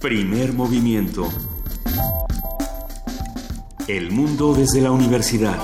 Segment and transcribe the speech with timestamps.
[0.00, 1.28] Primer movimiento.
[3.86, 5.58] El mundo desde la universidad.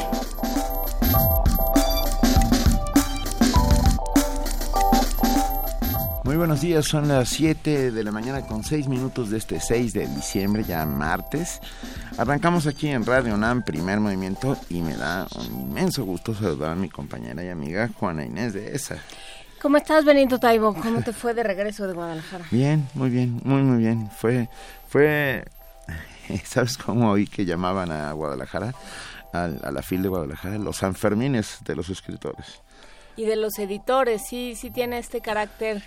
[6.24, 9.94] Muy buenos días, son las 7 de la mañana con 6 minutos de este 6
[9.94, 11.60] de diciembre, ya martes.
[12.18, 16.76] Arrancamos aquí en Radio NAM, primer movimiento, y me da un inmenso gusto saludar a
[16.76, 18.98] mi compañera y amiga Juana Inés de ESA.
[19.60, 20.74] ¿Cómo estás, Benito Taibo?
[20.74, 22.44] ¿Cómo te fue de regreso de Guadalajara?
[22.50, 24.10] Bien, muy bien, muy, muy bien.
[24.10, 24.48] Fue,
[24.86, 25.44] fue,
[26.44, 28.74] ¿sabes cómo oí que llamaban a Guadalajara,
[29.32, 32.60] a, la FIL de Guadalajara, los Sanfermines de los escritores?
[33.16, 35.82] Y de los editores, sí, sí tiene este carácter,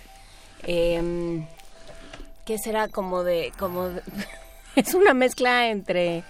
[0.64, 1.46] eh,
[2.44, 2.88] ¿qué será?
[2.88, 3.88] Como de, como,
[4.74, 6.24] es una mezcla entre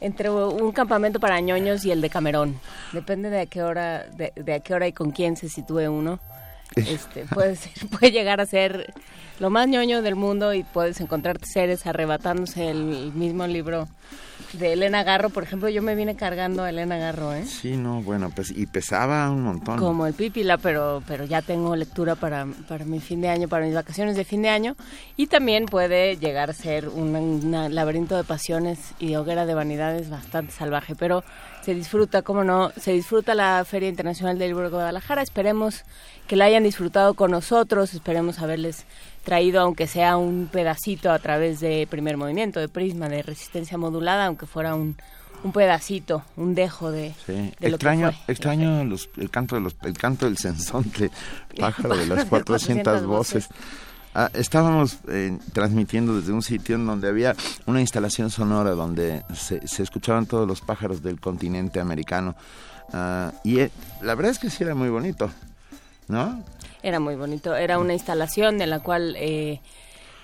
[0.00, 2.58] entre un campamento para ñoños y el de Camerón.
[2.92, 5.88] Depende de a qué hora, de, de a qué hora y con quién se sitúe
[5.88, 6.18] uno.
[6.76, 7.58] Este, puede,
[7.90, 8.92] puede llegar a ser
[9.40, 13.88] lo más ñoño del mundo y puedes encontrarte seres arrebatándose el mismo libro
[14.52, 17.44] de Elena Garro, por ejemplo, yo me vine cargando a Elena Garro, ¿eh?
[17.46, 19.78] Sí, no, bueno, pues y pesaba un montón.
[19.78, 23.64] Como el pípila, pero pero ya tengo lectura para, para mi fin de año, para
[23.64, 24.76] mis vacaciones de fin de año
[25.16, 30.52] y también puede llegar a ser un laberinto de pasiones y hoguera de vanidades bastante
[30.52, 31.24] salvaje, pero
[31.62, 35.84] se disfruta, cómo no, se disfruta la Feria Internacional del Libro de Guadalajara, esperemos
[36.26, 38.84] que la hayan disfrutado con nosotros, esperemos haberles
[39.24, 44.26] traído aunque sea un pedacito a través de primer movimiento, de prisma, de resistencia modulada,
[44.26, 44.96] aunque fuera un,
[45.44, 47.52] un pedacito, un dejo de, sí.
[47.60, 51.10] extraño, extraño los, el canto de los, el canto del sensonte,
[51.58, 53.48] pájaro de las 400 voces.
[54.14, 57.34] Ah, estábamos eh, transmitiendo desde un sitio en donde había
[57.66, 62.36] una instalación sonora donde se, se escuchaban todos los pájaros del continente americano.
[62.92, 63.70] Ah, y eh,
[64.02, 65.30] la verdad es que sí era muy bonito,
[66.08, 66.42] ¿no?
[66.82, 67.54] Era muy bonito.
[67.54, 69.60] Era una instalación de la cual eh,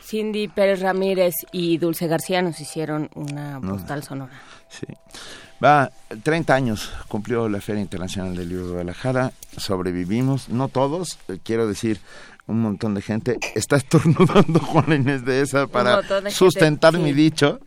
[0.02, 4.40] Cindy Pérez Ramírez y Dulce García nos hicieron una postal sonora.
[4.68, 4.86] Sí.
[5.64, 5.90] Va,
[6.22, 9.32] 30 años cumplió la Feria Internacional del Libro de Guadalajara.
[9.56, 12.00] Sobrevivimos, no todos, eh, quiero decir,
[12.48, 13.38] un montón de gente.
[13.54, 17.60] Está estornudando Juan Inés de esa para sustentar mi dicho.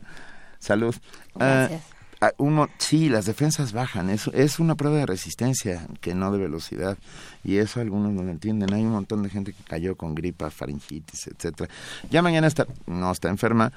[0.60, 0.94] Salud.
[1.36, 1.82] Gracias.
[2.24, 6.38] Ah, uno, sí, las defensas bajan, es, es una prueba de resistencia que no de
[6.38, 6.96] velocidad
[7.44, 8.72] y eso algunos no lo entienden.
[8.74, 11.68] Hay un montón de gente que cayó con gripa, faringitis, etcétera.
[12.12, 13.74] Ya mañana está, no está enferma,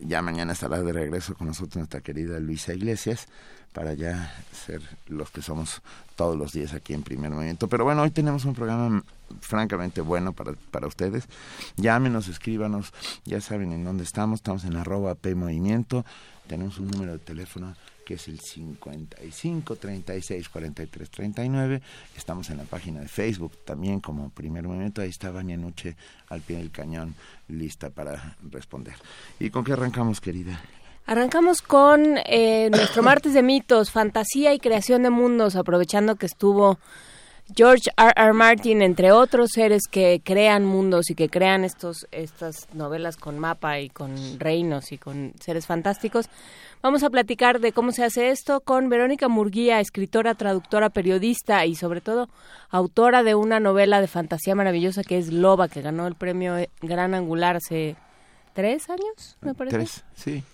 [0.00, 3.26] ya mañana estará de regreso con nosotros nuestra querida Luisa Iglesias
[3.72, 5.82] para ya ser los que somos
[6.18, 7.68] todos los días aquí en Primer Movimiento.
[7.68, 9.04] Pero bueno, hoy tenemos un programa
[9.40, 11.28] francamente bueno para, para ustedes.
[11.76, 12.92] Llámenos, escríbanos,
[13.24, 16.04] ya saben en dónde estamos, estamos en arroba P Movimiento,
[16.48, 21.82] tenemos un número de teléfono que es el 55 36 43 39.
[22.16, 25.02] Estamos en la página de Facebook también como primer momento.
[25.02, 25.94] Ahí está Vania Noche
[26.30, 27.14] al pie del cañón,
[27.46, 28.94] lista para responder.
[29.38, 30.58] ¿Y con qué arrancamos, querida?
[31.08, 36.78] Arrancamos con eh, nuestro martes de mitos, fantasía y creación de mundos, aprovechando que estuvo
[37.56, 38.12] George R.
[38.14, 38.32] R.
[38.34, 43.80] Martin, entre otros seres que crean mundos y que crean estos, estas novelas con mapa
[43.80, 46.28] y con reinos y con seres fantásticos.
[46.82, 51.74] Vamos a platicar de cómo se hace esto con Verónica Murguía, escritora, traductora, periodista y
[51.74, 52.28] sobre todo
[52.68, 57.14] autora de una novela de fantasía maravillosa que es Loba, que ganó el premio Gran
[57.14, 57.96] Angular hace
[58.52, 59.78] tres años, me parece.
[59.78, 60.44] Tres, sí.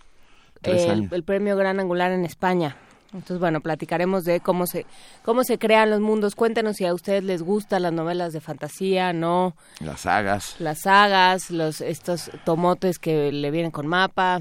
[0.65, 2.77] El premio Gran Angular en España.
[3.15, 4.87] Entonces, bueno, platicaremos de cómo se
[5.23, 6.35] cómo se crean los mundos.
[6.35, 9.55] Cuéntenos si a ustedes les gustan las novelas de fantasía, no.
[9.79, 10.57] Las sagas.
[10.59, 14.41] Las sagas, los estos tomotes que le vienen con mapa.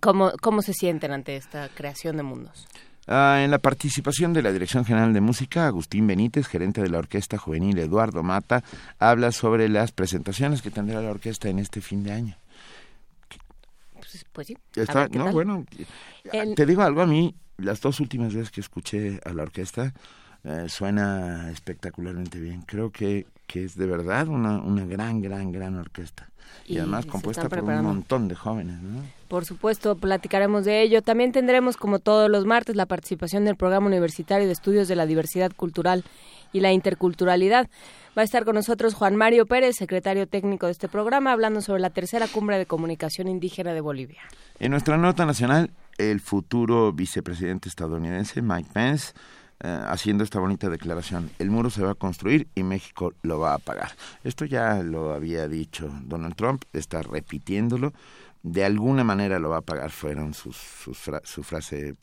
[0.00, 2.66] ¿Cómo, cómo se sienten ante esta creación de mundos?
[3.06, 6.98] Ah, en la participación de la Dirección General de Música, Agustín Benítez, gerente de la
[6.98, 8.64] Orquesta Juvenil Eduardo Mata,
[8.98, 12.36] habla sobre las presentaciones que tendrá la orquesta en este fin de año.
[14.14, 15.18] Pues, pues sí.
[15.18, 15.64] no, bueno,
[16.54, 19.92] te digo algo a mí, las dos últimas veces que escuché a la orquesta
[20.44, 22.62] eh, suena espectacularmente bien.
[22.62, 26.28] Creo que, que es de verdad una, una gran, gran, gran orquesta.
[26.66, 29.02] Y, además compuesta por un montón de jóvenes, ¿no?
[29.28, 31.02] Por supuesto, platicaremos de ello.
[31.02, 35.06] También tendremos, como todos los martes, la participación del Programa Universitario de Estudios de la
[35.06, 36.04] Diversidad Cultural
[36.52, 37.68] y la Interculturalidad.
[38.16, 41.80] Va a estar con nosotros Juan Mario Pérez, secretario técnico de este programa, hablando sobre
[41.80, 44.22] la tercera cumbre de comunicación indígena de Bolivia.
[44.60, 49.14] En nuestra nota nacional, el futuro vicepresidente estadounidense Mike Pence
[49.64, 51.28] eh, haciendo esta bonita declaración.
[51.40, 53.90] El muro se va a construir y México lo va a pagar.
[54.22, 57.92] Esto ya lo había dicho Donald Trump, está repitiéndolo
[58.44, 61.94] de alguna manera lo va a pagar, fueron sus, su frase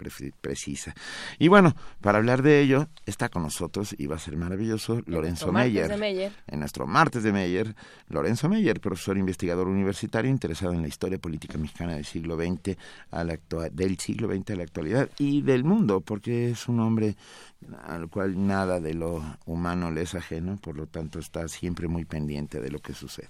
[0.41, 0.93] precisa.
[1.37, 5.51] Y bueno, para hablar de ello, está con nosotros, y va a ser maravilloso, Lorenzo
[5.51, 7.75] Meyer, En nuestro martes de Meyer,
[8.09, 12.75] Lorenzo Meyer, profesor investigador universitario interesado en la historia política mexicana del siglo XX
[13.11, 13.37] a la
[13.71, 17.15] del siglo XX a la actualidad y del mundo, porque es un hombre
[17.83, 22.05] al cual nada de lo humano le es ajeno, por lo tanto está siempre muy
[22.05, 23.29] pendiente de lo que sucede.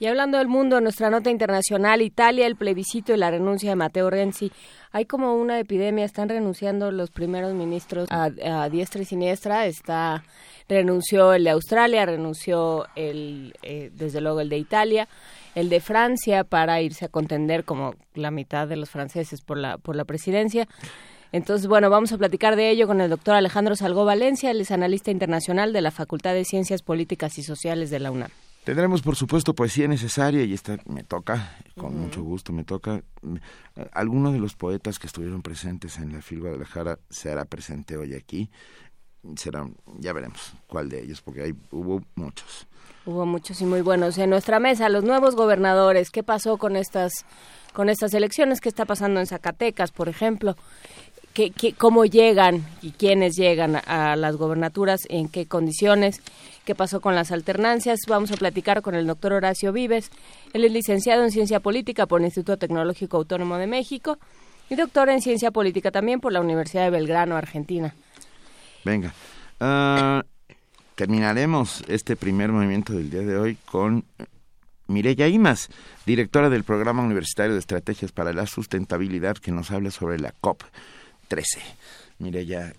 [0.00, 4.10] Y hablando del mundo, nuestra nota internacional, Italia, el plebiscito y la renuncia de Matteo
[4.10, 4.50] Renzi.
[4.90, 8.30] Hay como una epidemia, están renunciando los primeros ministros a,
[8.68, 9.66] diestra y siniestra.
[9.66, 10.24] Está
[10.68, 15.08] renunció el de Australia, renunció el, eh, desde luego el de Italia,
[15.54, 19.78] el de Francia para irse a contender como la mitad de los franceses por la
[19.78, 20.66] por la presidencia.
[21.32, 24.70] Entonces, bueno, vamos a platicar de ello con el doctor Alejandro Salgó Valencia, él es
[24.70, 28.30] analista internacional de la Facultad de Ciencias Políticas y Sociales de la UNAM.
[28.64, 33.02] Tendremos, por supuesto, poesía necesaria y esta me toca, con mucho gusto me toca.
[33.92, 38.14] Algunos de los poetas que estuvieron presentes en la FIL Guadalajara se hará presente hoy
[38.14, 38.50] aquí.
[39.36, 39.68] Será,
[39.98, 42.66] ya veremos cuál de ellos, porque hay, hubo muchos.
[43.04, 44.16] Hubo muchos y muy buenos.
[44.16, 47.12] En nuestra mesa, los nuevos gobernadores, ¿qué pasó con estas,
[47.74, 48.62] con estas elecciones?
[48.62, 50.56] ¿Qué está pasando en Zacatecas, por ejemplo?
[51.34, 56.22] ¿Qué, cómo llegan y quiénes llegan a las gobernaturas, en qué condiciones?
[56.64, 58.00] Qué pasó con las alternancias.
[58.08, 60.10] Vamos a platicar con el doctor Horacio Vives.
[60.52, 64.18] Él es licenciado en Ciencia Política por el Instituto Tecnológico Autónomo de México
[64.70, 67.94] y doctor en Ciencia Política también por la Universidad de Belgrano, Argentina.
[68.84, 69.12] Venga.
[69.60, 70.24] Ah,
[70.94, 74.04] terminaremos este primer movimiento del día de hoy con
[74.86, 75.68] Mireya Imas,
[76.04, 80.62] directora del Programa Universitario de Estrategias para la Sustentabilidad, que nos habla sobre la COP
[81.28, 81.60] 13.
[82.18, 82.74] Mireya,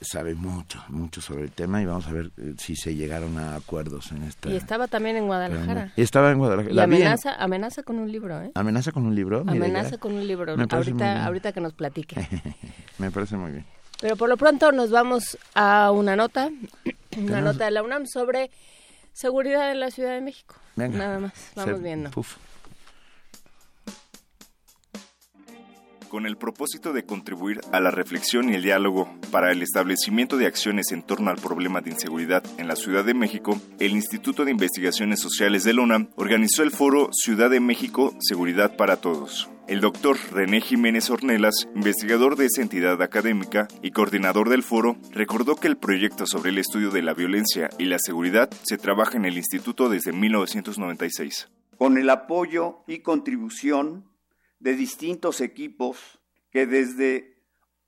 [0.00, 3.56] sabe mucho, mucho sobre el tema y vamos a ver eh, si se llegaron a
[3.56, 4.48] acuerdos en esta.
[4.50, 5.92] Y estaba también en Guadalajara.
[5.96, 6.74] Y estaba en Guadalajara.
[6.74, 8.50] Y amenaza, amenaza con un libro, ¿eh?
[8.54, 9.44] Amenaza con un libro.
[9.46, 10.54] Amenaza con un libro.
[10.70, 12.28] Ahorita, ahorita que nos platique.
[12.98, 13.66] Me parece muy bien.
[14.00, 16.50] Pero por lo pronto nos vamos a una nota,
[17.16, 18.50] una nota de la UNAM sobre
[19.12, 20.54] seguridad en la Ciudad de México.
[20.76, 22.10] Nada más, vamos viendo.
[26.08, 30.46] Con el propósito de contribuir a la reflexión y el diálogo para el establecimiento de
[30.46, 34.50] acciones en torno al problema de inseguridad en la Ciudad de México, el Instituto de
[34.50, 39.48] Investigaciones Sociales de Lona organizó el foro Ciudad de México Seguridad para Todos.
[39.68, 45.56] El doctor René Jiménez Ornelas, investigador de esa entidad académica y coordinador del foro, recordó
[45.56, 49.26] que el proyecto sobre el estudio de la violencia y la seguridad se trabaja en
[49.26, 51.50] el instituto desde 1996.
[51.76, 54.07] Con el apoyo y contribución
[54.60, 56.20] de distintos equipos
[56.50, 57.42] que desde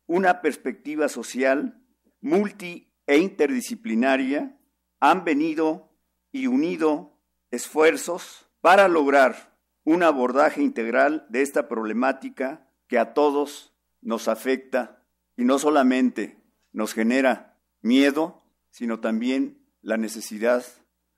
[0.06, 1.82] una perspectiva social
[2.20, 4.58] multi e interdisciplinaria
[5.00, 5.90] han venido
[6.32, 7.19] y unido
[7.50, 15.02] esfuerzos para lograr un abordaje integral de esta problemática que a todos nos afecta
[15.37, 16.38] y no solamente
[16.72, 20.64] nos genera miedo, sino también la necesidad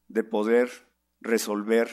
[0.08, 0.70] de poder
[1.20, 1.90] resolver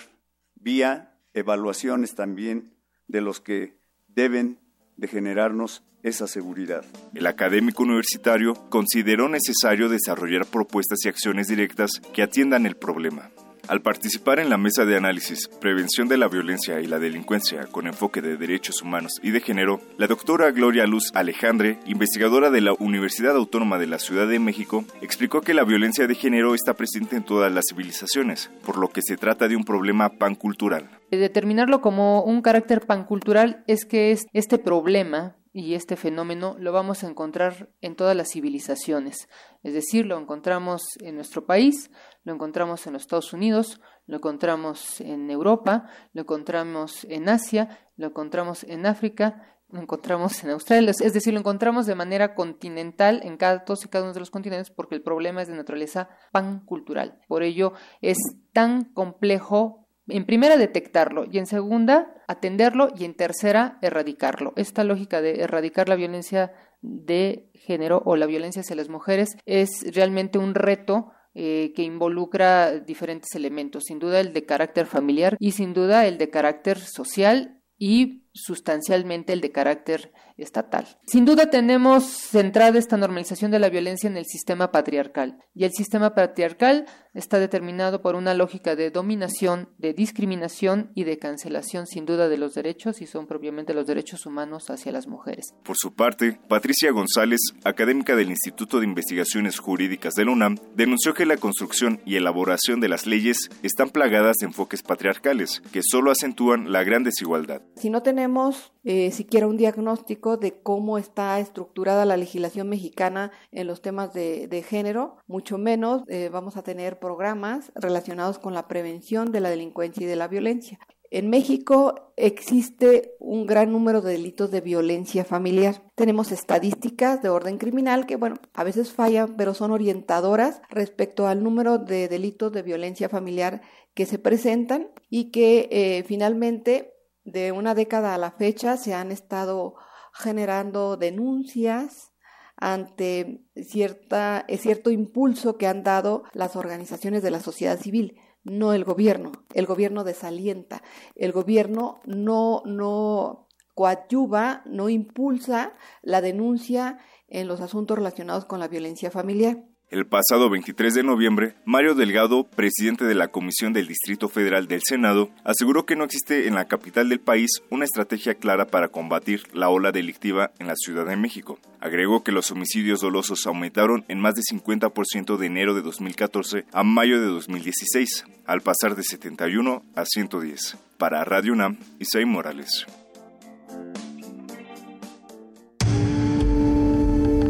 [0.55, 2.75] vía evaluaciones también
[3.09, 3.75] de los que
[4.07, 4.59] deben
[4.95, 6.85] de generarnos esa seguridad.
[7.13, 13.29] El académico universitario consideró necesario desarrollar propuestas y acciones directas que atiendan el problema.
[13.69, 17.85] Al participar en la mesa de análisis Prevención de la Violencia y la Delincuencia con
[17.85, 22.73] enfoque de derechos humanos y de género, la doctora Gloria Luz Alejandre, investigadora de la
[22.73, 27.15] Universidad Autónoma de la Ciudad de México, explicó que la violencia de género está presente
[27.15, 30.89] en todas las civilizaciones, por lo que se trata de un problema pancultural.
[31.11, 37.07] Determinarlo como un carácter pancultural es que este problema y este fenómeno lo vamos a
[37.07, 39.27] encontrar en todas las civilizaciones.
[39.63, 41.91] Es decir, lo encontramos en nuestro país,
[42.23, 48.07] lo encontramos en los Estados Unidos, lo encontramos en Europa, lo encontramos en Asia, lo
[48.07, 53.37] encontramos en África, lo encontramos en Australia, es decir, lo encontramos de manera continental en
[53.37, 57.19] cada, todos y cada uno de los continentes porque el problema es de naturaleza pancultural.
[57.27, 58.17] Por ello es
[58.51, 64.53] tan complejo en primera detectarlo y en segunda atenderlo y en tercera erradicarlo.
[64.55, 69.69] Esta lógica de erradicar la violencia de género o la violencia hacia las mujeres es
[69.93, 75.51] realmente un reto eh, que involucra diferentes elementos, sin duda el de carácter familiar y
[75.51, 80.11] sin duda el de carácter social y sustancialmente el de carácter
[80.43, 80.87] estatal.
[81.05, 85.71] Sin duda tenemos centrada esta normalización de la violencia en el sistema patriarcal y el
[85.71, 92.05] sistema patriarcal está determinado por una lógica de dominación, de discriminación y de cancelación sin
[92.05, 95.53] duda de los derechos y son propiamente los derechos humanos hacia las mujeres.
[95.63, 101.13] Por su parte, Patricia González, académica del Instituto de Investigaciones Jurídicas de la UNAM, denunció
[101.13, 106.11] que la construcción y elaboración de las leyes están plagadas de enfoques patriarcales que solo
[106.11, 107.61] acentúan la gran desigualdad.
[107.75, 113.67] Si no tenemos eh, siquiera un diagnóstico de cómo está estructurada la legislación mexicana en
[113.67, 119.31] los temas de, género, mucho menos eh, vamos a tener programas relacionados con la prevención
[119.31, 120.79] de la delincuencia y de la violencia.
[121.11, 125.83] En México existe un gran número de delitos de violencia familiar.
[125.93, 131.43] Tenemos estadísticas de orden criminal que, bueno, a veces fallan, pero son orientadoras respecto al
[131.43, 133.61] número de delitos de violencia familiar
[133.93, 136.95] que se presentan y que eh, finalmente
[137.31, 139.75] de una década a la fecha se han estado
[140.13, 142.11] generando denuncias
[142.57, 148.83] ante cierta, cierto impulso que han dado las organizaciones de la sociedad civil, no el
[148.83, 149.31] gobierno.
[149.53, 150.83] El gobierno desalienta,
[151.15, 156.97] el gobierno no, no coadyuva, no impulsa la denuncia
[157.29, 159.68] en los asuntos relacionados con la violencia familiar.
[159.89, 164.83] El pasado 23 de noviembre, Mario Delgado, presidente de la Comisión del Distrito Federal del
[164.83, 169.47] Senado, aseguró que no existe en la capital del país una estrategia clara para combatir
[169.51, 171.57] la ola delictiva en la Ciudad de México.
[171.79, 176.83] Agregó que los homicidios dolosos aumentaron en más de 50% de enero de 2014 a
[176.83, 180.77] mayo de 2016, al pasar de 71 a 110.
[180.99, 182.85] Para Radio UNAM, Isai Morales.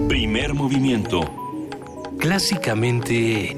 [0.07, 1.38] Primer movimiento
[2.19, 3.55] clásicamente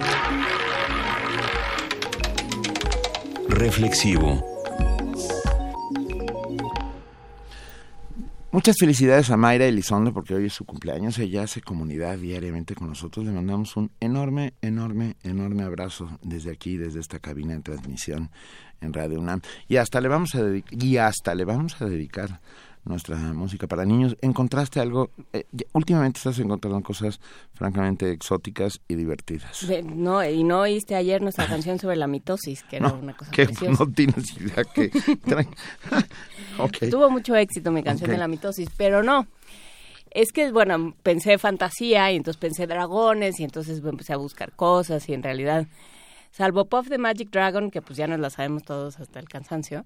[3.49, 4.45] reflexivo.
[8.51, 11.17] Muchas felicidades a Mayra Elizondo porque hoy es su cumpleaños.
[11.17, 13.25] Ella hace comunidad diariamente con nosotros.
[13.25, 18.29] Le mandamos un enorme, enorme, enorme abrazo desde aquí, desde esta cabina de transmisión
[18.81, 19.41] en Radio UNAM.
[19.67, 22.41] Y hasta le vamos a y hasta le vamos a dedicar
[22.83, 24.17] nuestra música para niños.
[24.21, 25.11] ¿Encontraste algo?
[25.33, 27.19] Eh, últimamente estás encontrando cosas
[27.53, 29.65] francamente exóticas y divertidas.
[29.83, 33.47] no, y no oíste ayer nuestra canción sobre la mitosis, que era una cosa que
[33.77, 34.89] No tienes idea que...
[36.91, 39.27] Tuvo mucho éxito mi canción de la mitosis, pero no.
[40.11, 45.07] Es que, bueno, pensé fantasía y entonces pensé dragones y entonces empecé a buscar cosas
[45.07, 45.67] y en realidad,
[46.31, 49.85] salvo Puff the Magic Dragon, que pues ya nos la sabemos todos hasta el cansancio,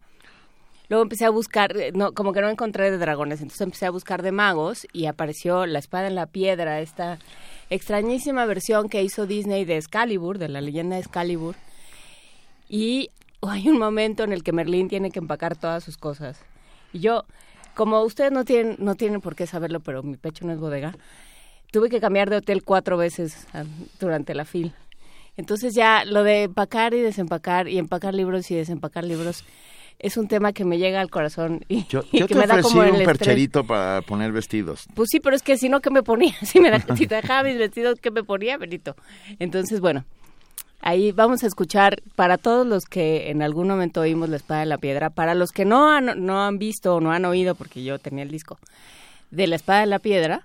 [0.90, 3.92] Luego empecé a buscar, eh, no, como que no encontré de dragones, entonces empecé a
[3.92, 7.20] buscar de magos y apareció La Espada en la Piedra, esta
[7.70, 11.56] extrañísima versión que hizo Disney de Excalibur, de la leyenda de Excalibur.
[12.70, 13.10] Y
[13.42, 16.40] hay un momento en el que Merlín tiene que empacar todas sus cosas.
[16.94, 17.26] Y yo,
[17.74, 20.96] como ustedes no tienen, no tienen por qué saberlo, pero mi pecho no es bodega,
[21.72, 23.64] tuve que cambiar de hotel cuatro veces ah,
[24.00, 24.74] durante la fil.
[25.38, 29.44] Entonces ya lo de empacar y desempacar y empacar libros y desempacar libros
[30.00, 33.04] es un tema que me llega al corazón y, yo, que me da como un
[33.04, 34.86] percherito para poner vestidos.
[34.94, 36.34] Pues sí, pero es que si no, ¿qué me ponía?
[36.46, 38.96] Si, me si te dejaba mis vestidos, ¿qué me ponía, Benito?
[39.40, 40.06] Entonces, bueno,
[40.82, 44.68] ahí vamos a escuchar para todos los que en algún momento oímos La Espada de
[44.68, 47.84] la Piedra, para los que no han, no han visto o no han oído, porque
[47.84, 48.60] yo tenía el disco,
[49.32, 50.44] de La Espada de la Piedra,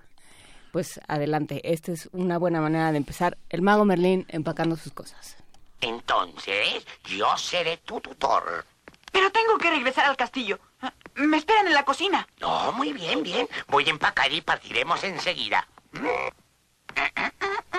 [0.71, 3.37] pues adelante, esta es una buena manera de empezar.
[3.49, 5.37] El mago Merlín empacando sus cosas.
[5.81, 8.65] Entonces, yo seré tu tutor.
[9.11, 10.59] Pero tengo que regresar al castillo.
[11.15, 12.27] Me esperan en la cocina.
[12.39, 13.47] No, muy bien, bien.
[13.67, 15.67] Voy a empacar y partiremos enseguida.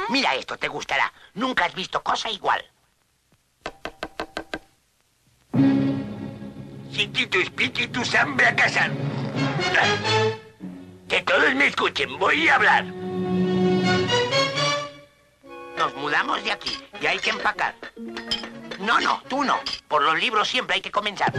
[0.08, 1.12] Mira esto, te gustará.
[1.34, 2.64] Nunca has visto cosa igual.
[7.30, 8.90] tu espíritu hambre a casar.
[11.08, 12.84] Que todos me escuchen, voy a hablar.
[15.76, 17.74] Nos mudamos de aquí y hay que empacar.
[18.82, 19.60] No, no, tú no.
[19.86, 21.32] Por los libros siempre hay que comenzar.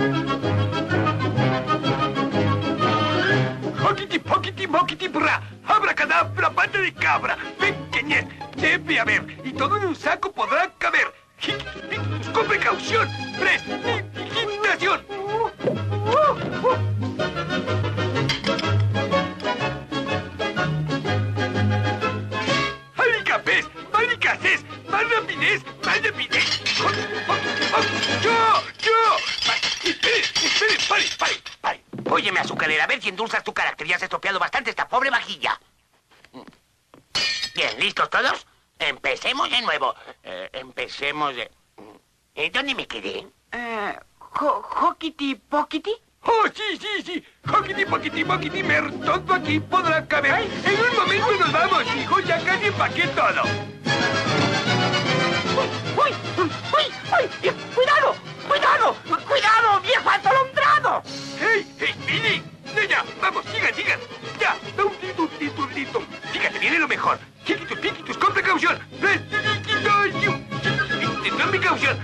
[3.82, 5.42] Hockity, pockity, mockity, bra.
[5.66, 7.38] Abracadabra, pata de cabra.
[7.60, 9.42] Pequeñez, debe haber.
[9.44, 11.14] Y todo en un saco podrá caber.
[12.34, 13.10] Con precaución.
[13.38, 15.06] Prestigitación.
[24.90, 26.53] Más rapidez, más rapidez.
[28.22, 28.64] ¡Yo!
[28.80, 29.18] ¡Yo!
[29.48, 31.06] ¡Pare!
[31.18, 31.42] ¡Pare!
[31.62, 31.84] ¡Pare!
[32.10, 33.88] Óyeme, azucarera, a ver si endulzas tu carácter.
[33.88, 35.60] Ya has estropeado bastante esta pobre vajilla.
[37.56, 38.46] Bien, ¿listos todos?
[38.80, 39.96] Empecemos de nuevo.
[40.24, 41.50] Eh, empecemos de...
[42.36, 43.28] ¿Eh, ¿Dónde me quedé?
[43.52, 45.96] Eh, ¿Hockity Pockity?
[46.26, 47.26] Oh, sí, sí, sí.
[47.48, 50.48] Hockity, pockety, mockety, mer, todo aquí podrá caber.
[50.66, 53.44] En un momento nos vamos, hijo, ya casi empaqué todo.
[56.04, 56.12] ¡Uy!
[56.38, 56.86] ¡Uy!
[57.12, 57.52] ¡Uy!
[57.76, 58.16] ¡Cuidado!
[58.48, 58.96] ¡Cuidado!
[59.28, 61.04] ¡Cuidado, viejo atolondrado!
[61.40, 61.66] ¡Hey!
[61.80, 62.44] ¡Hey, Billy!
[62.76, 64.00] Niña, vamos, sigan, sigan.
[64.40, 66.04] Ya, un tito, tito, tito.
[66.32, 67.20] Fíjate, viene lo mejor.
[67.46, 68.80] Chiquitos, piquitos, con precaución.
[71.24, 72.00] Tendrán precaución.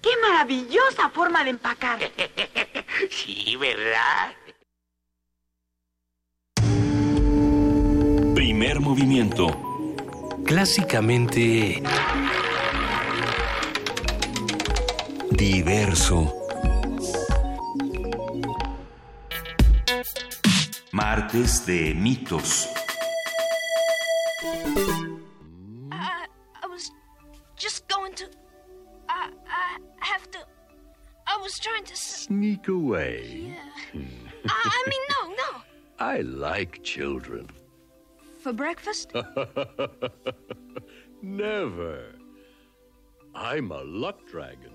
[0.00, 1.98] ¡Qué maravillosa forma de empacar!
[3.10, 4.32] sí, ¿verdad?
[8.34, 9.73] Primer movimiento.
[10.44, 11.82] Clásicamente...
[15.30, 16.32] Diverso.
[20.92, 22.68] Martes de mitos.
[25.90, 26.26] I,
[26.62, 26.90] I was
[27.56, 28.26] just going to.
[29.08, 30.38] I, I have to.
[31.26, 31.92] I was trying to.
[31.92, 33.52] s- Sneak away.
[33.94, 33.98] I,
[34.48, 35.62] I mean, no, no.
[35.98, 37.48] I like children.
[38.44, 39.10] For breakfast?
[41.22, 42.04] Never.
[43.34, 44.74] I'm a luck dragon.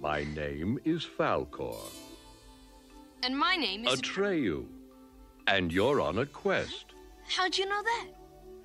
[0.00, 1.78] My name is Falcor.
[3.22, 4.00] And my name is.
[4.00, 4.66] Atreyu.
[5.46, 6.86] And you're on a quest.
[7.28, 8.08] How'd you know that?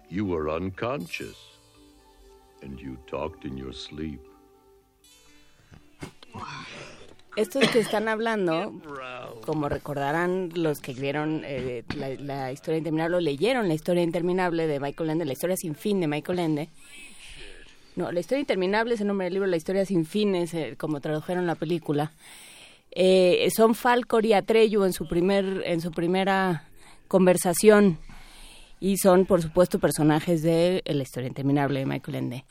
[0.09, 1.37] You were unconscious.
[2.63, 4.25] And you talked in your sleep.
[7.39, 8.73] Estos que están hablando,
[9.45, 14.81] como recordarán los que vieron eh, la, historia interminable o leyeron la historia interminable de
[14.81, 16.69] Michael Ende, la historia sin fin de Michael Ende.
[17.95, 20.75] No, la historia interminable es el nombre del libro, la historia sin fin es eh,
[20.77, 22.11] como tradujeron la película.
[22.91, 26.67] Eh, son Falcor y Atreyu en su primer en su primera
[27.07, 27.99] conversación
[28.81, 32.45] y son por supuesto personajes de la historia interminable de Michael Ende.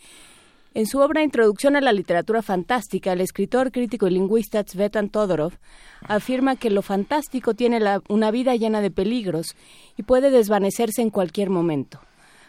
[0.75, 5.55] En su obra Introducción a la literatura fantástica, el escritor, crítico y lingüista Tsvetan Todorov
[6.03, 9.57] afirma que lo fantástico tiene la- una vida llena de peligros
[9.97, 12.01] y puede desvanecerse en cualquier momento.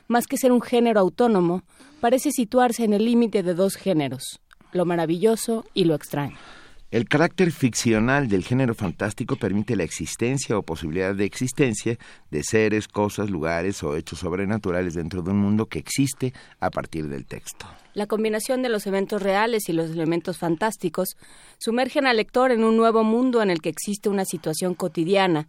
[0.08, 1.64] Más que ser un género autónomo,
[2.02, 4.40] parece situarse en el límite de dos géneros,
[4.74, 6.36] lo maravilloso y lo extraño.
[6.92, 12.00] El carácter ficcional del género fantástico permite la existencia o posibilidad de existencia
[12.32, 17.08] de seres, cosas, lugares o hechos sobrenaturales dentro de un mundo que existe a partir
[17.08, 17.68] del texto.
[17.94, 21.10] La combinación de los eventos reales y los elementos fantásticos
[21.60, 25.48] sumergen al lector en un nuevo mundo en el que existe una situación cotidiana,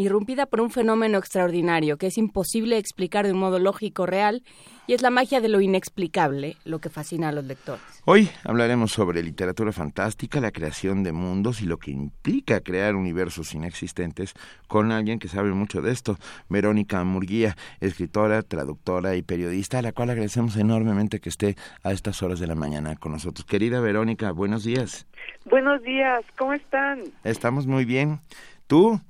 [0.00, 4.42] irrumpida por un fenómeno extraordinario que es imposible explicar de un modo lógico real
[4.86, 7.82] y es la magia de lo inexplicable lo que fascina a los lectores.
[8.06, 13.54] Hoy hablaremos sobre literatura fantástica, la creación de mundos y lo que implica crear universos
[13.54, 14.34] inexistentes
[14.66, 19.92] con alguien que sabe mucho de esto, Verónica Murguía, escritora, traductora y periodista, a la
[19.92, 23.44] cual agradecemos enormemente que esté a estas horas de la mañana con nosotros.
[23.44, 25.06] Querida Verónica, buenos días.
[25.44, 27.02] Buenos días, ¿cómo están?
[27.22, 28.20] Estamos muy bien.
[28.66, 29.00] ¿Tú?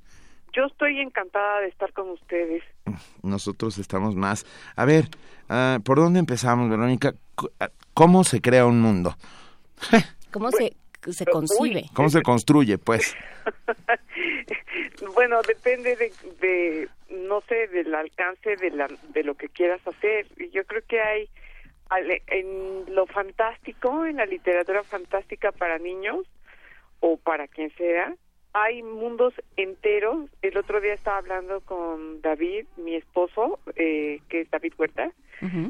[0.53, 2.63] Yo estoy encantada de estar con ustedes.
[3.23, 4.45] Nosotros estamos más.
[4.75, 5.05] A ver,
[5.49, 7.13] ah, ¿por dónde empezamos, Verónica?
[7.59, 9.15] Ah, ¿Cómo se crea un mundo?
[10.31, 10.75] ¿Cómo se,
[11.11, 11.85] se concibe?
[11.93, 13.15] ¿Cómo se construye, pues?
[15.15, 20.27] Bueno, depende de, de, no sé, del alcance de, la, de lo que quieras hacer.
[20.51, 21.29] Yo creo que hay
[22.27, 26.25] en lo fantástico, en la literatura fantástica para niños
[26.99, 28.15] o para quien sea,
[28.53, 30.29] hay mundos enteros.
[30.41, 35.11] El otro día estaba hablando con David, mi esposo, eh, que es David Huerta,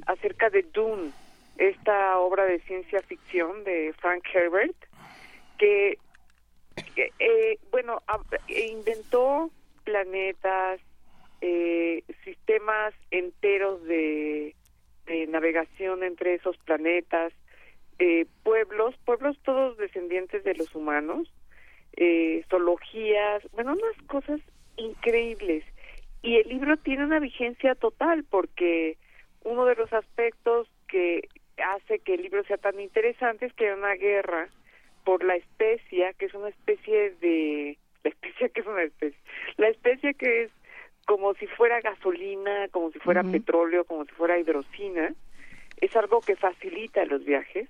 [0.06, 1.12] acerca de Dune,
[1.58, 4.76] esta obra de ciencia ficción de Frank Herbert,
[5.58, 5.98] que,
[6.96, 8.02] que, eh, bueno,
[8.50, 9.50] eh, inventó
[9.86, 10.82] planetas,
[11.40, 14.56] eh, sistemas enteros de,
[15.06, 17.34] de navegación entre esos planetas,
[18.00, 21.32] eh, pueblos, pueblos todos descendientes de los humanos,
[21.98, 24.40] eh, zoologías, bueno, unas cosas
[24.78, 25.64] increíbles.
[26.22, 28.98] Y el libro tiene una vigencia total porque
[29.44, 31.28] uno de los aspectos que
[31.58, 34.50] hace que el libro sea tan interesante es que hay una guerra
[35.04, 37.78] por la especia, que es una especie de...
[38.04, 39.20] La especia que es una especie.
[39.58, 40.52] La especia que es
[41.06, 45.14] como si fuera gasolina, como si fuera petróleo, como si fuera hidrocina.
[45.78, 47.70] Es algo que facilita los viajes.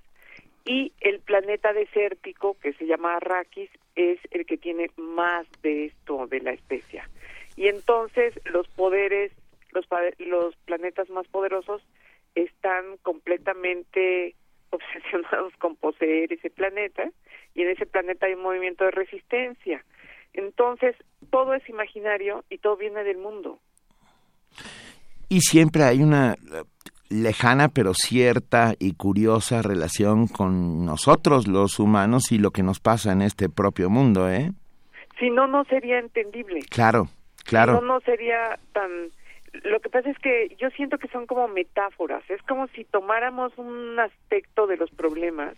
[0.64, 6.26] Y el planeta desértico, que se llama Arrakis, es el que tiene más de esto,
[6.26, 7.08] de la especia.
[7.56, 9.32] Y entonces los poderes,
[9.72, 9.86] los,
[10.18, 11.82] los planetas más poderosos
[12.34, 14.34] están completamente
[14.70, 17.10] obsesionados con poseer ese planeta
[17.54, 19.84] y en ese planeta hay un movimiento de resistencia.
[20.32, 20.96] Entonces,
[21.30, 23.58] todo es imaginario y todo viene del mundo.
[25.28, 26.36] Y siempre hay una...
[27.12, 33.12] lejana pero cierta y curiosa relación con nosotros los humanos y lo que nos pasa
[33.12, 34.52] en este propio mundo, ¿eh?
[35.18, 36.60] Si no, no sería entendible.
[36.70, 37.08] Claro,
[37.44, 37.74] claro.
[37.78, 38.90] Si no, no sería tan...
[39.64, 42.28] Lo que pasa es que yo siento que son como metáforas.
[42.30, 45.54] Es como si tomáramos un aspecto de los problemas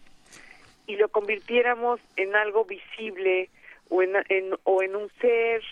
[0.87, 3.49] y lo convirtiéramos en algo visible
[3.89, 5.63] o en, en, o en un ser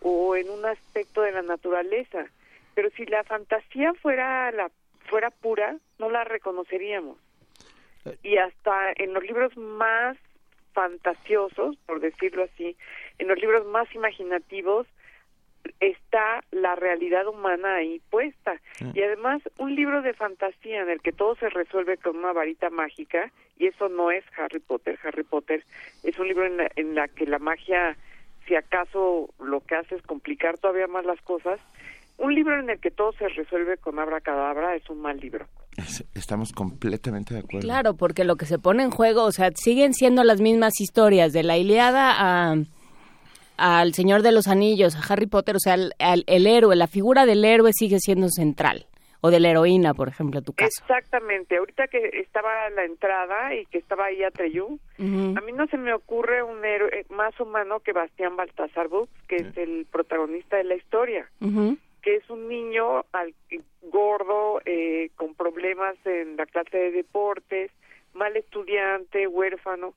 [0.00, 2.26] o en un aspecto de la naturaleza.
[2.74, 4.70] Pero si la fantasía fuera la
[5.12, 7.18] fuera pura, no la reconoceríamos.
[8.22, 10.16] Y hasta en los libros más
[10.72, 12.78] fantasiosos, por decirlo así,
[13.18, 14.86] en los libros más imaginativos,
[15.80, 18.58] está la realidad humana ahí puesta.
[18.94, 22.70] Y además, un libro de fantasía en el que todo se resuelve con una varita
[22.70, 24.98] mágica, y eso no es Harry Potter.
[25.04, 25.62] Harry Potter
[26.04, 27.98] es un libro en la, en la que la magia,
[28.46, 31.60] si acaso lo que hace es complicar todavía más las cosas,
[32.18, 35.46] un libro en el que todo se resuelve con abracadabra es un mal libro.
[36.14, 37.66] Estamos completamente de acuerdo.
[37.66, 41.32] Claro, porque lo que se pone en juego, o sea, siguen siendo las mismas historias,
[41.32, 42.56] de la Iliada a
[43.58, 47.26] al Señor de los Anillos, a Harry Potter, o sea, el, el héroe, la figura
[47.26, 48.86] del héroe sigue siendo central
[49.22, 50.82] o de la heroína, por ejemplo, en tu caso.
[50.82, 51.56] Exactamente.
[51.56, 55.94] Ahorita que estaba la entrada y que estaba ahí Atreyu, a mí no se me
[55.94, 60.74] ocurre un héroe más humano que Bastián Baltasar Bux, que es el protagonista de la
[60.74, 61.30] historia,
[62.02, 63.34] que es un niño al,
[63.82, 67.70] gordo, eh, con problemas en la clase de deportes,
[68.12, 69.94] mal estudiante, huérfano,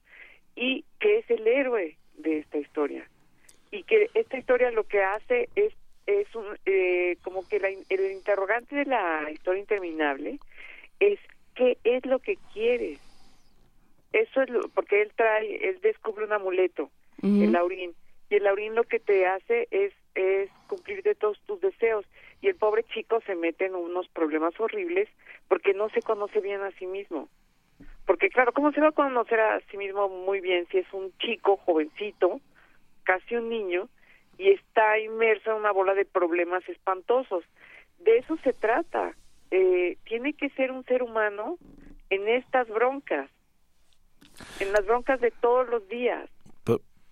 [0.56, 3.10] y que es el héroe de esta historia.
[3.72, 5.74] Y que esta historia lo que hace es
[6.06, 10.40] es un, eh, como que el interrogante de la historia interminable
[11.00, 11.20] es
[11.56, 13.00] qué es lo que quieres
[14.14, 16.90] eso es lo, porque él trae él descubre un amuleto
[17.24, 17.96] el laurín
[18.30, 22.06] y el laurín lo que te hace es es cumplir de todos tus deseos
[22.42, 25.10] y el pobre chico se mete en unos problemas horribles
[25.48, 27.30] porque no se conoce bien a sí mismo
[28.06, 31.12] porque claro cómo se va a conocer a sí mismo muy bien si es un
[31.18, 32.40] chico jovencito
[33.04, 33.90] casi un niño
[34.38, 37.44] y está inmerso en una bola de problemas espantosos.
[38.00, 39.16] De eso se trata.
[39.52, 41.58] Eh, tiene que ser un ser humano
[42.10, 43.30] en estas broncas,
[44.60, 46.30] en las broncas de todos los días.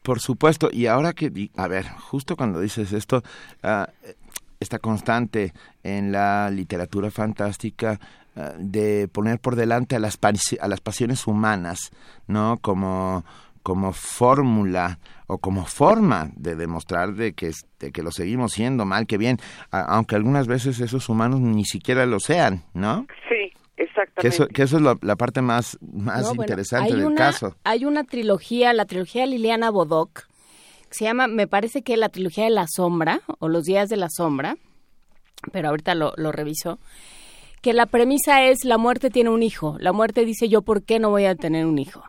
[0.03, 3.23] Por, supuesto, y ahora que, a ver, justo cuando dices esto,
[3.63, 3.85] uh,
[4.81, 7.99] constante en la literatura fantástica
[8.35, 10.17] ah, de poner por delante a las,
[10.61, 11.91] a las pasiones humanas,
[12.27, 12.57] ¿no?
[12.61, 13.25] Como
[13.63, 17.51] como fórmula o como forma de demostrar de que,
[17.93, 19.37] que lo seguimos siendo mal que bien,
[19.71, 23.07] aunque algunas veces esos humanos ni siquiera lo sean, ¿no?
[23.29, 23.32] Sí.
[24.23, 27.57] Que eso, que eso es la parte más, más interesante del caso.
[27.65, 30.29] Hay una trilogía, la trilogía de Liliana Bodoc,
[30.87, 33.97] que se llama, me parece que la trilogía de la sombra, o los días de
[33.97, 34.55] la sombra,
[35.51, 36.79] pero ahorita lo, lo reviso,
[37.61, 39.75] que la premisa es la muerte tiene un hijo.
[39.81, 42.01] La muerte dice yo, ¿por qué no voy a tener un hijo?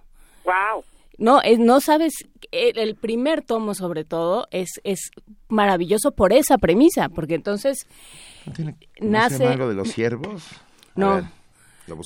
[0.44, 0.84] Wow.
[1.18, 2.12] No, no sabes,
[2.52, 5.10] el, primer tomo sobre todo es, es
[5.48, 7.88] maravilloso por esa premisa, porque entonces
[9.00, 9.48] nace...
[9.48, 10.46] algo de los siervos?
[10.94, 11.28] no.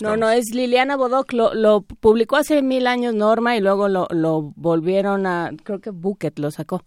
[0.01, 4.07] No, no, es Liliana Bodoc, lo, lo, publicó hace mil años Norma y luego lo,
[4.11, 6.85] lo volvieron a, creo que Bucket lo sacó,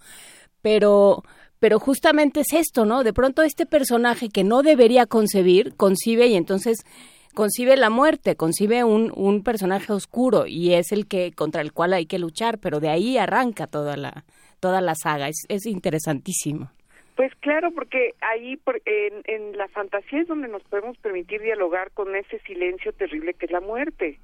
[0.62, 1.24] pero,
[1.60, 3.04] pero justamente es esto, ¿no?
[3.04, 6.80] De pronto este personaje que no debería concebir, concibe y entonces
[7.34, 11.94] concibe la muerte, concibe un, un personaje oscuro y es el que contra el cual
[11.94, 14.26] hay que luchar, pero de ahí arranca toda la
[14.60, 16.72] toda la saga, es, es interesantísimo.
[17.16, 22.16] Pues claro, porque ahí en, en la fantasía es donde nos podemos permitir dialogar con
[22.16, 24.20] ese silencio terrible que es la muerte,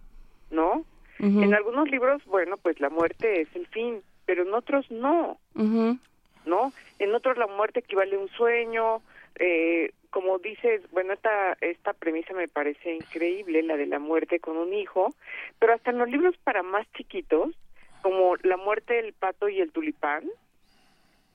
[0.52, 0.86] ¿no?
[1.19, 6.71] En algunos libros, bueno, pues la muerte es el fin, pero en otros no, ¿no?
[7.00, 9.02] En otros la muerte equivale a un sueño,
[9.39, 14.58] eh, como dices, bueno, esta, esta premisa me parece increíble, la de la muerte con
[14.58, 15.13] un hijo,
[15.60, 17.56] pero hasta en los libros para más chiquitos,
[18.04, 20.23] como La muerte del pato y el tulipán,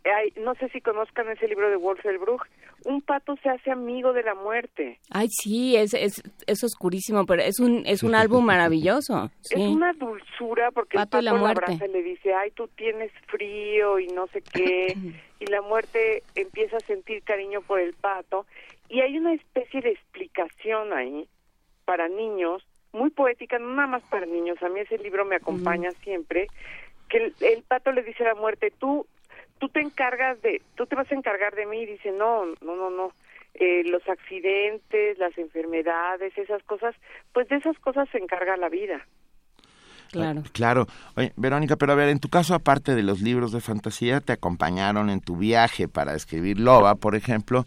[0.05, 2.43] hay, no sé si conozcan ese libro de Wolfelbruch,
[2.85, 4.99] un pato se hace amigo de la muerte.
[5.11, 9.31] Ay, sí, es, es, es oscurísimo, pero es un, es un álbum maravilloso.
[9.51, 13.99] Es una dulzura porque el pato la, abraza y le dice, ay, tú tienes frío
[13.99, 14.97] y no sé qué,
[15.41, 18.47] y la muerte empieza a sentir cariño por el pato,
[18.89, 21.29] y hay una especie de explicación ahí
[21.85, 25.91] para niños, muy poética, no nada más para niños, a mí ese libro me acompaña
[26.03, 26.49] siempre,
[27.09, 29.07] que el, pato le dice a la muerte, tú,
[29.63, 32.75] tú te encargas de, tú te vas a encargar de mí, y dice, no, no,
[32.75, 33.13] no, no,
[33.55, 36.97] eh, los accidentes, las enfermedades, esas cosas,
[37.33, 39.07] pues de esas cosas se encarga la vida.
[40.11, 40.43] Claro.
[40.53, 40.87] Claro.
[41.17, 44.33] Oye, Verónica, pero a ver, en tu caso, aparte de los libros de fantasía, te
[44.33, 47.65] acompañaron en tu viaje para escribir Loba, por ejemplo,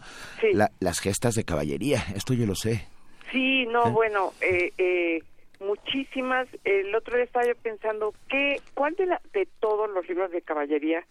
[0.78, 2.04] las gestas de caballería.
[2.14, 2.86] Esto yo lo sé.
[3.32, 5.22] Sí, no, bueno, eh, eh,
[5.60, 6.46] muchísimas.
[6.62, 10.42] El otro día estaba yo pensando, ¿qué, ¿cuál de, la, de todos los libros de
[10.42, 11.02] caballería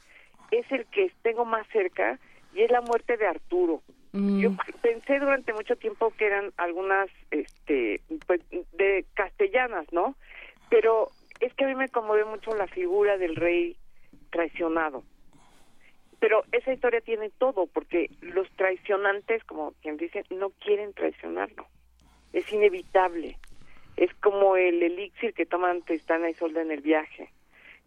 [0.58, 2.20] es el que tengo más cerca?
[2.54, 3.82] Y es la muerte de Arturo.
[4.14, 4.40] Mm.
[4.40, 8.42] Yo pensé durante mucho tiempo que eran algunas, este, pues,
[8.74, 10.16] de castellanas, ¿no?
[10.70, 13.76] Pero es que a mí me conmovió mucho la figura del rey
[14.30, 15.04] traicionado.
[16.20, 21.68] Pero esa historia tiene todo, porque los traicionantes, como quien dice, no quieren traicionarlo.
[22.34, 23.38] Es inevitable.
[23.98, 27.30] Es como el elixir que toman Tristana y Solda en el viaje.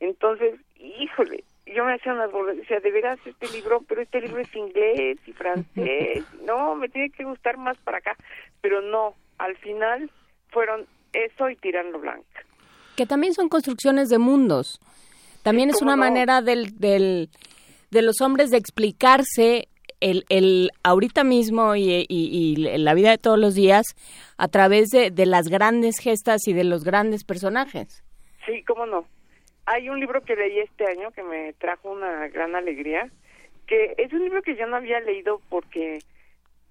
[0.00, 4.40] Entonces, híjole, yo me hacía unas bolas, decía, de veras este libro, pero este libro
[4.40, 8.16] es inglés y francés, no, me tiene que gustar más para acá,
[8.60, 10.10] pero no, al final
[10.48, 12.40] fueron eso y Tirando Blanca.
[12.96, 14.80] Que también son construcciones de mundos.
[15.42, 15.98] También es una no.
[16.02, 17.30] manera del, del,
[17.90, 19.68] de los hombres de explicarse
[20.00, 23.84] el, el ahorita mismo y, y- y la vida de todos los días
[24.36, 28.02] a través de, de las grandes gestas y de los grandes personajes.
[28.46, 29.06] Sí, cómo no.
[29.70, 33.10] Hay un libro que leí este año que me trajo una gran alegría,
[33.66, 35.98] que es un libro que yo no había leído porque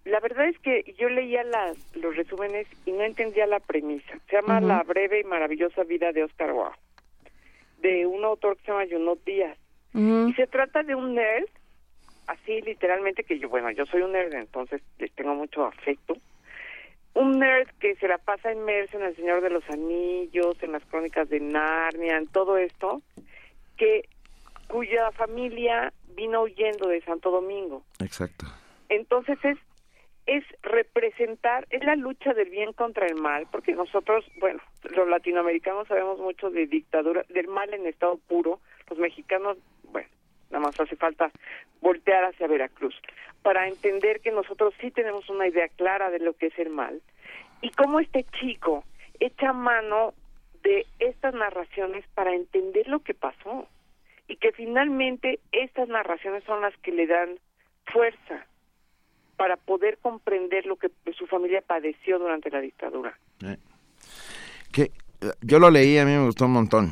[0.03, 4.17] la verdad es que yo leía las, los resúmenes y no entendía la premisa.
[4.27, 4.59] Se llama.
[4.61, 6.75] La breve y maravillosa vida de Oscar Wilde,
[7.81, 9.57] de un autor que se llama Junot Díaz.
[9.93, 11.45] Y se trata de un nerd,
[12.25, 16.17] así literalmente que yo, bueno, yo soy un nerd, entonces les tengo mucho afecto.
[17.17, 20.85] Un nerd que se la pasa inmerso en El Señor de los Anillos, en las
[20.85, 23.01] crónicas de Narnia, en todo esto,
[23.75, 24.07] que
[24.67, 27.81] cuya familia vino huyendo de Santo Domingo.
[27.99, 28.45] Exacto.
[28.89, 29.57] Entonces es
[30.27, 34.61] es representar, es la lucha del bien contra el mal, porque nosotros, bueno,
[34.93, 40.09] los latinoamericanos sabemos mucho de dictadura, del mal en estado puro, los mexicanos, bueno,
[40.49, 41.31] nada más hace falta
[41.81, 42.95] voltear hacia Veracruz,
[43.41, 47.01] para entender que nosotros sí tenemos una idea clara de lo que es el mal,
[47.61, 48.83] y cómo este chico
[49.19, 50.13] echa mano
[50.63, 53.67] de estas narraciones para entender lo que pasó,
[54.27, 57.39] y que finalmente estas narraciones son las que le dan
[57.85, 58.45] fuerza
[59.37, 63.17] para poder comprender lo que su familia padeció durante la dictadura.
[64.73, 64.89] Que eh,
[65.41, 66.91] yo lo leí, a mí me gustó un montón.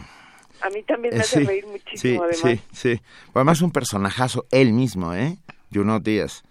[0.66, 2.60] A mí también me Eh, hace sí, reír muchísimo, sí, además.
[2.74, 3.02] Sí, sí.
[3.34, 5.38] Además un personajazo, él mismo, ¿eh?
[5.74, 6.44] Junot Díaz.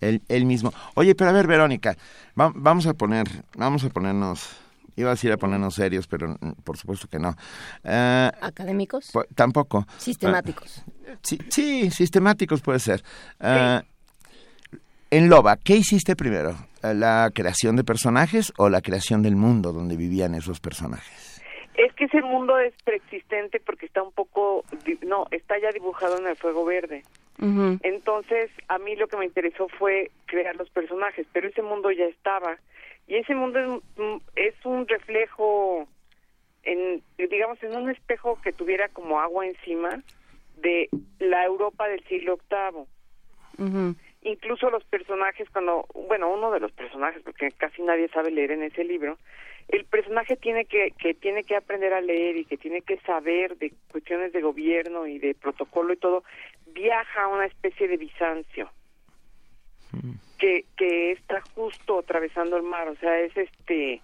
[0.00, 0.72] Él, él mismo.
[0.94, 1.96] Oye, pero a ver, Verónica,
[2.40, 4.48] va- vamos a poner, vamos a ponernos,
[4.96, 7.36] iba a decir a ponernos serios, pero mm, por supuesto que no.
[7.84, 9.12] Eh, ¿Académicos?
[9.12, 9.86] pu- tampoco.
[9.98, 10.82] Sistemáticos.
[11.06, 13.04] Ah, sí, sí, sistemáticos puede ser.
[13.40, 13.82] Ah,
[15.10, 16.56] En Loba, ¿qué hiciste primero?
[16.82, 21.29] ¿La creación de personajes o la creación del mundo donde vivían esos personajes?
[21.86, 24.64] Es que ese mundo es preexistente porque está un poco,
[25.06, 27.04] no, está ya dibujado en el fuego verde.
[27.82, 32.04] Entonces, a mí lo que me interesó fue crear los personajes, pero ese mundo ya
[32.04, 32.58] estaba.
[33.06, 35.88] Y ese mundo es, un- es un reflejo,
[36.64, 40.02] en, digamos, en un espejo que tuviera como agua encima
[40.58, 42.84] de la Europa del siglo VIII.
[44.22, 48.62] Incluso los personajes, cuando, bueno, uno de los personajes, porque casi nadie sabe leer en
[48.64, 49.16] ese libro,
[49.72, 53.56] el personaje tiene que, que tiene que aprender a leer y que tiene que saber
[53.58, 56.24] de cuestiones de gobierno y de protocolo y todo,
[56.72, 58.70] viaja a una especie de Bizancio
[60.38, 64.00] que, que está justo atravesando el mar, o sea, es este,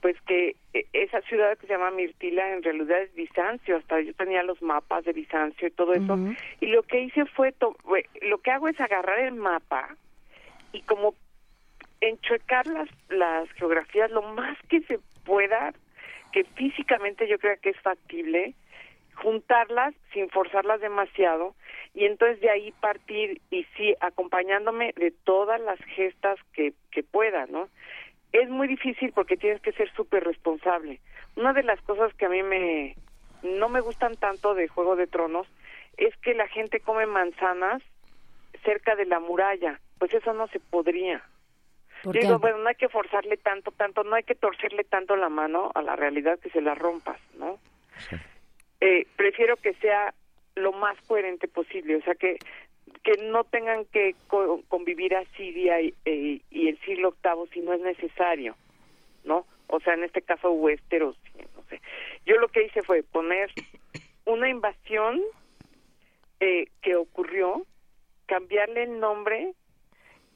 [0.00, 4.12] pues que eh, esa ciudad que se llama Mirtila en realidad es Bizancio, hasta yo
[4.14, 6.16] tenía los mapas de Bizancio y todo eso,
[6.60, 7.54] y lo que hice fue-
[8.22, 9.96] lo que hago es agarrar el mapa
[10.72, 11.14] y como
[12.02, 15.72] enchuecar las, las geografías lo más que se pueda,
[16.32, 18.54] que físicamente yo creo que es factible,
[19.14, 21.54] juntarlas sin forzarlas demasiado
[21.94, 27.46] y entonces de ahí partir y sí acompañándome de todas las gestas que, que pueda,
[27.46, 27.68] ¿no?
[28.32, 31.00] Es muy difícil porque tienes que ser súper responsable.
[31.36, 32.96] Una de las cosas que a mí me
[33.42, 35.46] no me gustan tanto de Juego de Tronos
[35.96, 37.82] es que la gente come manzanas
[38.64, 39.80] cerca de la muralla.
[39.98, 41.22] Pues eso no se podría.
[42.20, 45.70] Digo, bueno, no hay que forzarle tanto, tanto, no hay que torcerle tanto la mano
[45.74, 47.58] a la realidad que se la rompas, ¿no?
[48.80, 50.12] Eh, prefiero que sea
[50.56, 52.38] lo más coherente posible, o sea, que
[53.04, 57.60] que no tengan que co- convivir a Siria y, eh, y el siglo VIII si
[57.60, 58.54] no es necesario,
[59.24, 59.46] ¿no?
[59.68, 61.16] O sea, en este caso Westeros,
[61.56, 61.80] no sé.
[62.26, 63.50] Yo lo que hice fue poner
[64.26, 65.20] una invasión
[66.40, 67.64] eh, que ocurrió,
[68.26, 69.52] cambiarle el nombre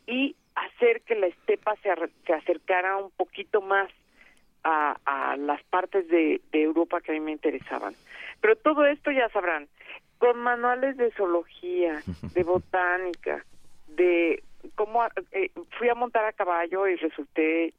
[0.06, 1.90] y hacer que la estepa se,
[2.26, 3.90] se acercara un poquito más
[4.64, 7.94] a, a las partes de, de Europa que a mí me interesaban.
[8.40, 9.68] Pero todo esto ya sabrán,
[10.18, 12.02] con manuales de zoología,
[12.34, 13.44] de botánica,
[13.88, 14.42] de
[14.74, 17.74] cómo eh, fui a montar a caballo y resulté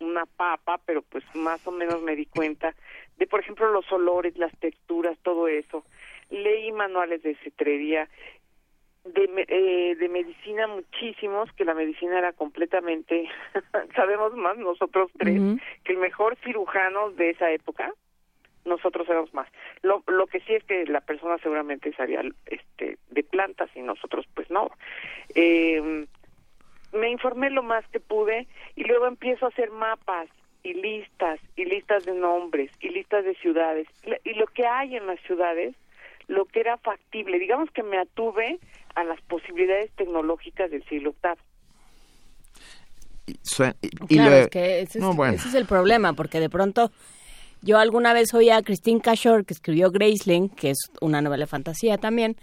[0.00, 2.74] una papa, pero pues más o menos me di cuenta
[3.18, 5.84] de, por ejemplo, los olores, las texturas, todo eso.
[6.30, 8.08] Leí manuales de cetrería,
[9.04, 13.28] de, eh, de medicina muchísimos, que la medicina era completamente,
[13.96, 15.40] sabemos más nosotros tres,
[15.84, 17.92] que el mejor cirujano de esa época,
[18.64, 19.48] nosotros éramos más.
[19.82, 24.26] Lo, lo que sí es que la persona seguramente sabía este, de plantas y nosotros
[24.34, 24.70] pues no.
[25.34, 26.06] Eh,
[26.92, 30.28] me informé lo más que pude y luego empiezo a hacer mapas
[30.62, 33.88] y listas y listas de nombres y listas de ciudades
[34.24, 35.74] y lo que hay en las ciudades
[36.28, 38.60] lo que era factible digamos que me atuve
[38.94, 41.40] a las posibilidades tecnológicas del siglo octavo
[43.26, 45.34] Y y- y Claro, lo- es que ese es, no, bueno.
[45.34, 46.90] ese es el problema, porque de pronto
[47.62, 51.46] yo alguna vez oí a Christine Cashore, que escribió Graceling, que es una novela de
[51.48, 52.36] fantasía también,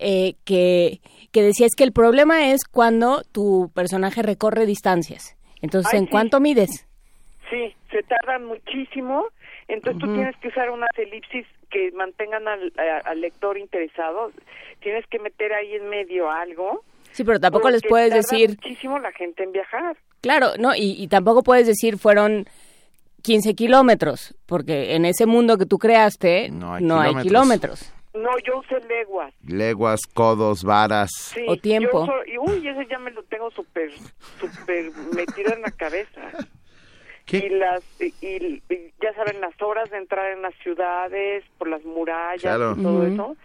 [0.00, 5.36] eh, que, que decía es que el problema es cuando tu personaje recorre distancias.
[5.60, 6.10] Entonces, Ay, ¿en sí.
[6.10, 6.88] cuánto mides?
[7.48, 9.26] Sí, se tardan muchísimo,
[9.74, 10.14] entonces tú Ujú.
[10.16, 14.30] tienes que usar unas elipsis que mantengan al, a- al lector interesado,
[14.80, 16.84] tienes que meter ahí en medio algo.
[17.12, 19.96] Sí, pero tampoco les puedes tarda decir, muchísimo la gente en viajar.
[20.22, 22.46] claro, no, y, y tampoco puedes decir fueron
[23.22, 27.22] 15 kilómetros, porque en ese mundo que tú creaste no hay, kilómetros.
[27.22, 27.92] kilómetros.
[28.14, 29.32] No, yo usé leguas.
[29.46, 31.10] Leguas, codos, varas.
[31.32, 32.04] Sí, O tiempo.
[32.06, 33.90] yo uso- y uy, ese ya me lo tengo súper,
[34.38, 36.20] súper metido en la cabeza.
[37.30, 38.62] Y las, y, y-
[39.00, 42.74] ya saben, las horas de entrar en las ciudades, por las murallas Claro.
[42.78, 43.36] y todo eso,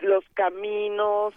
[0.00, 1.34] los caminos,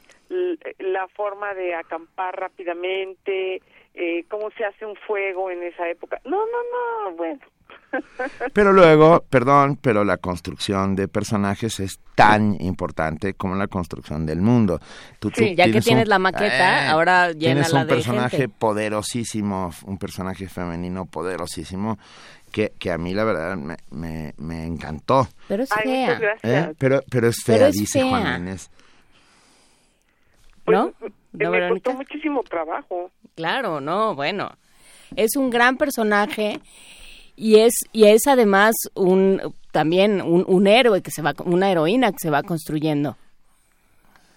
[0.79, 3.62] la forma de acampar rápidamente,
[3.93, 6.19] eh, cómo se hace un fuego en esa época.
[6.25, 7.39] No, no, no, bueno.
[8.53, 14.41] Pero luego, perdón, pero la construcción de personajes es tan importante como la construcción del
[14.41, 14.79] mundo.
[15.19, 17.93] Tú, tú Sí, ya que tienes un- la maqueta, Eh, ahora Tienes llénala un de
[17.95, 18.55] personaje gente.
[18.57, 21.99] poderosísimo, un personaje femenino poderosísimo,
[22.51, 25.27] que, que a mí la verdad me, me, me encantó.
[25.47, 26.38] Pero es Ay, fea.
[26.43, 26.73] ¿eh?
[26.77, 28.38] Pero, pero es fea, Pero es dice Juan fea.
[28.38, 28.69] Inés.
[30.67, 30.88] ¿No?
[30.88, 30.93] Eh,
[31.33, 31.91] ¿No, me Verónica?
[31.91, 33.12] costó muchísimo trabajo.
[33.36, 34.51] Claro, no, bueno.
[35.15, 36.59] Es un gran personaje
[37.35, 39.41] y es y es además un
[39.71, 43.15] también un, un héroe que se va una heroína que se va construyendo.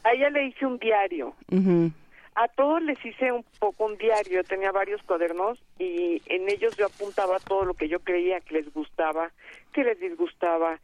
[0.04, 1.34] A ella le hice un diario.
[1.50, 1.90] Ujú.
[2.36, 6.86] A todos les hice un poco un diario, tenía varios cuadernos y en ellos yo
[6.86, 9.30] apuntaba todo lo que yo creía que les gustaba,
[9.72, 10.78] que les disgustaba,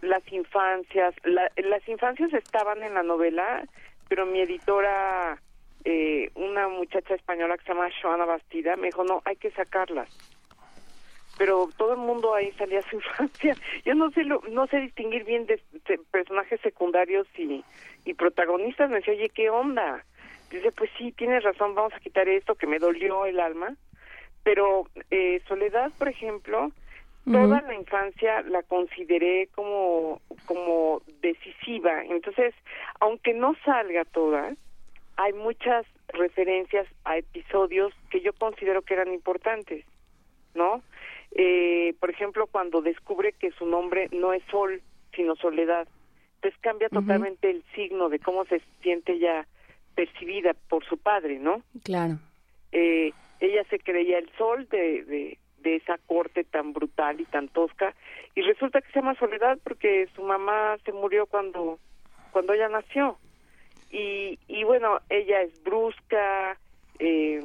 [0.00, 3.64] las infancias, la- las infancias estaban en la novela,
[4.08, 5.38] pero mi editora,
[5.84, 10.08] eh, una muchacha española que se llama Joana Bastida, me dijo, no, hay que sacarlas.
[11.38, 13.54] Pero todo el mundo ahí salía su infancia.
[13.84, 17.64] Yo no sé lo- no sé distinguir bien de, de personajes secundarios y,
[18.04, 18.88] y protagonistas.
[18.90, 20.04] Me decía, oye, ¿qué onda?
[20.50, 23.74] Dice, pues sí, tienes razón, vamos a quitar esto que me dolió el alma.
[24.44, 26.70] Pero eh, Soledad, por ejemplo,
[27.24, 32.04] toda la infancia la consideré como, como decisiva.
[32.04, 32.54] Entonces,
[33.00, 34.52] aunque no salga toda,
[35.16, 39.84] hay muchas referencias a episodios que yo considero que eran importantes,
[40.54, 40.82] ¿no?
[41.34, 44.80] Eh, por ejemplo, cuando descubre que su nombre no es Sol,
[45.14, 45.88] sino Soledad,
[46.40, 49.46] pues cambia totalmente el signo de cómo se siente ella
[49.94, 51.62] percibida por su padre, ¿no?
[51.82, 52.18] Claro.
[52.72, 57.48] eh, ella se creía el sol de, de, de esa corte tan brutal y tan
[57.48, 57.94] tosca
[58.34, 61.78] y resulta que se llama Soledad porque su mamá se murió cuando
[62.30, 63.18] cuando ella nació
[63.90, 66.58] y, y bueno ella es brusca
[66.98, 67.42] eh,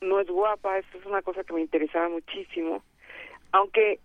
[0.00, 2.82] no es guapa eso es una cosa que me interesaba muchísimo
[3.54, 4.00] aunque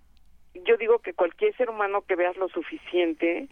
[0.54, 3.50] yo digo que cualquier ser humano que veas lo suficiente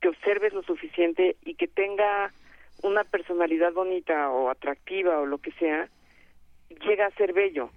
[0.00, 2.32] que observes lo suficiente y que tenga
[2.82, 5.88] una personalidad bonita o atractiva o lo que sea,
[6.86, 7.70] llega a ser bello,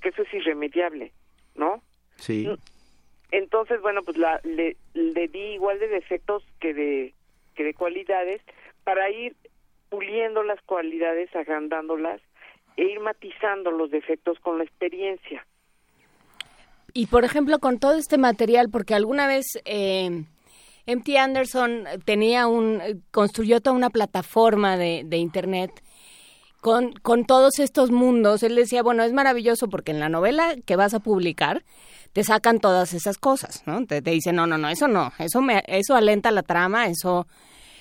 [0.00, 1.12] que eso es irremediable,
[1.54, 1.82] ¿no?
[2.16, 2.46] Sí.
[3.32, 7.14] Entonces, bueno, pues la, le, le di igual de defectos que de,
[7.54, 8.42] que de cualidades
[8.84, 9.34] para ir
[9.88, 12.20] puliendo las cualidades, agrandándolas
[12.76, 15.44] e ir matizando los defectos con la experiencia.
[16.96, 20.24] Y por ejemplo, con todo este material, porque alguna vez eh,
[20.86, 21.18] M.T.
[21.18, 25.70] Anderson tenía un, construyó toda una plataforma de, de internet
[26.62, 28.42] con, con todos estos mundos.
[28.42, 31.64] Él decía, bueno, es maravilloso porque en la novela que vas a publicar
[32.14, 33.84] te sacan todas esas cosas, ¿no?
[33.84, 37.26] Te, te dicen, no, no, no, eso no, eso me, eso alenta la trama, eso,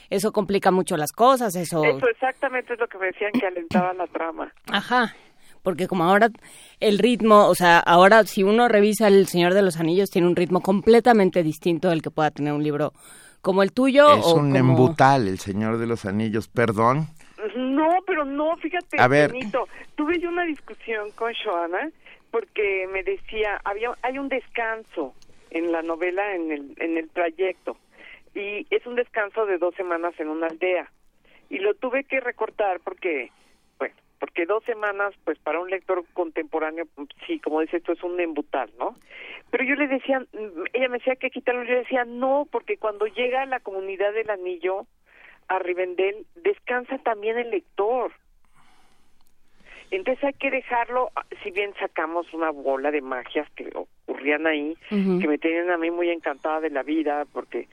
[0.10, 1.86] eso complica mucho las cosas, eso.
[1.86, 4.52] Eso exactamente es lo que me decían que alentaba la trama.
[4.68, 5.16] Ajá,
[5.66, 6.30] porque como ahora
[6.80, 10.36] el ritmo, o sea, ahora si uno revisa El Señor de los Anillos tiene un
[10.38, 12.94] ritmo completamente distinto del que pueda tener un libro
[13.42, 14.58] como el tuyo Es o un como...
[14.58, 17.08] embutal, el Señor de los Anillos, perdón.
[17.58, 19.32] No, pero no, fíjate, A ver.
[19.32, 21.90] Benito, tuve yo una discusión con Joana
[22.32, 25.14] porque me decía, había hay un descanso
[25.50, 27.78] en la novela en el en el trayecto
[28.36, 30.92] y es un descanso de dos semanas en una aldea
[31.50, 33.32] y lo tuve que recortar porque
[33.80, 38.04] bueno porque dos semanas pues para un lector contemporáneo pues, sí como dice esto es
[38.04, 38.96] un embutal no
[39.52, 43.06] pero yo le decía mm, ella me decía que quitarlo yo decía no porque cuando
[43.06, 44.86] llega a la comunidad del anillo
[45.48, 48.12] a Rivendell descansa también el lector.
[49.92, 51.12] Entonces hay que dejarlo,
[51.44, 55.92] si bien sacamos una bola de magias que ocurrían ahí, que me tenían a mí
[55.92, 57.68] muy encantada de la vida, porque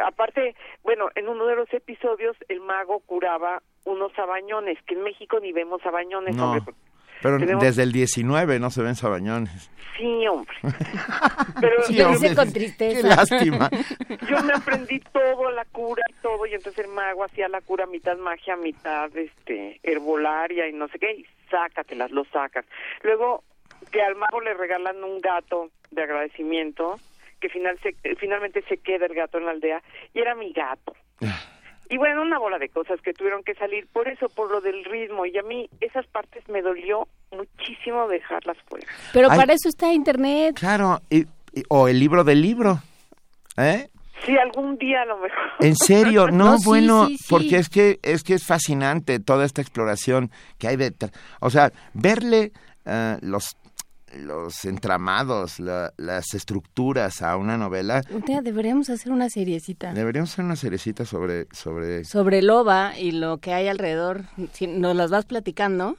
[0.00, 5.38] aparte, bueno, en uno de los episodios el mago curaba unos sabañones, que en México
[5.40, 6.74] ni vemos sabañones, No, hombre.
[7.22, 9.70] pero tenemos- desde el 19 no se ven sabañones.
[9.96, 10.52] Sí, hombre.
[11.60, 13.70] Pero Sí, pero- hombre, Qué lástima.
[14.28, 17.86] Yo me aprendí todo, la cura y todo, y entonces el mago hacía la cura
[17.86, 22.64] mitad magia, mitad este herbolaria y no sé qué, y sácatelas, lo sacas.
[23.02, 23.44] Luego
[23.92, 26.96] que al mago le regalan un gato de agradecimiento,
[27.44, 29.82] que final se, finalmente se queda el gato en la aldea,
[30.14, 30.94] y era mi gato.
[31.90, 34.82] Y bueno, una bola de cosas que tuvieron que salir por eso, por lo del
[34.86, 38.86] ritmo, y a mí esas partes me dolió muchísimo dejarlas fuera.
[39.12, 39.38] Pero Ay.
[39.38, 40.56] para eso está internet.
[40.58, 42.78] Claro, y- y- o el libro del libro.
[43.58, 43.88] ¿Eh?
[44.24, 45.38] Sí, algún día a lo mejor.
[45.60, 47.26] En serio, no, bueno, sí, sí.
[47.28, 51.12] porque es que es que es fascinante toda esta exploración que hay detrás.
[51.40, 52.52] O sea, verle
[52.86, 53.54] eh, los
[54.18, 58.02] los entramados, la- las estructuras a una novela.
[58.42, 63.52] Deberíamos hacer una seriecita Deberíamos hacer una cerecita sobre sobre sobre Loba y lo que
[63.52, 64.22] hay alrededor.
[64.52, 65.96] Si nos las vas platicando.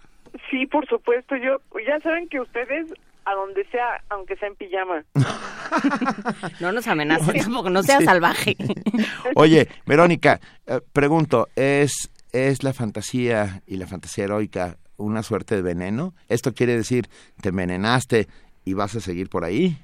[0.52, 1.36] Sí, por supuesto.
[1.38, 1.58] Yo,
[1.88, 2.88] ya saben que ustedes,
[3.26, 5.04] a donde sea, aunque sea en pijama.
[6.60, 8.06] No nos amenaces tampoco, no seas Sí.
[8.06, 8.56] salvaje.
[9.36, 15.62] Oye, Verónica, eh, pregunto, ¿es es la fantasía y la fantasía heroica una suerte de
[15.62, 16.14] veneno?
[16.30, 17.06] ¿Esto quiere decir
[17.42, 18.28] te envenenaste
[18.64, 19.78] y vas a seguir por ahí?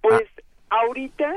[0.00, 0.28] Pues
[0.70, 1.32] ahorita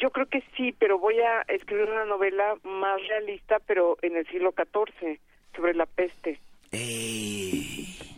[0.00, 4.26] yo creo que sí, pero voy a escribir una novela más realista, pero en el
[4.28, 5.18] siglo XIV,
[5.54, 6.38] sobre la peste.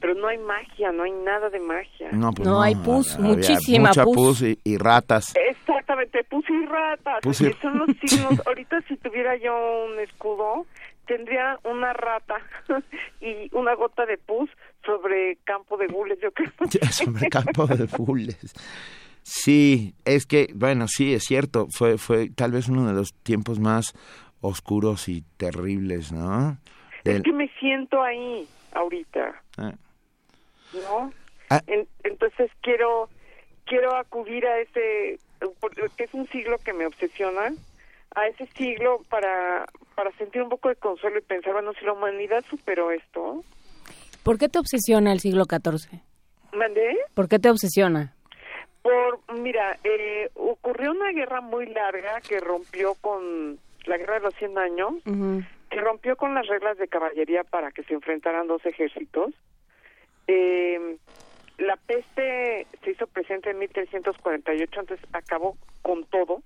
[0.01, 2.11] Pero no hay magia, no hay nada de magia.
[2.13, 4.15] No, pues No, hay pus, había muchísima mucha pus.
[4.17, 5.35] pus y, y ratas.
[5.37, 7.21] Exactamente, pus y ratas.
[7.23, 8.41] Pus y- que son los signos.
[8.47, 9.53] Ahorita si tuviera yo
[9.87, 10.67] un escudo,
[11.09, 12.37] tendría una rata
[13.21, 14.49] y una gota de pus
[14.85, 16.53] sobre campo de gules, yo creo.
[16.93, 18.55] sobre campo de fules.
[19.23, 23.59] Sí, es que, bueno, sí, es cierto, fue, fue tal vez uno de los tiempos
[23.59, 23.93] más
[24.41, 26.59] oscuros y terribles, ¿no?
[27.05, 29.73] Es que me siento ahí ahorita, ah,
[30.75, 31.13] ¿no?
[31.51, 31.63] Ah.
[31.67, 33.09] En- entonces quiero
[33.65, 35.19] quiero acudir a ese
[35.61, 37.53] porque es un siglo que me obsesiona
[38.15, 41.93] a ese siglo para para sentir un poco de consuelo y pensar bueno si la
[41.93, 43.43] humanidad superó esto
[44.23, 46.01] ¿Por qué te obsesiona el siglo XIV?
[46.53, 48.15] mandé ¿Por qué te obsesiona?
[48.83, 54.35] por mira eh, ocurrió una guerra muy larga que rompió con la guerra de los
[54.35, 54.95] 100 años
[55.71, 59.35] que rompió con las reglas de caballería para que se enfrentaran dos ejércitos.
[60.27, 60.97] Eh,
[61.59, 66.43] la peste se hizo presente en 1348, entonces acabó con todo,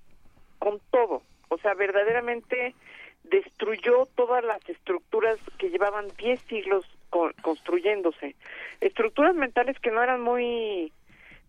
[0.59, 1.23] con todo.
[1.53, 2.75] O sea, verdaderamente
[3.25, 8.35] destruyó todas las estructuras que llevaban 10 siglos con- construyéndose.
[8.81, 10.93] Estructuras mentales que no eran muy,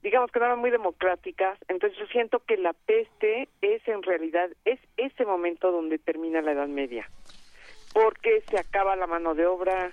[0.01, 1.57] digamos que no eran muy democráticas.
[1.67, 6.51] Entonces yo siento que la peste es en realidad, es ese momento donde termina la
[6.51, 7.09] Edad Media
[7.93, 9.91] porque se acaba la mano de obra,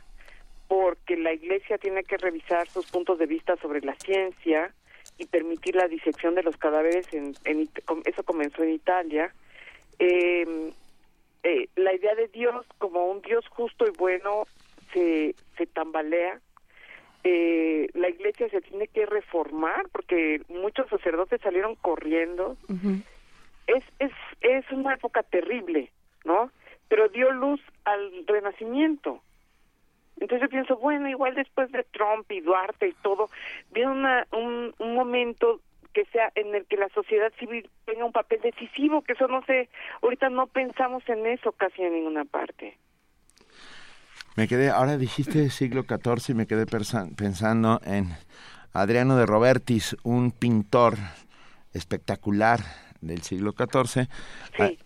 [0.68, 4.72] porque la Iglesia tiene que revisar sus puntos de vista sobre la ciencia
[5.18, 7.12] y permitir la disección de los cadáveres.
[7.12, 7.68] En, en
[8.06, 9.34] eso comenzó en Italia.
[10.00, 10.72] Eh,
[11.42, 14.46] eh, la idea de Dios como un Dios justo y bueno
[14.92, 16.40] se, se tambalea.
[17.22, 22.56] Eh, la Iglesia se tiene que reformar porque muchos sacerdotes salieron corriendo
[23.66, 25.90] es, es, es una época terrible,
[26.24, 26.50] ¿no?
[26.88, 29.22] Pero dio luz al renacimiento.
[30.18, 33.30] Entonces yo pienso, bueno, igual después de Trump y Duarte y todo,
[33.70, 35.60] viene una, un, un momento
[35.92, 39.44] que sea en el que la sociedad civil tenga un papel decisivo, que eso no
[39.44, 39.68] sé,
[40.02, 42.76] ahorita no pensamos en eso casi en ninguna parte.
[44.36, 48.08] Me quedé, ahora dijiste siglo XIV y me quedé pensando en
[48.72, 50.94] Adriano de Robertis, un pintor
[51.72, 52.60] espectacular
[53.00, 54.08] del siglo XIV,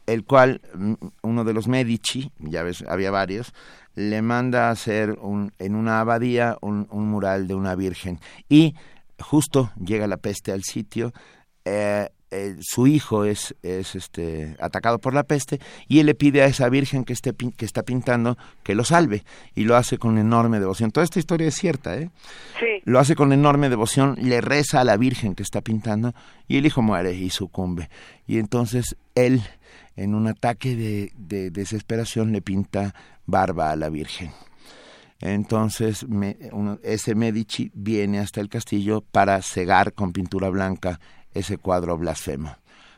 [0.06, 3.52] el cual mm, uno de los Medici, ya ves, había varios,
[3.94, 8.74] le manda a hacer un, en una abadía un, un mural de una virgen y
[9.18, 11.12] justo llega la peste al sitio.
[11.64, 16.42] eh, eh, su hijo es, es este, atacado por la peste y él le pide
[16.42, 20.18] a esa virgen que, esté, que está pintando que lo salve y lo hace con
[20.18, 20.90] enorme devoción.
[20.90, 22.10] Toda esta historia es cierta, ¿eh?
[22.58, 22.82] Sí.
[22.82, 26.12] Lo hace con enorme devoción, le reza a la virgen que está pintando
[26.48, 27.88] y el hijo muere y sucumbe.
[28.26, 29.40] Y entonces él,
[29.94, 32.96] en un ataque de, de desesperación, le pinta
[33.26, 34.32] barba a la virgen.
[35.20, 36.36] Entonces me-
[36.82, 40.98] ese Medici viene hasta el castillo para cegar con pintura blanca
[41.32, 42.56] ese cuadro blasfemo.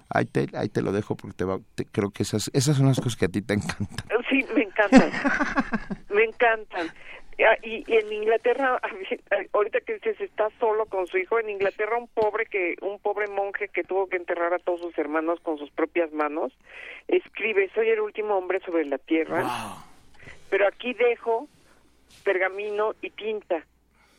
[0.08, 2.86] Ahí te, ahí te lo dejo porque te va- te- creo que esas, esas son
[2.86, 3.88] las cosas que a ti te encantan.
[4.30, 5.10] Sí, me encantan.
[6.10, 6.86] me encantan.
[7.38, 8.80] Ah, Y, y en Inglaterra,
[9.52, 13.26] ahorita que dices está solo con su hijo, en Inglaterra un pobre que un pobre
[13.28, 16.52] monje que tuvo que enterrar a todos sus hermanos con sus propias manos,
[17.08, 19.44] escribe, soy el último hombre sobre la tierra,
[20.50, 21.46] pero aquí dejo
[22.24, 23.64] pergamino y tinta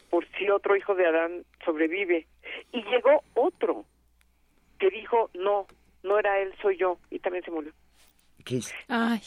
[0.10, 2.28] por si otro hijo de Adán sobrevive.
[2.72, 3.86] Y llegó otro
[4.80, 5.68] que dijo, no,
[6.04, 7.72] no era él, soy yo, y también se murió.
[8.46, 9.18] ¿Qué historia?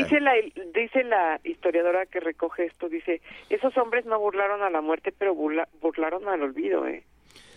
[0.00, 0.32] Y dice la,
[0.74, 5.34] dice la historiadora que recoge esto, dice, esos hombres no burlaron a la muerte, pero
[5.36, 7.04] burla- burlaron al olvido, ¿eh?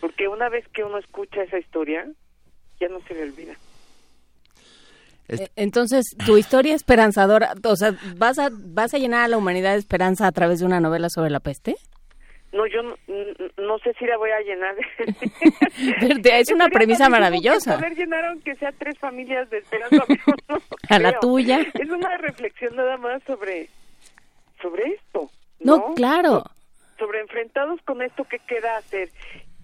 [0.02, 2.08] Porque una vez que uno escucha esa historia,
[2.80, 3.56] ya no se le olvida.
[5.30, 9.74] Eh, Entonces, tu historia esperanzadora, o sea, ¿vas a, ¿vas a llenar a la humanidad
[9.74, 11.76] de esperanza a través de una novela sobre la peste?
[12.52, 12.96] No, yo no,
[13.60, 14.76] no sé si la voy a llenar.
[16.26, 17.76] Es una premisa maravillosa.
[17.78, 20.04] Poder llenar aunque sea tres familias de esperanza.
[20.50, 20.58] no
[20.90, 21.60] A la tuya.
[21.74, 23.70] Es una reflexión nada más sobre,
[24.62, 25.30] sobre esto.
[25.60, 26.44] No, No, claro.
[26.98, 29.10] sobre enfrentados con esto que queda hacer.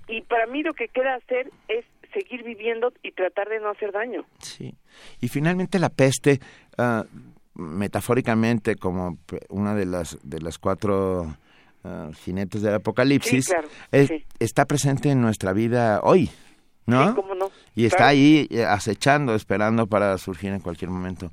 [0.08, 1.86] Y para mí lo que queda hacer es
[2.16, 4.26] seguir viviendo y tratar de no hacer daño.
[4.40, 4.74] Sí.
[5.22, 6.40] Y finalmente la peste,
[6.80, 7.06] ah,
[7.54, 9.18] metafóricamente como
[9.50, 11.36] una de las de las cuatro
[11.84, 14.26] ah, jinetes del apocalipsis, Sí, claro, es- sí.
[14.40, 16.30] está presente en nuestra vida hoy,
[16.88, 17.10] ¿no?
[17.10, 18.10] Sí, cómo no, Y está claro.
[18.12, 21.32] ahí eh, acechando, esperando para surgir en cualquier momento.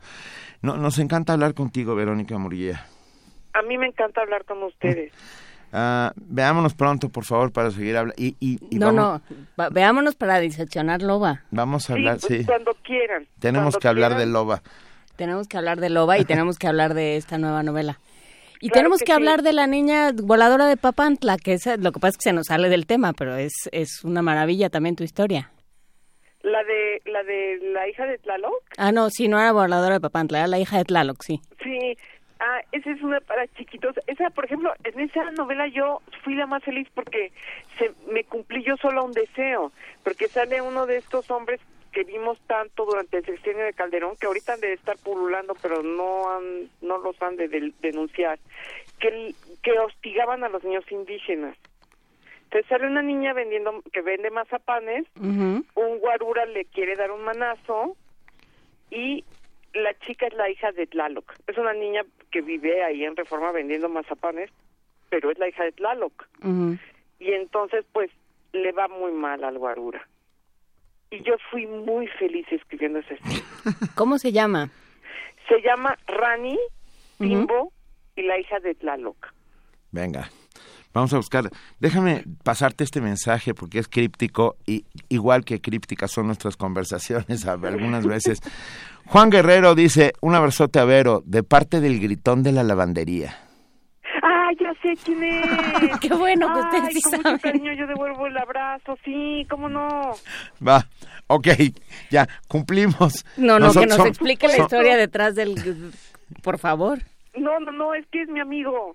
[0.61, 2.87] No, nos encanta hablar contigo, Verónica Murguía.
[3.55, 5.13] A mí me encanta hablar con ustedes.
[5.73, 8.21] Ah, veámonos pronto, por favor, para seguir hablando.
[8.23, 11.43] Y, y- y No, vamos, no, va- veámonos para diseccionar Loba.
[11.51, 12.45] Vamos a hablar, pues, sí.
[12.45, 13.27] Cuando quieran.
[13.39, 14.29] Tenemos cuando que hablar quieran.
[14.29, 14.63] de Loba.
[15.17, 17.99] Tenemos que hablar de Loba y tenemos que hablar de esta nueva novela.
[18.61, 19.17] Y Claro tenemos que que, sí.
[19.17, 22.33] hablar de la niña voladora de Papantla, que es, lo que pasa es que se
[22.33, 25.51] nos sale del tema, pero es, es una maravilla también tu historia.
[26.43, 28.63] La de la de la hija de Tlaloc.
[28.77, 31.41] Ah, no, sí, no era voladora de Papantla, era la hija de Tlaloc, sí.
[31.63, 31.97] Sí.
[32.45, 33.95] Ah, esa es una para chiquitos.
[34.09, 37.31] Esa, por ejemplo, en esa novela yo fui la más feliz porque
[37.79, 39.71] se me cumplí yo solo un deseo,
[40.03, 41.61] porque sale uno de estos hombres
[41.93, 45.85] que vimos tanto durante el sexenio de Calderón, que ahorita han de estar pululando, pero
[45.85, 48.41] no han, no los han de, del- denunciar,
[48.99, 51.57] que, que hostigaban a los niños indígenas.
[52.45, 55.05] Entonces sale una niña vendiendo, que vende mazapanes,
[55.75, 57.97] un guarura le quiere dar un manazo
[58.91, 59.25] y
[59.75, 61.33] la chica es la hija de Tlaloc.
[61.47, 64.51] Es una niña que vive ahí en Reforma vendiendo mazapanes,
[65.09, 66.27] pero es la hija de Tlaloc.
[67.19, 68.11] Y entonces, pues,
[68.53, 70.07] le va muy mal al guarura.
[71.11, 73.43] Y yo fui muy feliz escribiendo esa historia.
[73.95, 74.71] ¿Cómo se llama?
[75.49, 76.59] Se llama Rani,
[77.19, 77.73] Timbo
[78.17, 79.33] y la hija de Tlaloc.
[79.91, 80.31] Venga,
[80.95, 81.51] vamos a buscar.
[81.81, 87.53] Déjame pasarte este mensaje porque es críptico y igual que crípticas son nuestras conversaciones a-
[87.63, 88.41] algunas veces.
[89.07, 93.37] Juan Guerrero dice, un abrazote a Vero de parte del gritón de la lavandería.
[94.23, 95.99] ¡Ah, ya sé quién es!
[96.01, 97.39] Qué bueno que Ay, ustedes sí con mucho saben.
[97.41, 100.13] cariño yo devuelvo el abrazo, sí, cómo no.
[100.67, 100.87] Va,
[101.27, 101.49] ok,
[102.11, 103.25] ya, cumplimos.
[103.37, 105.93] No, no, que nos explique la historia detrás del...
[106.43, 107.01] Por favor.
[107.37, 108.95] No, no, no, es que es mi amigo.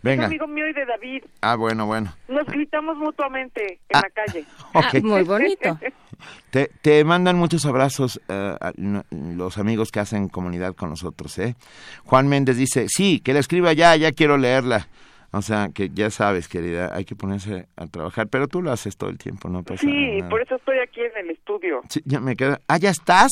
[0.00, 1.24] Es Venga, amigo mío y de David.
[1.42, 2.14] ah, bueno, bueno.
[2.28, 4.44] Nos gritamos mutuamente en la calle.
[4.72, 4.84] Ok.
[4.84, 5.78] Ah, muy bonito.
[6.50, 11.54] Te, te mandan muchos abrazos a- no- los amigos que hacen comunidad con nosotros, ¿eh?
[12.04, 14.88] Juan Méndez dice, sí, que la escriba ya, ya quiero leerla.
[15.32, 18.96] O sea, que ya sabes, querida, hay que ponerse a trabajar, pero tú lo haces
[18.96, 20.28] todo el tiempo, no pasa Sí, nada.
[20.28, 21.82] por eso estoy aquí en el estudio.
[21.88, 22.60] Sí, ya me queda...
[22.66, 23.30] Ah, ¿ya estás?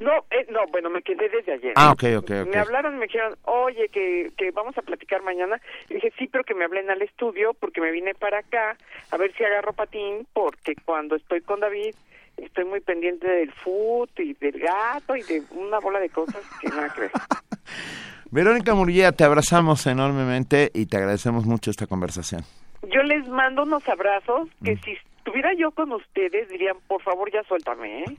[0.00, 1.72] No, eh, no, bueno, me quedé desde ayer.
[1.76, 2.48] Ah, ok, ok, ok.
[2.52, 5.60] Me hablaron me dijeron, oye, que, que vamos a platicar mañana.
[5.88, 8.76] Y dije, sí, pero que me hablen al estudio porque me vine para acá
[9.10, 11.94] a ver si agarro patín porque cuando estoy con David
[12.36, 16.68] estoy muy pendiente del foot y del gato y de una bola de cosas que
[16.68, 17.10] nada que ver.
[18.30, 22.42] Verónica Murguía, te abrazamos enormemente y te agradecemos mucho esta conversación.
[22.82, 24.64] Yo les mando unos abrazos Mm.
[24.64, 28.14] que si estuviera yo con ustedes dirían, por favor, ya suéltame, ¿eh?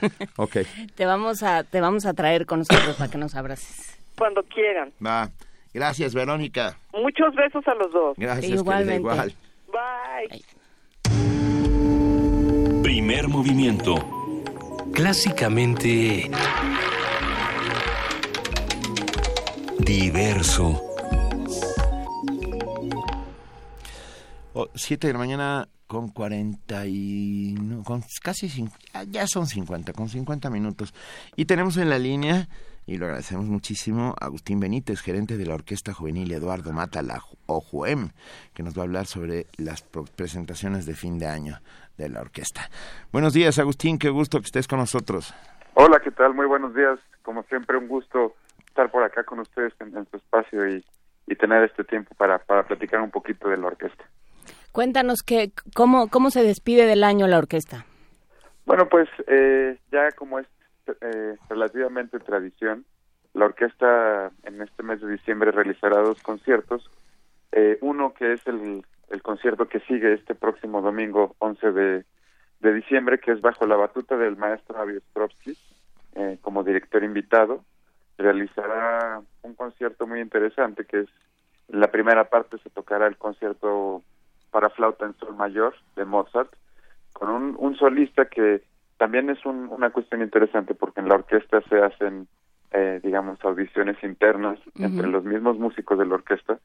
[0.36, 0.56] Ok,
[0.96, 3.98] Te vamos a, te vamos a traer con nosotros para que nos abraces.
[4.18, 4.92] Cuando quieran.
[5.04, 5.30] va.
[5.72, 6.76] Gracias, Verónica.
[6.92, 8.16] Muchos besos a los dos.
[8.16, 8.96] Gracias, querida, Igualmente.
[8.96, 9.32] igual.
[9.70, 10.44] Bye.
[12.82, 13.94] Primer movimiento.
[14.92, 16.28] clásicamente
[19.78, 20.82] diverso.
[24.52, 27.56] Oh, siete de la mañana con 40 y...
[27.60, 28.46] no, con casi...
[28.94, 30.94] ah, ya son 50, con 50 minutos.
[31.34, 32.46] Y tenemos en la línea,
[32.86, 37.36] y lo agradecemos muchísimo, Agustín Benítez, gerente de la Orquesta Juvenil Eduardo Mata, la Ju-
[37.46, 38.10] o JUEM,
[38.54, 41.58] que nos va a hablar sobre las presentaciones de fin de año
[41.98, 42.70] de la orquesta.
[43.10, 45.34] Buenos días, Agustín, qué gusto que estés con nosotros.
[45.74, 46.34] Hola, ¿qué tal?
[46.34, 47.00] Muy buenos días.
[47.22, 48.36] Como siempre, un gusto
[48.68, 50.84] estar por acá con ustedes en, en su espacio y,
[51.26, 54.04] y tener este tiempo para, para platicar un poquito de la orquesta.
[54.72, 57.84] Cuéntanos que, cómo, cómo se despide del año la orquesta.
[58.66, 60.46] Bueno, pues eh, ya como es
[61.00, 62.84] eh, relativamente tradición,
[63.34, 66.88] la orquesta en este mes de diciembre realizará dos conciertos.
[67.52, 72.04] Eh, uno que es el, el concierto que sigue este próximo domingo 11 de,
[72.60, 75.56] de diciembre, que es bajo la batuta del maestro Avi Ostrovsky,
[76.14, 77.64] eh, como director invitado.
[78.18, 81.08] Realizará un concierto muy interesante que es
[81.68, 84.02] la primera parte se tocará el concierto
[84.50, 86.52] para flauta en sol mayor de Mozart
[87.12, 88.62] con un, un solista que
[88.98, 92.28] también es un- una cuestión interesante porque en la orquesta se hacen
[92.72, 96.58] eh, digamos audiciones internas entre los mismos músicos de la orquesta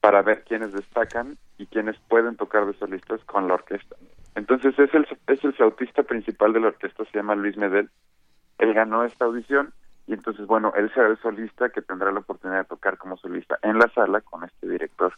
[0.00, 3.96] para ver quiénes destacan y quiénes pueden tocar de solistas con la orquesta.
[4.34, 7.88] Entonces es el, es el flautista principal de la orquesta, se llama Luis Medel.
[8.58, 9.72] Él ganó esta audición
[10.06, 13.58] y entonces, bueno, él será el solista que tendrá la oportunidad de tocar como solista
[13.62, 15.12] en la sala con este director,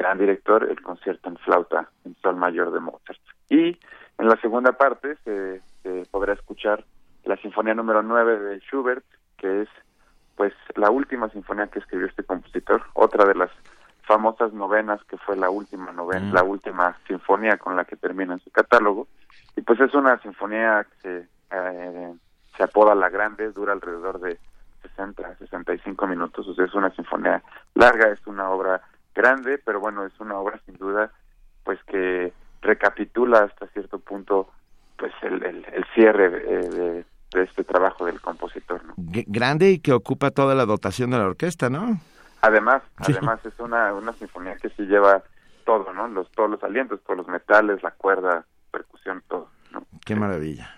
[0.00, 3.20] gran director, el concierto en flauta en sol mayor de Mozart.
[3.50, 3.78] Y
[4.18, 6.84] en la segunda parte se, se podrá escuchar
[7.24, 9.04] la sinfonía número 9 de Schubert,
[9.36, 9.68] que es
[10.36, 13.50] pues la última sinfonía que escribió este compositor, otra de las
[14.04, 16.34] famosas novenas que fue la última novena, Mm.
[16.34, 19.06] la última sinfonía con la que termina en su catálogo
[19.54, 22.14] y pues es una sinfonía que se, eh,
[22.56, 24.38] se apoda La Grande, dura alrededor de
[24.82, 27.42] 60 a 65 minutos, o sea, es una sinfonía
[27.74, 28.80] larga, es una obra
[29.14, 31.10] grande, pero bueno, es una obra sin duda
[31.64, 32.32] pues que
[32.62, 34.48] recapitula hasta cierto punto
[34.96, 38.94] pues el, el, el cierre eh, de, de este trabajo del compositor, ¿no?
[38.96, 41.98] Grande y que ocupa toda la dotación de la orquesta, ¿no?
[42.42, 43.12] Además, Sí.
[43.12, 45.22] además es una, una sinfonía que sí lleva
[45.64, 46.08] todo, ¿no?
[46.08, 49.84] Los, todos los alientos, todos los metales, la cuerda, percusión, todo, ¿no?
[50.04, 50.74] Qué maravilla.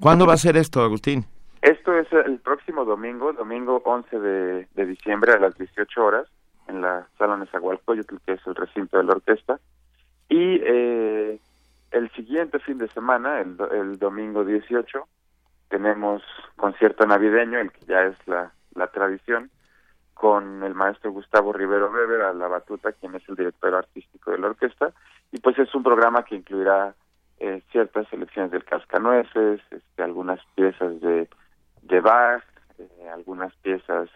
[0.00, 1.24] ¿Cuándo va a ser esto, Agustín?
[1.62, 6.28] Esto es el próximo domingo, domingo 11 de, de diciembre a las 18 horas,
[6.68, 9.60] en la sala Nezahualcóyotl, que es el recinto de la orquesta.
[10.28, 11.38] Y eh,
[11.90, 15.06] el siguiente fin de semana, el, el domingo 18,
[15.68, 16.22] tenemos
[16.56, 18.52] concierto navideño, el que ya es la,
[18.92, 19.50] tradición,
[20.14, 24.38] con el maestro Gustavo Rivero Weber a la batuta, quien es el director artístico de
[24.38, 24.92] la orquesta.
[25.32, 26.94] Y pues es un programa que incluirá
[27.38, 31.28] eh, ciertas selecciones del Cascanueces, este, algunas piezas de,
[31.82, 32.44] de Bach,
[32.78, 34.08] eh, algunas piezas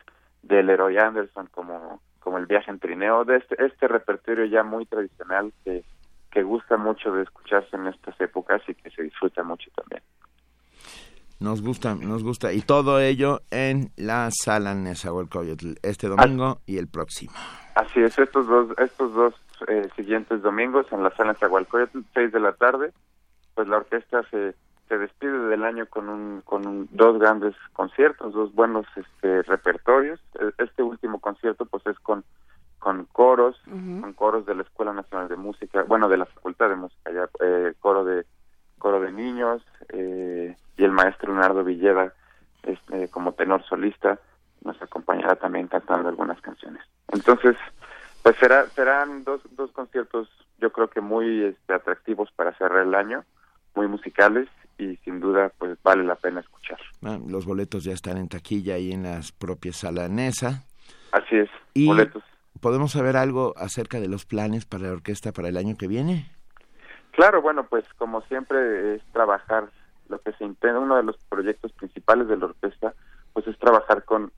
[0.43, 4.87] del Leroy Anderson como, como el viaje en trineo, de este, este repertorio ya muy
[4.87, 5.85] tradicional que,
[6.31, 10.03] que gusta mucho de escucharse en estas épocas y que se disfruta mucho también.
[11.41, 12.53] Nos gusta, nos gusta.
[12.53, 17.33] Y todo ello en la sala Nezahualcóyotl, este domingo y el próximo.
[17.75, 19.35] Así es, estos dos, estos dos
[19.69, 22.93] eh, siguientes domingos en la sala Zagualcoyotl, seis de la tarde,
[23.55, 24.55] pues la orquesta se,
[24.91, 30.19] se despide del año con un, con un- dos grandes conciertos, dos buenos este, repertorios.
[30.35, 32.25] E- Este último concierto pues es con,
[32.81, 33.57] con coros,
[34.01, 37.29] con coros de la Escuela Nacional de Música, bueno, de la Facultad de Música, ya,
[37.41, 38.27] eh, coro de
[38.79, 42.13] coro de niños eh, y el maestro Leonardo Villeda
[42.65, 44.19] este, como tenor solista
[44.65, 46.83] nos acompañará también cantando algunas canciones.
[47.13, 47.57] Entonces,
[48.25, 50.29] pues será, serán dos, dos conciertos
[50.59, 53.25] yo creo que muy este, atractivos para cerrar el año,
[53.77, 54.49] muy musicales
[54.79, 56.79] y sin duda pues vale la pena escuchar.
[57.03, 60.65] Ah, Los boletos ya están en taquilla y en las propias salas Nesa.
[61.13, 62.23] Así es, Y boletos.
[62.61, 66.31] ¿Podemos saber algo acerca de los planes para la orquesta para el año que viene?
[67.13, 69.71] Claro, bueno, pues como siempre es trabajar,
[70.09, 72.95] lo que se intenta, uno de los proyectos principales de la orquesta,
[73.33, 74.33] pues es trabajar con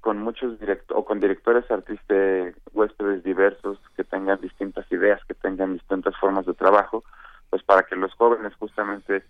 [0.00, 5.74] con muchos directores o con directores artistas huéspedes diversos que tengan distintas ideas, que tengan
[5.74, 7.04] distintas formas de trabajo,
[7.50, 9.24] pues para que los jóvenes justamente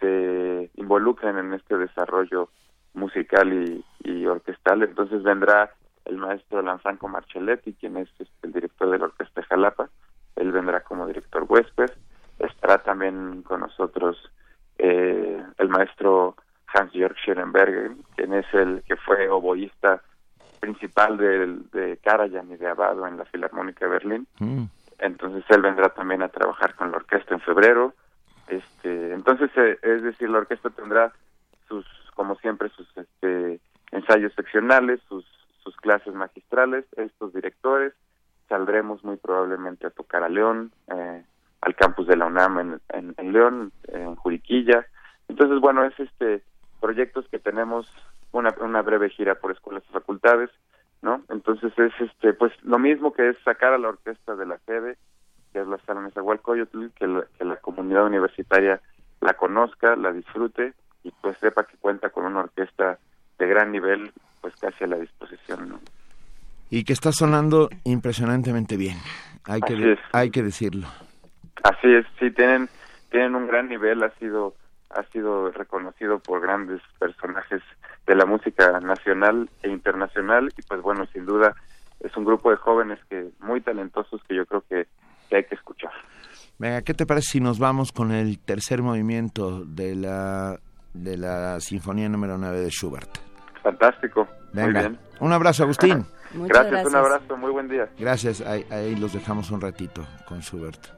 [0.00, 2.48] se involucren en este desarrollo
[2.94, 4.82] musical y, y orquestal.
[4.82, 5.70] Entonces vendrá
[6.04, 9.88] el maestro Lanzanco Marcelletti, quien es este, el director de la Orquesta de Jalapa,
[10.36, 11.90] él vendrá como director huésped,
[12.38, 14.16] estará también con nosotros
[14.78, 16.36] eh, el maestro
[16.72, 20.02] Hans-Jörg Scherenberger, quien es el que fue oboísta
[20.60, 24.26] principal del- de, Karajan y de Abado en la Filarmónica de Berlín.
[24.38, 24.64] Mm.
[24.98, 27.94] Entonces él vendrá también a trabajar con la orquesta en febrero.
[28.48, 31.12] Este, entonces, eh, es decir, la orquesta tendrá
[31.68, 33.60] sus, como siempre, sus este,
[33.92, 35.24] ensayos seccionales, sus,
[35.62, 37.92] sus clases magistrales, estos directores.
[38.48, 41.22] Saldremos muy probablemente a tocar a León, eh,
[41.60, 44.86] al campus de la UNAM en, en, León, en Juriquilla.
[45.28, 46.42] Entonces, bueno, es este
[46.80, 47.92] proyectos que tenemos
[48.32, 50.48] una, una breve gira por escuelas y facultades,
[51.02, 51.22] ¿no?
[51.28, 54.96] Entonces es este pues lo mismo que es sacar a la orquesta de la sede,
[55.58, 58.80] que es la sala Nezahualcóyotl, que la, que la comunidad universitaria
[59.20, 62.98] la conozca, la disfrute y pues sepa que cuenta con una orquesta
[63.38, 65.80] de gran nivel, pues casi a la disposición, ¿no?
[66.70, 68.98] Y que está sonando impresionantemente bien,
[69.44, 69.98] hay que, es.
[70.12, 70.86] hay que decirlo.
[71.64, 72.68] Así es, sí tienen
[73.10, 74.54] tienen un gran nivel, ha sido
[74.90, 77.62] ha sido reconocido por grandes personajes
[78.06, 81.54] de la música nacional e internacional y pues bueno, sin duda
[82.00, 84.86] es un grupo de jóvenes que muy talentosos que yo creo que,
[85.28, 85.90] que hay que escuchar.
[86.58, 90.58] Venga, ¿qué te parece si nos vamos con el tercer movimiento de la
[90.92, 93.18] de la Sinfonía número 9 de Schubert?
[93.62, 94.98] Fantástico, muy bien.
[95.20, 96.04] un abrazo, Agustín.
[96.32, 97.88] gracias, un abrazo, muy buen día.
[97.98, 100.97] Gracias, ahí, ahí los dejamos un ratito con Schubert.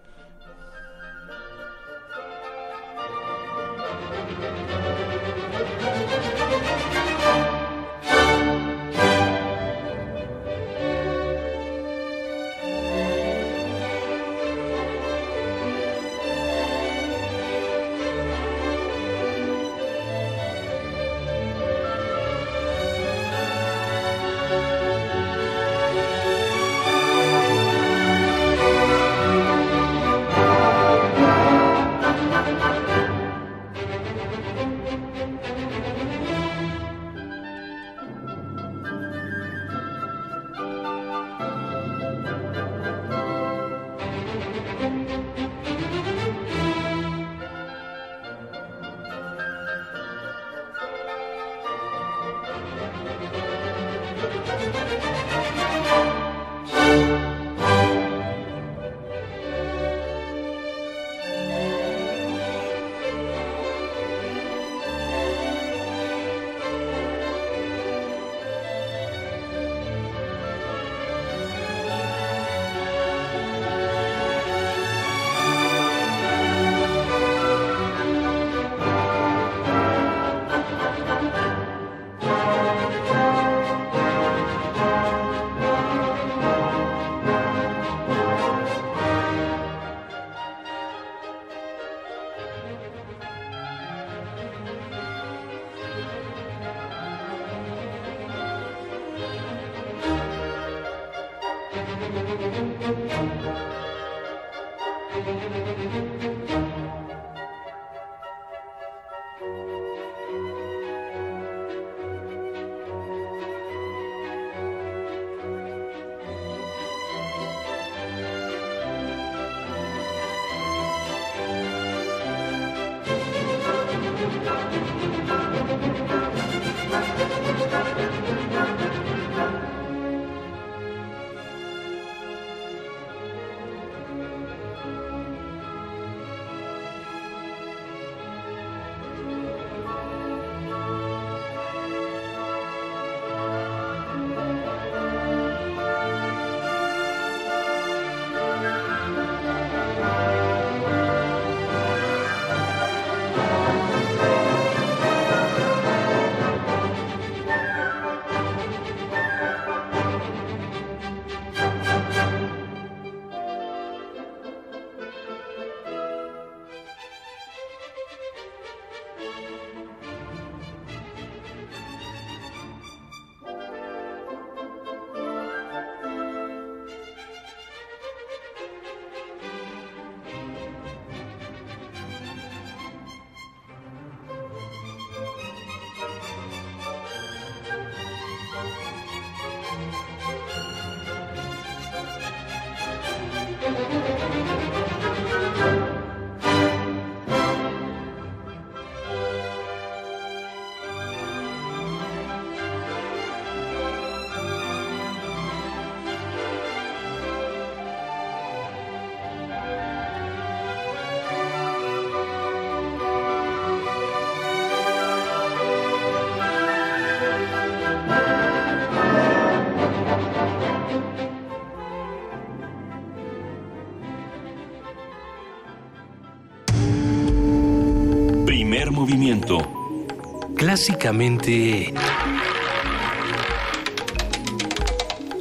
[230.80, 231.92] Clásicamente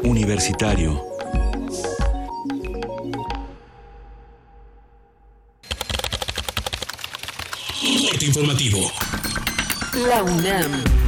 [0.03, 1.01] universitario.
[8.19, 8.91] informativo.
[10.09, 10.98] La UNAM.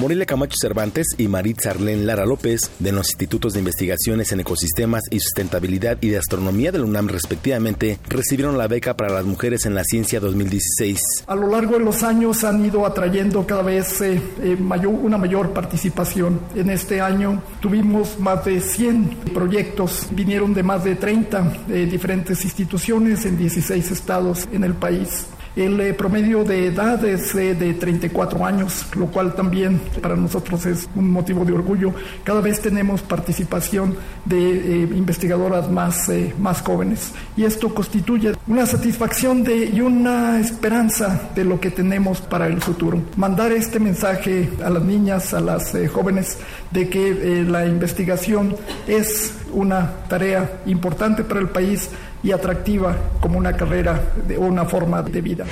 [0.00, 5.02] Morelia Camacho Cervantes y Maritza Arlén Lara López, de los Institutos de Investigaciones en Ecosistemas
[5.10, 9.66] y Sustentabilidad y de Astronomía de la UNAM respectivamente, recibieron la beca para las mujeres
[9.66, 10.98] en la ciencia 2016.
[11.26, 15.18] A lo largo de los años han ido atrayendo cada vez eh, eh, mayor, una
[15.18, 16.40] mayor participación.
[16.54, 22.42] En este año tuvimos más de 100 proyectos, vinieron de más de 30 eh, diferentes
[22.42, 25.26] instituciones en 16 estados en el país.
[25.56, 30.64] El eh, promedio de edad es eh, de 34 años, lo cual también para nosotros
[30.64, 31.92] es un motivo de orgullo.
[32.22, 39.42] Cada vez tenemos participación de eh, investigadoras más, más jóvenes y esto constituye una satisfacción
[39.42, 43.02] de, y una esperanza de lo que tenemos para el futuro.
[43.16, 46.38] Mandar este mensaje a las niñas, a las jóvenes,
[46.70, 51.90] de que la investigación es una tarea importante para el país
[52.22, 55.46] y atractiva como una carrera o una forma de vida.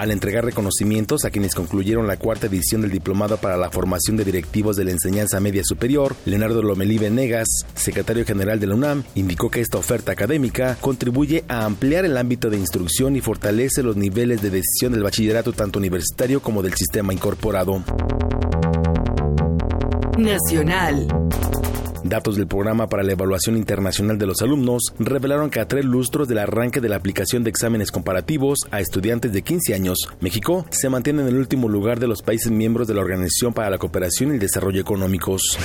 [0.00, 4.24] Al entregar reconocimientos a quienes concluyeron la cuarta edición del Diplomado para la Formación de
[4.24, 9.50] Directivos de la Enseñanza Media Superior, Leonardo Lomelí Venegas, secretario general de la UNAM, indicó
[9.50, 14.40] que esta oferta académica contribuye a ampliar el ámbito de instrucción y fortalece los niveles
[14.40, 17.84] de decisión del bachillerato tanto universitario como del sistema incorporado.
[20.16, 21.08] Nacional.
[22.04, 26.28] Datos del Programa para la Evaluación Internacional de los Alumnos revelaron que a tres lustros
[26.28, 30.88] del arranque de la aplicación de exámenes comparativos a estudiantes de 15 años, México se
[30.88, 34.30] mantiene en el último lugar de los países miembros de la Organización para la Cooperación
[34.30, 35.58] y el Desarrollo Económicos.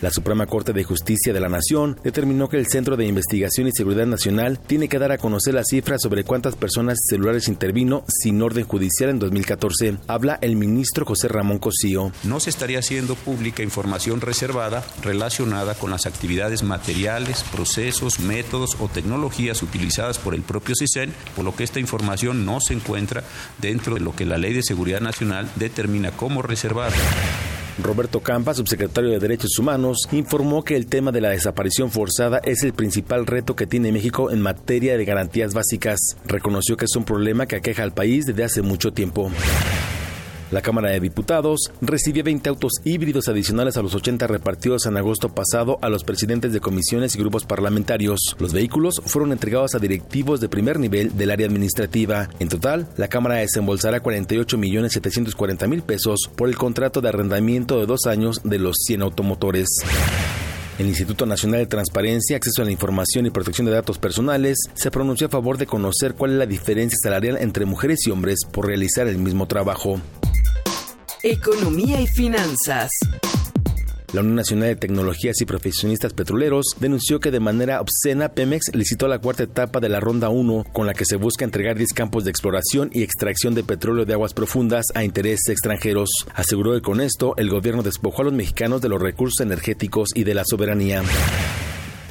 [0.00, 3.72] La Suprema Corte de Justicia de la Nación determinó que el Centro de Investigación y
[3.72, 8.40] Seguridad Nacional tiene que dar a conocer las cifras sobre cuántas personas celulares intervino sin
[8.40, 9.98] orden judicial en 2014.
[10.06, 12.12] Habla el ministro José Ramón Cosío.
[12.24, 18.88] No se estaría haciendo pública información reservada relacionada con las actividades materiales, procesos, métodos o
[18.88, 23.22] tecnologías utilizadas por el propio CISEN, por lo que esta información no se encuentra
[23.58, 26.96] dentro de lo que la Ley de Seguridad Nacional determina como reservada.
[27.78, 32.62] Roberto Campa, subsecretario de Derechos Humanos, informó que el tema de la desaparición forzada es
[32.62, 35.98] el principal reto que tiene México en materia de garantías básicas.
[36.26, 39.30] Reconoció que es un problema que aqueja al país desde hace mucho tiempo.
[40.50, 45.32] La Cámara de Diputados recibió 20 autos híbridos adicionales a los 80 repartidos en agosto
[45.32, 48.36] pasado a los presidentes de comisiones y grupos parlamentarios.
[48.38, 52.28] Los vehículos fueron entregados a directivos de primer nivel del área administrativa.
[52.40, 57.78] En total, la Cámara desembolsará 48 millones 740 mil pesos por el contrato de arrendamiento
[57.78, 59.68] de dos años de los 100 automotores.
[60.80, 64.90] El Instituto Nacional de Transparencia, Acceso a la Información y Protección de Datos Personales se
[64.90, 68.66] pronunció a favor de conocer cuál es la diferencia salarial entre mujeres y hombres por
[68.66, 70.00] realizar el mismo trabajo.
[71.22, 72.92] Economía y finanzas.
[74.12, 79.06] La Unión Nacional de Tecnologías y Profesionistas Petroleros denunció que de manera obscena Pemex licitó
[79.06, 82.24] la cuarta etapa de la Ronda 1, con la que se busca entregar 10 campos
[82.24, 86.10] de exploración y extracción de petróleo de aguas profundas a intereses extranjeros.
[86.34, 90.24] Aseguró que con esto el gobierno despojó a los mexicanos de los recursos energéticos y
[90.24, 91.04] de la soberanía.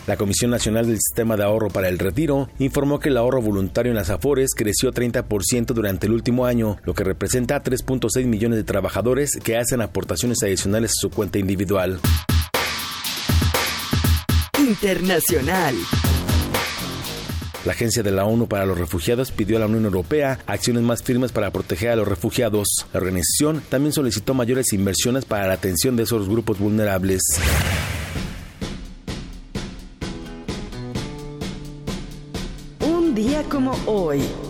[0.09, 3.91] La Comisión Nacional del Sistema de Ahorro para el Retiro informó que el ahorro voluntario
[3.91, 8.57] en las Afores creció 30% durante el último año, lo que representa a 3.6 millones
[8.57, 11.99] de trabajadores que hacen aportaciones adicionales a su cuenta individual.
[14.57, 15.75] Internacional.
[17.63, 21.03] La Agencia de la ONU para los Refugiados pidió a la Unión Europea acciones más
[21.03, 22.87] firmes para proteger a los refugiados.
[22.93, 27.21] La organización también solicitó mayores inversiones para la atención de esos grupos vulnerables.
[33.49, 34.48] Día como hoy.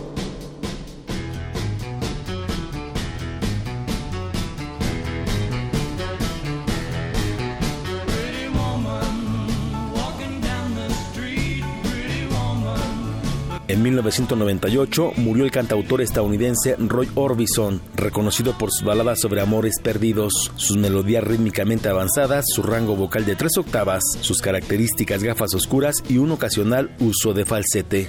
[13.70, 20.50] En 1998 murió el cantautor estadounidense Roy Orbison, reconocido por sus baladas sobre amores perdidos,
[20.56, 26.18] sus melodías rítmicamente avanzadas, su rango vocal de tres octavas, sus características gafas oscuras y
[26.18, 28.08] un ocasional uso de falsete.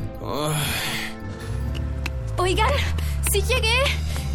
[2.37, 2.71] Oigan,
[3.33, 4.08] sí llegué.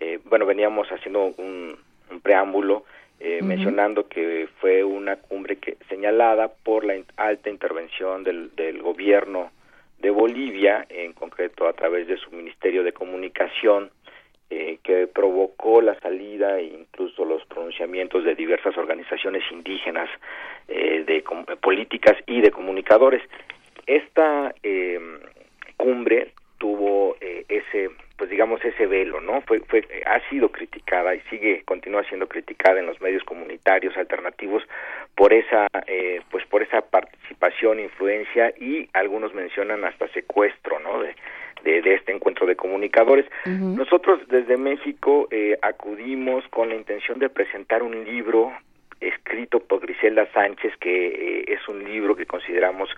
[0.00, 1.76] Eh, bueno, veníamos haciendo un,
[2.10, 2.84] un preámbulo
[3.20, 8.82] eh, mencionando que fue una cumbre que señalada por la in- alta intervención del, del
[8.82, 9.50] gobierno
[10.00, 13.90] de Bolivia, en concreto a través de su Ministerio de Comunicación,
[14.50, 20.08] eh, que provocó la salida e incluso los pronunciamientos de diversas organizaciones indígenas,
[20.68, 21.24] eh, de
[21.60, 23.22] políticas y de comunicadores.
[23.86, 24.98] Esta eh,
[25.76, 29.40] cumbre tuvo eh, ese, pues digamos ese velo, ¿no?
[29.42, 34.62] Fue, fue, ha sido criticada y sigue, continúa siendo criticada en los medios comunitarios alternativos
[35.14, 41.00] por esa, eh, pues por esa participación, influencia y algunos mencionan hasta secuestro, ¿no?
[41.00, 41.14] De,
[41.64, 43.26] de, de este encuentro de comunicadores.
[43.44, 48.52] Nosotros desde México eh, acudimos con la intención de presentar un libro
[49.00, 52.88] escrito por Griselda Sánchez, que eh, es un libro que consideramos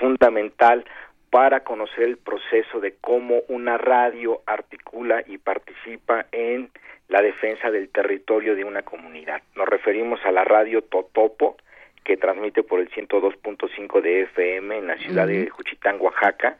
[0.00, 0.84] fundamental
[1.30, 6.70] para conocer el proceso de cómo una radio articula y participa en
[7.08, 9.42] la defensa del territorio de una comunidad.
[9.54, 11.56] Nos referimos a la radio Totopo,
[12.04, 16.56] que transmite por el 102.5 de FM en la ciudad de Juchitán, Oaxaca,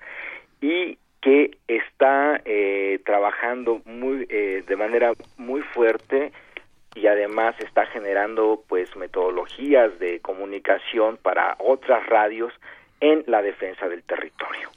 [0.61, 6.31] y que está eh, trabajando muy eh, de manera muy fuerte
[6.95, 12.53] y además está generando pues metodologías de comunicación para otras radios
[13.01, 14.71] en la defensa del territorio.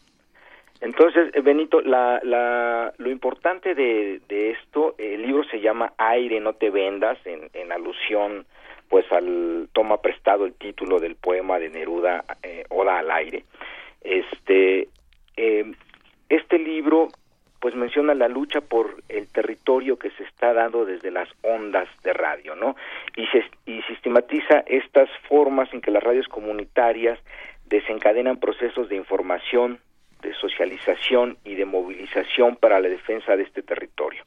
[0.81, 6.39] Entonces, eh, Benito, la, la, lo importante de, de, esto, el libro se llama Aire,
[6.39, 8.47] no te vendas, en, en alusión,
[8.87, 13.43] pues, al toma prestado el título del poema de Neruda, eh, Oda al aire.
[14.01, 14.87] Este,
[15.37, 15.73] eh,
[16.29, 17.09] este libro,
[17.59, 22.13] pues, menciona la lucha por el territorio que se está dando desde las ondas de
[22.13, 22.75] radio, ¿no?
[23.15, 27.19] Y, se, y sistematiza estas formas en que las radios comunitarias
[27.65, 29.79] desencadenan procesos de información,
[30.21, 34.23] de socialización y de movilización para la defensa de este territorio.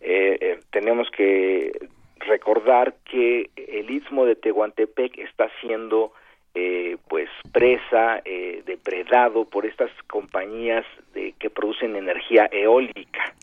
[0.00, 1.72] Eh, eh, tenemos que
[2.20, 6.12] recordar que el istmo de Tehuantepec está siendo
[6.54, 13.34] eh, pues presa, eh, depredado por estas compañías de, que producen energía eólica.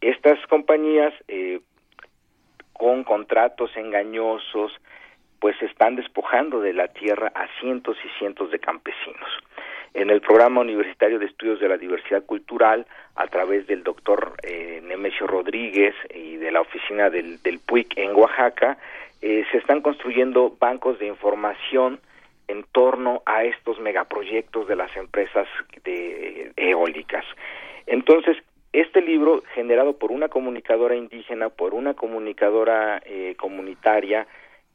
[0.00, 1.60] Estas compañías eh,
[2.72, 4.72] con contratos engañosos
[5.40, 9.28] pues están despojando de la tierra a cientos y cientos de campesinos
[9.94, 12.84] en el programa universitario de estudios de la diversidad cultural
[13.14, 18.14] a través del doctor eh, Nemesio Rodríguez y de la oficina del, del PUIC en
[18.16, 18.76] Oaxaca,
[19.22, 22.00] eh, se están construyendo bancos de información
[22.48, 25.46] en torno a estos megaproyectos de las empresas
[25.84, 27.24] de, eólicas.
[27.86, 28.36] Entonces,
[28.72, 34.26] este libro, generado por una comunicadora indígena, por una comunicadora eh, comunitaria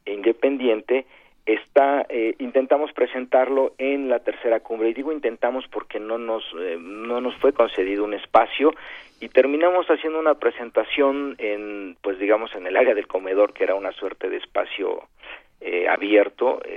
[0.04, 1.06] e independiente,
[1.46, 6.76] está eh, intentamos presentarlo en la tercera cumbre y digo intentamos porque no nos eh,
[6.78, 8.72] no nos fue concedido un espacio
[9.20, 13.74] y terminamos haciendo una presentación en pues digamos en el área del comedor que era
[13.74, 15.08] una suerte de espacio
[15.60, 16.69] eh, abierto eh,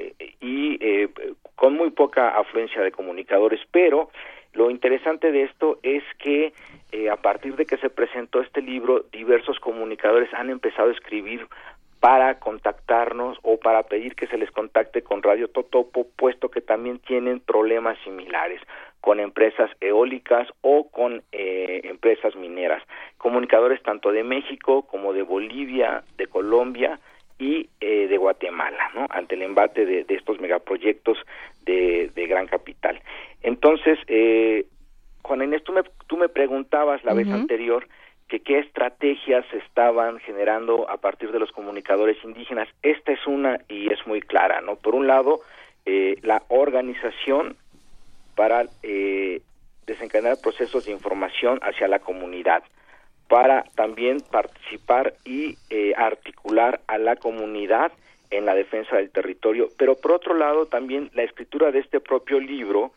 [0.44, 1.10] y eh,
[1.56, 4.10] con muy poca afluencia de comunicadores pero
[4.54, 6.54] lo interesante de esto es que
[6.92, 11.48] eh, a partir de que se presentó este libro, diversos comunicadores han empezado a escribir
[12.00, 17.00] para contactarnos o para pedir que se les contacte con Radio Totopo, puesto que también
[17.00, 18.62] tienen problemas similares
[19.02, 22.84] con empresas eólicas o con eh, empresas mineras.
[23.18, 27.00] Comunicadores tanto de México como de Bolivia, de Colombia
[27.44, 29.06] y eh, de Guatemala, ¿no?
[29.10, 31.18] Ante el embate de, de estos megaproyectos
[31.66, 33.02] de, de, gran capital.
[33.42, 34.66] Entonces, eh,
[35.24, 37.26] Juan Inés, tú me, tú me preguntabas la uh -huh.
[37.26, 37.86] vez anterior
[38.30, 42.70] que qué estrategias se estaban generando a partir de los comunicadores indígenas.
[42.82, 44.76] Esta es una y es muy clara, ¿no?
[44.78, 45.42] Por un lado,
[45.86, 47.58] eh, la organización
[48.36, 49.42] para eh,
[49.86, 52.64] desencadenar procesos de información hacia la comunidad,
[53.28, 57.92] para también participar y eh, articular a la comunidad
[58.30, 62.40] en la defensa del territorio, pero por otro lado también la escritura de este propio
[62.40, 62.92] libro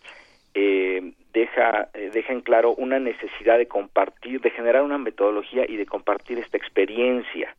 [0.55, 5.77] eh, deja, eh, deja en claro una necesidad de compartir, de generar una metodología y
[5.77, 7.55] de compartir esta experiencia,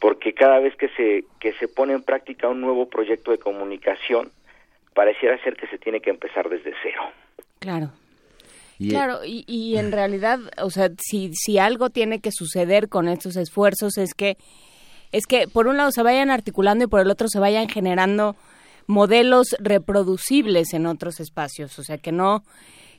[0.00, 4.30] porque cada vez que se, que se pone en práctica un nuevo proyecto de comunicación,
[4.92, 7.02] pareciera ser que se tiene que empezar desde cero.
[7.60, 7.90] Claro.
[8.78, 13.08] Y claro, y, y en realidad, o sea, si, si algo tiene que suceder con
[13.08, 14.36] estos esfuerzos es que,
[15.12, 18.36] es que por un lado se vayan articulando y por el otro se vayan generando
[18.86, 22.44] modelos reproducibles en otros espacios, o sea, que no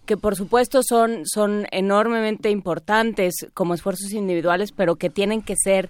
[0.06, 5.90] que por supuesto son son enormemente importantes como esfuerzos individuales, pero que tienen que ser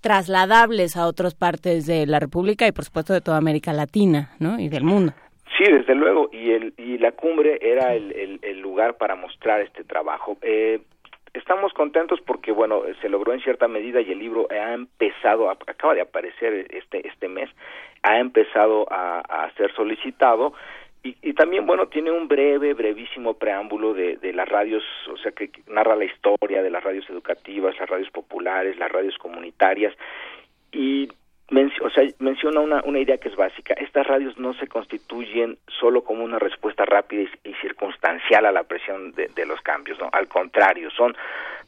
[0.00, 4.60] trasladables a otras partes de la República y por supuesto de toda América Latina, ¿no?
[4.60, 5.14] y del mundo.
[5.56, 9.84] Sí, desde luego, y el y la cumbre era el, el, lugar para mostrar este
[9.84, 10.36] trabajo.
[10.42, 10.80] Eh,
[11.34, 15.52] estamos contentos porque bueno se logró en cierta medida y el libro ha empezado a,
[15.52, 17.50] acaba de aparecer este este mes
[18.02, 20.54] ha empezado a, a ser solicitado
[21.02, 25.32] y, y, también bueno tiene un breve brevísimo preámbulo de, de las radios o sea
[25.32, 29.94] que narra la historia de las radios educativas las radios populares las radios comunitarias
[30.72, 31.08] y
[31.82, 33.74] o sea, menciona una, una idea que es básica.
[33.74, 38.64] Estas radios no se constituyen solo como una respuesta rápida y, y circunstancial a la
[38.64, 40.08] presión de, de, los cambios, ¿no?
[40.12, 41.16] Al contrario, son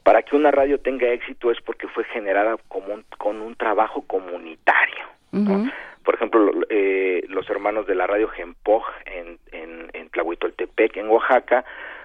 [0.02, 4.02] para que una radio tenga éxito es porque fue generada como un, con un trabajo
[4.02, 5.04] comunitario.
[5.32, 5.40] ¿no?
[5.40, 5.72] Uh -huh.
[6.04, 11.64] Por ejemplo, eh, los hermanos de la radio Gempoj en, en, en Tlahuitoltepec, en Oaxaca,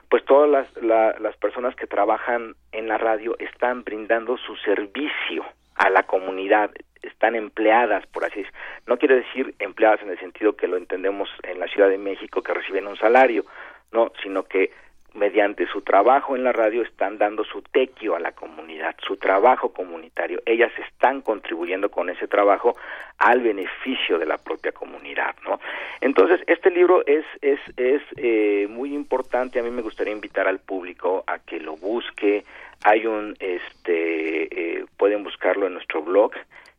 [0.10, 5.46] pues todas las, la, las personas que trabajan en la radio están brindando su servicio
[5.76, 6.72] a la comunidad,
[7.02, 8.60] están empleadas, por así decirlo.
[8.88, 12.42] No quiere decir empleadas en el sentido que lo entendemos en la Ciudad de México,
[12.42, 13.46] que reciben un salario,
[13.92, 14.72] no, sino que
[15.14, 19.72] mediante su trabajo en la radio están dando su tequio a la comunidad, su trabajo
[19.72, 20.42] comunitario.
[20.46, 22.76] Ellas están contribuyendo con ese trabajo
[23.20, 25.60] al beneficio de la propia comunidad, ¿no?
[26.02, 29.60] Entonces, este libro es, es, es eh, muy importante.
[29.60, 32.44] A mí me gustaría invitar al público a que lo busque.
[32.84, 36.32] Hay un, este, eh, pueden buscarlo en nuestro blog,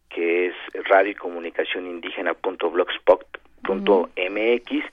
[0.08, 0.54] que es
[0.88, 4.84] radio y comunicación indígena.blogspot.mx.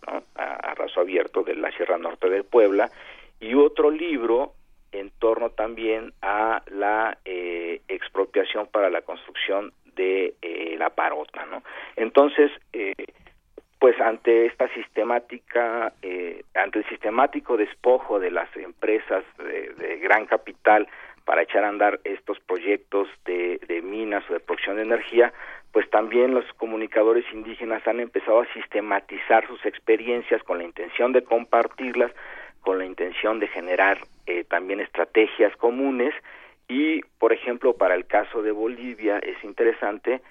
[0.07, 2.91] a, raso abierto de la Sierra Norte de Puebla,
[3.41, 4.55] y otro libro
[4.93, 11.63] en torno también a la eh, expropiación para la construcción de eh, la parota, ¿no?
[11.97, 12.95] Entonces, eh,
[13.85, 20.89] pues ante esta sistemática, eh, ante el sistemático despojo de las empresas de, gran capital
[21.25, 25.33] para echar a andar estos proyectos de, de minas o de producción de energía,
[25.73, 31.25] pues también los comunicadores indígenas han empezado a sistematizar sus experiencias con la intención de
[31.25, 32.13] compartirlas,
[32.61, 36.15] con la intención de generar eh, también estrategias comunes
[36.69, 40.23] y, por ejemplo, para el caso de Bolivia es interesante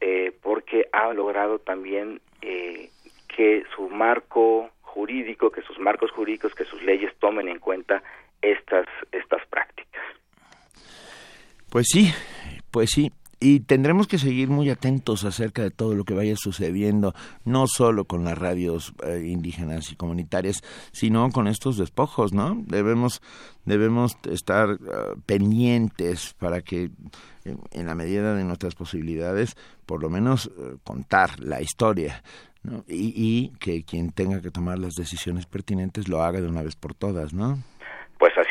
[0.00, 2.90] eh, porque ha logrado también eh,
[3.28, 8.02] que su marco jurídico, que sus marcos jurídicos, que sus leyes tomen en cuenta
[8.42, 8.86] estas.
[11.72, 12.12] Pues sí,
[12.70, 17.14] pues sí, y tendremos que seguir muy atentos acerca de todo lo que vaya sucediendo,
[17.46, 20.58] no solo con las radios eh, indígenas y comunitarias,
[20.92, 22.62] sino con estos despojos, ¿no?
[22.66, 23.22] Debemos
[23.64, 26.90] debemos estar uh, pendientes para que
[27.44, 32.22] en la medida de nuestras posibilidades, por lo menos uh, contar la historia.
[32.64, 32.84] ¿no?
[32.86, 36.76] Y, y que quien tenga que tomar las decisiones pertinentes lo haga de una vez
[36.76, 37.58] por todas, ¿no?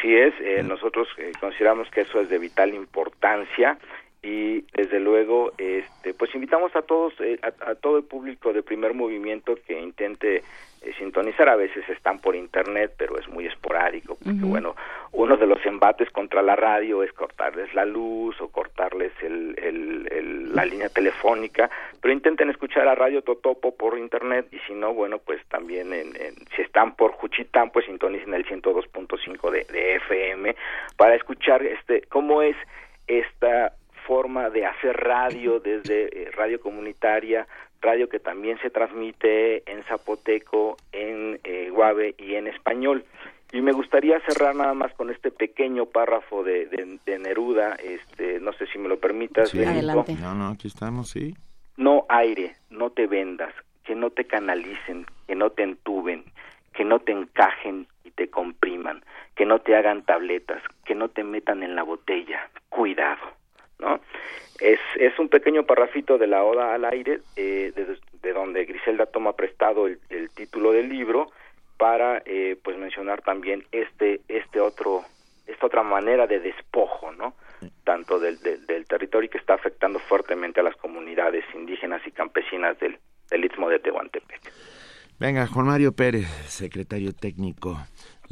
[0.02, 3.78] Así es, eh, nosotros eh, consideramos que eso es de vital importancia
[4.24, 8.62] y desde luego este pues invitamos a todos eh, a, a, todo el público de
[8.62, 10.44] primer movimiento que intente
[10.84, 14.50] eh, sintonizar a veces están por internet pero es muy esporádico porque uh -huh.
[14.50, 14.76] bueno
[15.14, 20.08] uno de los embates contra la radio es cortarles la luz o cortarles el, el,
[20.12, 24.94] el, la línea telefónica pero intenten escuchar a Radio Totopo por internet y si no
[24.94, 29.96] bueno pues también en, en si están por Juchitán pues sintonicen el 102.5 de, de
[29.96, 30.56] FM
[30.96, 32.56] para escuchar este cómo es
[33.08, 33.74] esta
[34.08, 37.48] forma de hacer radio desde eh, radio comunitaria,
[37.82, 43.06] radio que también se transmite en zapoteco, en eh, guave y en español.
[43.54, 48.40] Y me gustaría cerrar nada más con este pequeño párrafo de, de, de Neruda, este,
[48.40, 49.50] no sé si me lo permitas.
[49.50, 49.62] Sí.
[49.64, 50.16] Adelante.
[50.22, 51.36] No, no, aquí estamos, sí.
[51.76, 53.54] No aire, no te vendas,
[53.84, 56.24] que no te canalicen, que no te entuben,
[56.74, 59.04] que no te encajen y te compriman,
[59.36, 62.50] que no te hagan tabletas, que no te metan en la botella.
[62.70, 63.41] Cuidado.
[63.82, 64.00] ¿No?
[64.60, 69.08] Es, es un pequeño parrafito de la Oda al Aire, eh, de, de, donde Griselda
[69.08, 71.32] toma prestado el, el título del libro
[71.78, 75.02] para eh, pues mencionar también este este otro
[75.48, 77.34] esta otra manera de despojo, ¿no?
[77.84, 82.80] Tanto del, del, del territorio que está afectando fuertemente a las comunidades indígenas y campesinas
[82.80, 82.98] del,
[83.30, 84.42] del Istmo de Tehuantepec.
[85.20, 87.78] Venga, Juan Mario Pérez, secretario técnico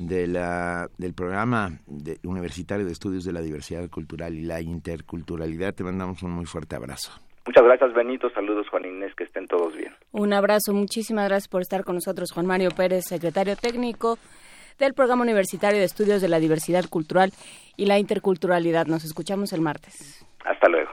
[0.08, 5.74] de la, del programa de, universitario de estudios de la diversidad cultural y la interculturalidad.
[5.74, 7.12] Te mandamos un muy fuerte abrazo.
[7.46, 8.30] Muchas gracias, Benito.
[8.30, 9.14] Saludos, Juan Inés.
[9.16, 9.94] Que estén todos bien.
[10.12, 10.74] Un abrazo.
[10.74, 14.18] Muchísimas gracias por estar con nosotros, Juan Mario Pérez, secretario técnico
[14.78, 17.32] del Programa Universitario de Estudios de la Diversidad Cultural
[17.76, 18.86] y la Interculturalidad.
[18.88, 20.26] Nos escuchamos el martes.
[20.46, 20.92] Hasta luego.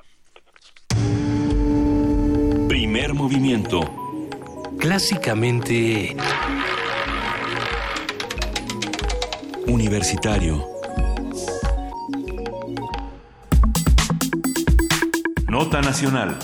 [2.69, 3.81] Primer movimiento.
[4.79, 6.17] Clásicamente...
[9.69, 10.65] Universitario.
[15.49, 16.37] Nota Nacional.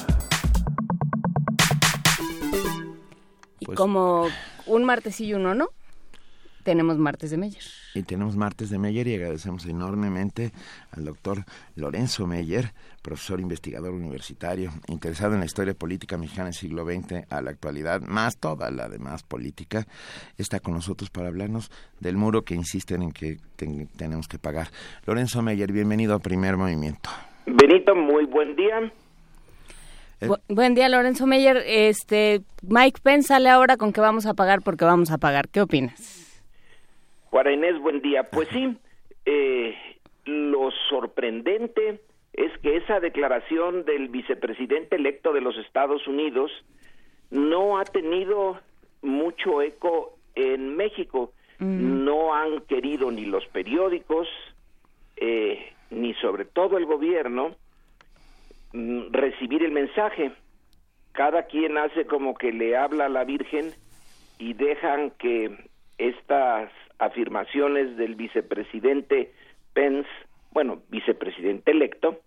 [3.61, 4.27] Y pues, como
[4.67, 5.69] un martes y uno, ¿no?
[6.65, 7.82] Tenemos martes de Meyer.
[7.95, 10.53] Y tenemos martes de Meyer y agradecemos enormemente
[10.93, 11.45] al doctor
[11.77, 17.43] Lorenzo Meyer, profesor investigador universitario, interesado en la historia política mexicana del siglo XX a
[17.43, 19.87] la actualidad, más toda la demás política,
[20.39, 21.71] está con nosotros para hablarnos
[22.01, 23.37] del muro que insisten en que
[23.97, 24.69] tenemos que pagar.
[25.07, 27.11] Lorenzo Meyer, bienvenido a Primer Movimiento.
[27.47, 28.93] Benito, muy buen día.
[30.21, 31.63] Eh, buen día, Lorenzo Meyer.
[31.67, 35.49] Este, Mike Pence sale ahora con que vamos a pagar porque vamos a pagar.
[35.49, 36.22] ¿Qué opinas?
[37.33, 38.25] Juana Inés, buen día.
[38.25, 38.77] Pues sí,
[39.25, 39.75] eh,
[40.27, 41.99] lo sorprendente
[42.35, 46.53] es que esa declaración del vicepresidente electo de los Estados Unidos
[47.31, 48.61] no ha tenido
[49.01, 51.33] mucho eco en México.
[51.59, 52.05] Mm.
[52.05, 54.29] No han querido ni los periódicos,
[55.17, 57.57] eh, ni sobre todo el gobierno,
[58.75, 60.33] mm, recibir el mensaje.
[61.13, 63.73] Cada quien hace como que le habla a la Virgen
[64.39, 69.33] y dejan que estas afirmaciones del vicepresidente
[69.73, 70.09] Pence,
[70.51, 72.21] bueno, vicepresidente electo,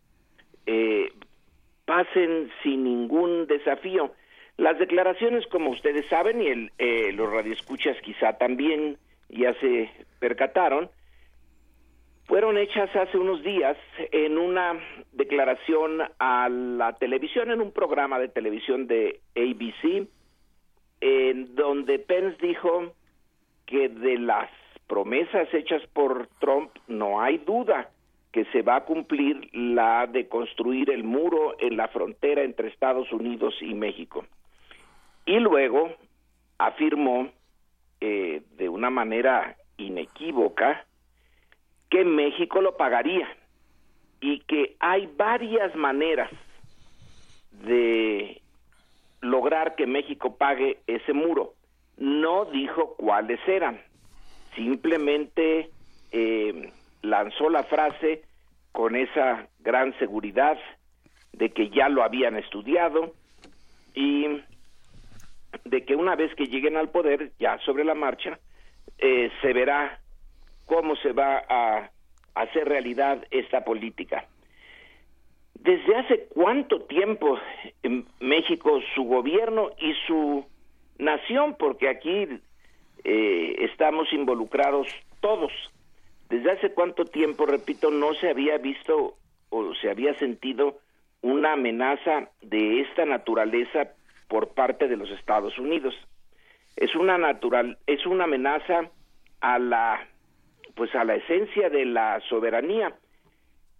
[0.65, 1.11] eh,
[1.85, 4.13] pasen sin ningún desafío.
[4.57, 8.97] Las declaraciones, como ustedes saben, y el, eh, los radioescuchas quizá también
[9.29, 9.89] ya se
[10.19, 10.89] percataron,
[12.25, 13.77] fueron hechas hace unos días
[14.11, 14.79] en una
[15.11, 20.07] declaración a la televisión, en un programa de televisión de ABC,
[21.01, 22.93] en donde Pence dijo
[23.65, 24.49] que de las
[24.87, 27.89] promesas hechas por Trump no hay duda
[28.31, 33.11] que se va a cumplir la de construir el muro en la frontera entre Estados
[33.11, 34.25] Unidos y México.
[35.25, 35.95] Y luego
[36.57, 37.29] afirmó
[38.01, 40.85] eh, de una manera inequívoca
[41.89, 43.27] que México lo pagaría
[44.19, 46.29] y que hay varias maneras
[47.63, 48.41] de
[49.21, 51.53] lograr que México pague ese muro.
[51.97, 53.79] No dijo cuáles eran
[54.55, 55.69] simplemente
[56.11, 58.23] eh, lanzó la frase
[58.71, 60.57] con esa gran seguridad
[61.33, 63.13] de que ya lo habían estudiado
[63.93, 64.41] y
[65.63, 68.39] de que una vez que lleguen al poder, ya sobre la marcha,
[68.97, 69.99] eh, se verá
[70.65, 71.89] cómo se va a
[72.35, 74.25] hacer realidad esta política.
[75.53, 77.39] ¿Desde hace cuánto tiempo
[77.81, 80.45] en México su gobierno y su
[80.97, 82.27] nación, porque aquí
[83.03, 84.87] eh, estamos involucrados
[85.19, 85.51] todos.
[86.29, 89.15] Desde hace cuánto tiempo, repito, no se había visto
[89.49, 90.79] o se había sentido
[91.21, 93.91] una amenaza de esta naturaleza
[94.27, 95.95] por parte de los Estados Unidos.
[96.75, 98.89] Es una natural, es una amenaza
[99.41, 100.07] a la
[100.75, 102.93] pues a la esencia de la soberanía.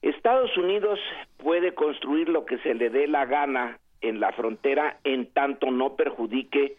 [0.02, 1.00] Estados Unidos
[1.38, 5.96] puede construir lo que se le dé la gana en la frontera en tanto no
[5.96, 6.78] perjudique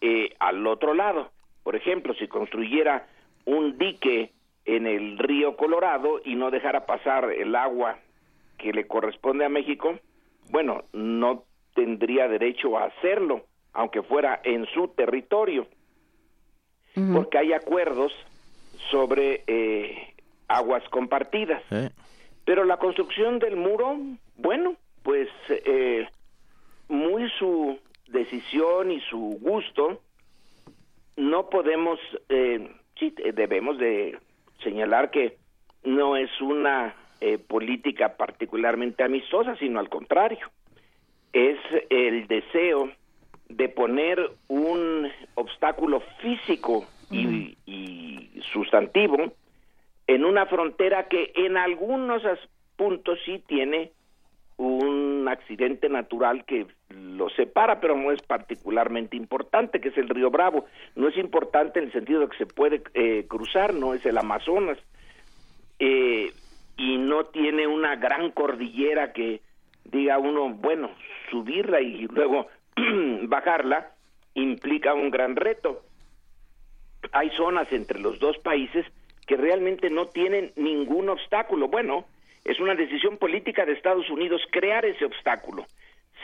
[0.00, 1.30] eh, al otro lado.
[1.62, 3.06] Por ejemplo, si construyera
[3.44, 4.32] un dique
[4.64, 7.98] en el río Colorado y no dejara pasar el agua
[8.58, 9.98] que le corresponde a México,
[10.50, 11.44] bueno, no
[11.74, 15.66] tendría derecho a hacerlo, aunque fuera en su territorio,
[17.12, 18.12] porque hay acuerdos
[18.90, 20.14] sobre eh,
[20.48, 21.62] aguas compartidas.
[22.44, 23.98] Pero la construcción del muro,
[24.36, 26.08] bueno, pues eh,
[26.88, 27.78] muy su
[28.08, 30.00] decisión y su gusto,
[31.16, 34.18] no podemos, eh, sí, debemos de
[34.62, 35.38] señalar que
[35.84, 40.50] no es una eh, política particularmente amistosa, sino al contrario,
[41.32, 41.58] es
[41.90, 42.90] el deseo
[43.48, 44.18] de poner
[44.48, 49.32] un obstáculo físico y, y sustantivo
[50.06, 52.22] en una frontera que en algunos
[52.76, 53.92] puntos sí tiene
[54.56, 60.30] un accidente natural que lo separa, pero no es particularmente importante, que es el río
[60.30, 60.66] Bravo.
[60.94, 64.18] No es importante en el sentido de que se puede eh, cruzar, no es el
[64.18, 64.78] Amazonas.
[65.78, 66.32] Eh,
[66.76, 69.40] y no tiene una gran cordillera que
[69.84, 70.90] diga uno, bueno,
[71.30, 72.48] subirla y luego
[73.22, 73.92] bajarla
[74.34, 75.82] implica un gran reto.
[77.12, 78.86] Hay zonas entre los dos países
[79.26, 81.68] que realmente no tienen ningún obstáculo.
[81.68, 82.04] Bueno,
[82.44, 85.66] es una decisión política de Estados Unidos crear ese obstáculo.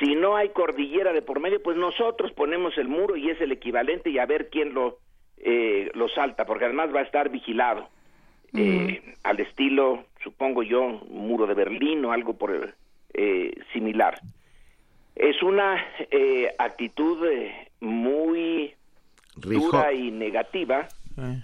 [0.03, 3.53] Si no hay cordillera de por medio, pues nosotros ponemos el muro y es el
[3.53, 4.99] equivalente y a ver quién lo,
[5.37, 7.89] eh, lo salta, porque además va a estar vigilado.
[8.53, 12.75] Eh, al estilo, supongo yo, muro de Berlín o algo por
[13.15, 14.19] eh, similar.
[15.15, 15.77] Es una
[16.59, 17.19] actitud
[17.79, 18.75] muy
[19.37, 20.89] dura y negativa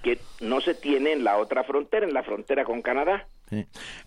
[0.02, 3.28] que no se tiene en la otra frontera, en la frontera con Canadá.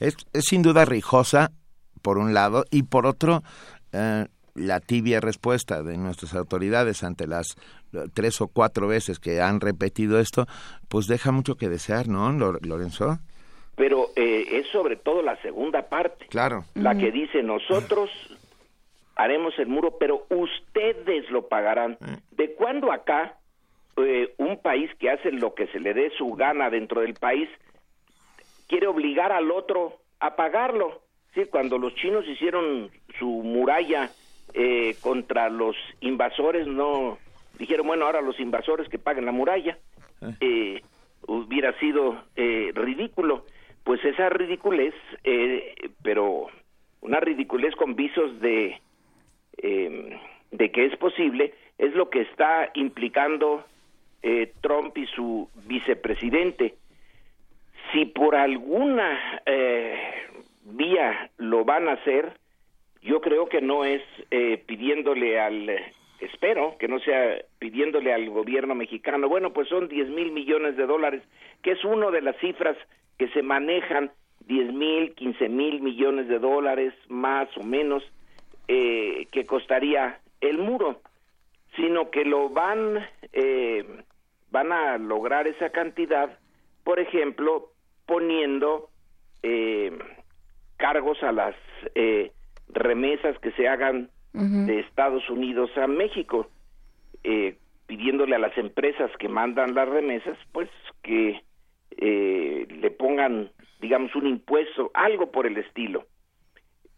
[0.01, 1.51] Es, sin duda rijosa,
[2.01, 3.43] por un lado, y por otro,
[3.93, 4.25] eh,
[4.55, 7.55] la tibia respuesta de nuestras autoridades ante las
[8.13, 10.45] tres o cuatro veces que han repetido esto,
[10.89, 13.19] pues deja mucho que desear, ¿no, Lorenzo?
[13.75, 16.27] Pero eh, es sobre todo la segunda parte.
[16.27, 16.65] Claro.
[16.75, 18.09] La que dice, nosotros
[19.15, 21.97] haremos el muro, pero ustedes lo pagarán.
[22.01, 22.17] Eh.
[22.31, 23.37] ¿De cuándo acá
[23.97, 27.49] eh, un país que hace lo que se le dé su gana dentro del país
[28.67, 31.01] quiere obligar al otro a pagarlo?
[31.33, 34.09] Sí, cuando los chinos hicieron su muralla
[34.53, 37.17] eh, contra los invasores, no
[37.57, 39.77] dijeron, bueno, ahora los invasores que paguen la muralla.
[40.39, 40.81] Eh,
[41.27, 43.45] hubiera sido eh, ridículo.
[43.83, 44.93] Pues esa ridiculez,
[46.03, 46.47] pero
[47.01, 48.79] una ridiculez con visos de,
[49.57, 50.19] em,
[50.51, 53.65] de que es posible, es lo que está implicando
[54.61, 56.75] Trump y su vicepresidente.
[57.91, 59.41] Si por alguna
[60.63, 62.33] vía lo van a hacer,
[63.01, 65.69] yo creo que no es eh, pidiéndole al,
[66.19, 70.85] espero que no sea pidiéndole al gobierno mexicano, bueno, pues son 10 mil millones de
[70.85, 71.23] dólares,
[71.63, 72.77] que es una de las cifras
[73.17, 74.11] que se manejan,
[74.47, 78.03] 10 mil, 15 mil millones de dólares, más o menos,
[78.67, 81.01] eh, que costaría el muro,
[81.75, 83.85] sino que lo van, eh,
[84.51, 86.37] van a lograr esa cantidad,
[86.83, 87.69] por ejemplo,
[88.05, 88.89] poniendo
[89.43, 89.91] eh,
[90.77, 91.55] cargos a las
[91.95, 92.31] eh,
[92.73, 96.47] remesas que se hagan de Estados Unidos a México,
[97.23, 100.69] eh, pidiéndole a las empresas que mandan las remesas, pues
[101.03, 101.41] que
[101.97, 106.05] eh, le pongan, digamos, un impuesto, algo por el estilo.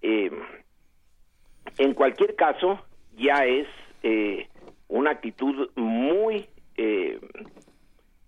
[0.02, 2.86] en cualquier caso,
[3.16, 3.68] ya es
[4.90, 6.46] una actitud muy,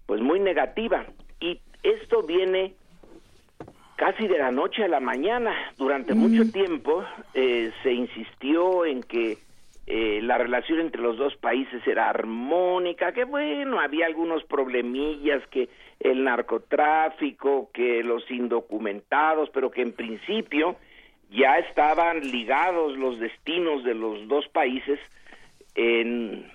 [0.07, 1.05] pues muy negativa.
[1.39, 2.73] Y esto viene
[3.95, 5.53] casi de la noche a la mañana.
[5.77, 7.03] Durante mucho tiempo
[7.33, 9.37] eh, se insistió en que
[9.87, 15.69] eh, la relación entre los dos países era armónica, que bueno, había algunos problemillas, que
[15.99, 20.75] el narcotráfico, que los indocumentados, pero que en principio
[21.29, 24.99] ya estaban ligados los destinos de los dos países
[25.75, 26.51] en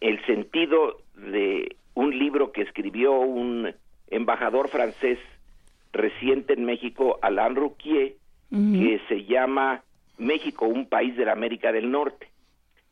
[0.00, 3.74] el sentido de un libro que escribió un
[4.08, 5.18] embajador francés
[5.92, 8.16] reciente en México, Alain Rouquier,
[8.50, 9.84] que se llama
[10.18, 12.28] México, un país de la América del Norte.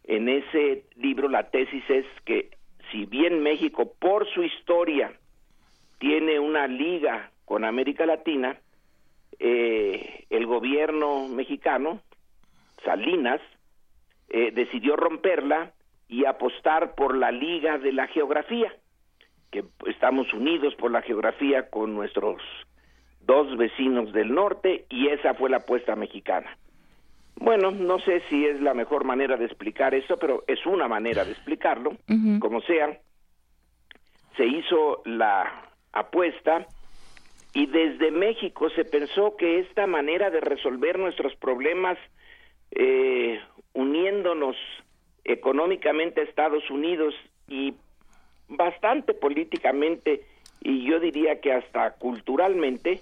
[0.04, 2.50] En ese libro la tesis es que
[2.90, 5.12] si bien México por su historia
[5.98, 8.56] tiene una liga con América Latina,
[9.38, 12.00] eh, el gobierno mexicano,
[12.84, 13.40] Salinas,
[14.28, 15.72] eh, decidió romperla
[16.08, 18.72] y apostar por la liga de la geografía,
[19.50, 22.40] que estamos unidos por la geografía con nuestros
[23.28, 26.56] dos vecinos del norte y esa fue la apuesta mexicana.
[27.36, 31.24] Bueno, no sé si es la mejor manera de explicar eso, pero es una manera
[31.24, 31.92] de explicarlo.
[32.40, 32.98] Como sea,
[34.36, 36.66] se hizo la apuesta
[37.52, 41.98] y desde México se pensó que esta manera de resolver nuestros problemas
[42.70, 43.38] eh,
[43.74, 44.56] uniéndonos
[45.24, 47.14] económicamente a Estados Unidos
[47.46, 47.74] y
[48.48, 50.22] bastante políticamente
[50.62, 53.00] y yo diría que hasta culturalmente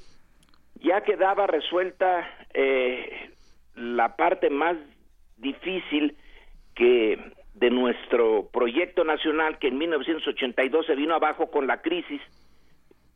[0.81, 3.31] ya quedaba resuelta eh,
[3.75, 4.77] la parte más
[5.37, 6.17] difícil
[6.75, 7.19] que
[7.55, 12.21] de nuestro proyecto nacional que en 1982 se vino abajo con la crisis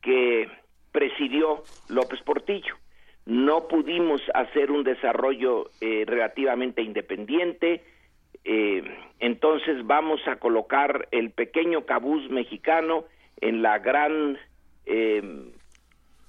[0.00, 0.48] que
[0.92, 2.74] presidió López Portillo.
[3.26, 7.84] No pudimos hacer un desarrollo eh, relativamente independiente,
[8.44, 8.82] eh,
[9.18, 13.04] entonces vamos a colocar el pequeño cabuz mexicano
[13.40, 14.38] en la gran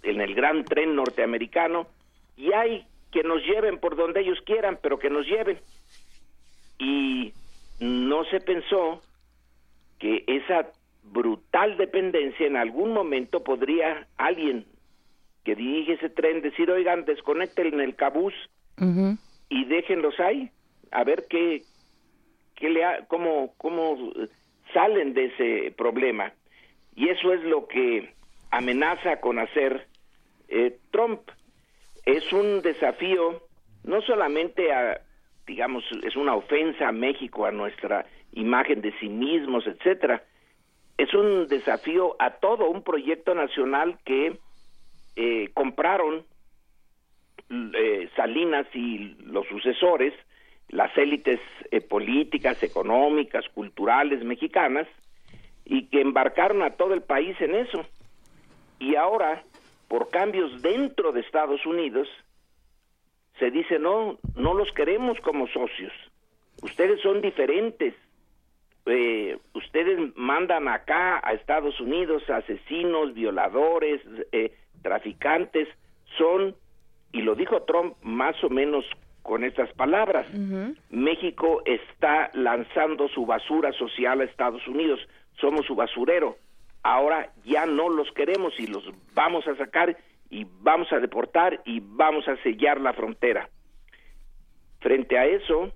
[0.04, 1.88] en el gran tren norteamericano
[2.38, 5.60] y hay que nos lleven por donde ellos quieran, pero que nos lleven.
[6.80, 7.34] Y
[7.80, 9.02] no se pensó
[10.00, 10.72] que esa
[11.04, 14.66] brutal dependencia en algún momento podría alguien
[15.44, 18.34] que dirige ese tren decir, oigan, desconecten el cabús
[19.50, 20.50] y déjenlos ahí,
[20.92, 21.62] a ver qué,
[22.56, 24.12] qué le cómo, cómo
[24.74, 26.34] salen de ese problema.
[26.96, 28.14] Y eso es lo que
[28.50, 29.88] amenaza con hacer
[30.52, 31.22] eh, Trump.
[32.06, 33.42] Es un desafío
[33.84, 35.02] no solamente a,
[35.48, 40.24] digamos, es una ofensa a México, a nuestra imagen de sí mismos, etcétera.
[40.98, 44.38] Es un desafío a todo un proyecto nacional que
[45.16, 46.26] eh, compraron
[47.50, 50.14] eh, Salinas y los sucesores,
[50.70, 51.40] las élites
[51.90, 54.88] políticas, económicas, culturales mexicanas,
[55.66, 57.86] y que embarcaron a todo el país en eso.
[58.80, 59.44] Y ahora
[59.92, 62.08] por cambios dentro de Estados Unidos,
[63.38, 65.92] se dice no, no los queremos como socios.
[66.64, 67.94] ustedes son diferentes.
[68.86, 74.00] Eh, ustedes mandan acá a Estados Unidos asesinos, violadores,
[74.32, 75.68] eh, traficantes,
[76.18, 76.56] son,
[77.12, 78.86] y lo dijo Trump más o menos
[79.24, 80.26] con estas palabras,
[80.90, 85.02] México está lanzando su basura social a Estados Unidos,
[85.42, 86.38] somos su basurero,
[86.84, 88.84] ahora ya no los queremos y los
[89.14, 89.98] vamos a sacar
[90.30, 93.50] y vamos a deportar y vamos a sellar la frontera.
[94.80, 95.72] Frente a eso,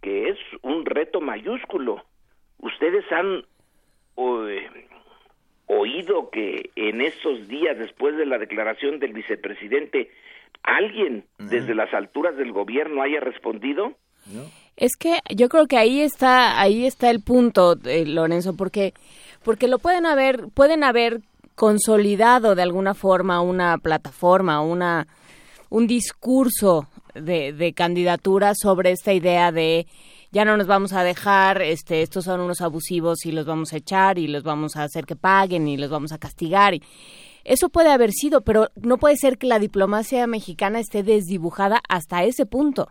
[0.00, 2.04] que es un reto mayúsculo,
[2.58, 3.44] ustedes han
[5.66, 10.10] oído que en estos días después de la declaración del vicepresidente
[10.62, 13.94] alguien desde las alturas del gobierno haya respondido?
[14.76, 18.92] Es que yo creo que ahí está ahí está el punto, eh, Lorenzo, porque
[19.48, 21.22] porque lo pueden haber pueden haber
[21.54, 25.06] consolidado de alguna forma una plataforma, una
[25.70, 29.86] un discurso de, de candidatura sobre esta idea de
[30.32, 33.78] ya no nos vamos a dejar, este, estos son unos abusivos y los vamos a
[33.78, 36.74] echar y los vamos a hacer que paguen y los vamos a castigar.
[36.74, 36.82] Y
[37.42, 42.22] eso puede haber sido, pero no puede ser que la diplomacia mexicana esté desdibujada hasta
[42.22, 42.88] ese punto.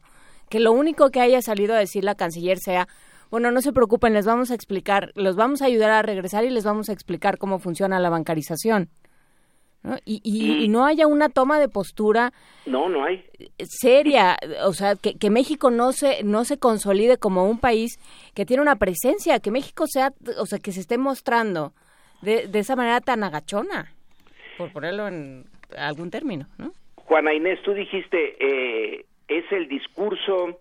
[0.49, 2.87] Que lo único que haya salido a decir la canciller sea,
[3.29, 6.49] bueno, no se preocupen, les vamos a explicar, los vamos a ayudar a regresar y
[6.49, 8.89] les vamos a explicar cómo funciona la bancarización.
[10.05, 12.33] Y, no haya una toma de postura
[12.65, 13.23] no no hay
[13.59, 14.35] seria
[14.65, 17.97] o sea que, que, México no se no se consolide como un país
[18.33, 21.73] que tiene una presencia que México sea o sea que se esté mostrando
[22.21, 23.93] de, de esa manera tan agachona
[24.57, 25.45] por ponerlo en
[25.77, 30.59] algún término no Juana Inés tú dijiste eh, es el discurso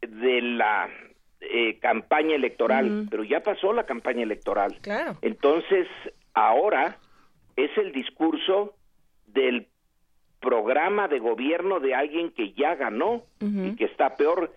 [0.00, 0.88] de la
[1.50, 5.86] eh, campaña electoral pero ya pasó la campaña electoral claro entonces
[6.32, 6.98] ahora
[7.56, 8.74] es el discurso
[9.26, 9.68] del
[10.44, 14.52] programa de gobierno de alguien que ya ganó y que está peor.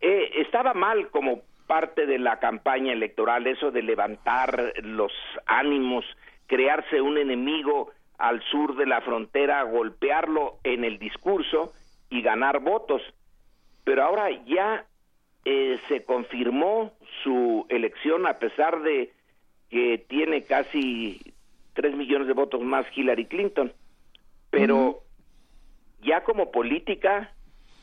[0.00, 5.12] Eh, estaba mal como parte de la campaña electoral eso de levantar los
[5.44, 6.04] ánimos,
[6.46, 11.72] crearse un enemigo al sur de la frontera, golpearlo en el discurso
[12.10, 13.02] y ganar votos.
[13.84, 14.86] Pero ahora ya
[15.44, 16.92] eh, se confirmó
[17.22, 19.12] su elección a pesar de
[19.70, 21.20] que tiene casi
[21.74, 23.72] tres millones de votos más Hillary Clinton.
[24.50, 25.02] Pero
[26.02, 27.32] ya como política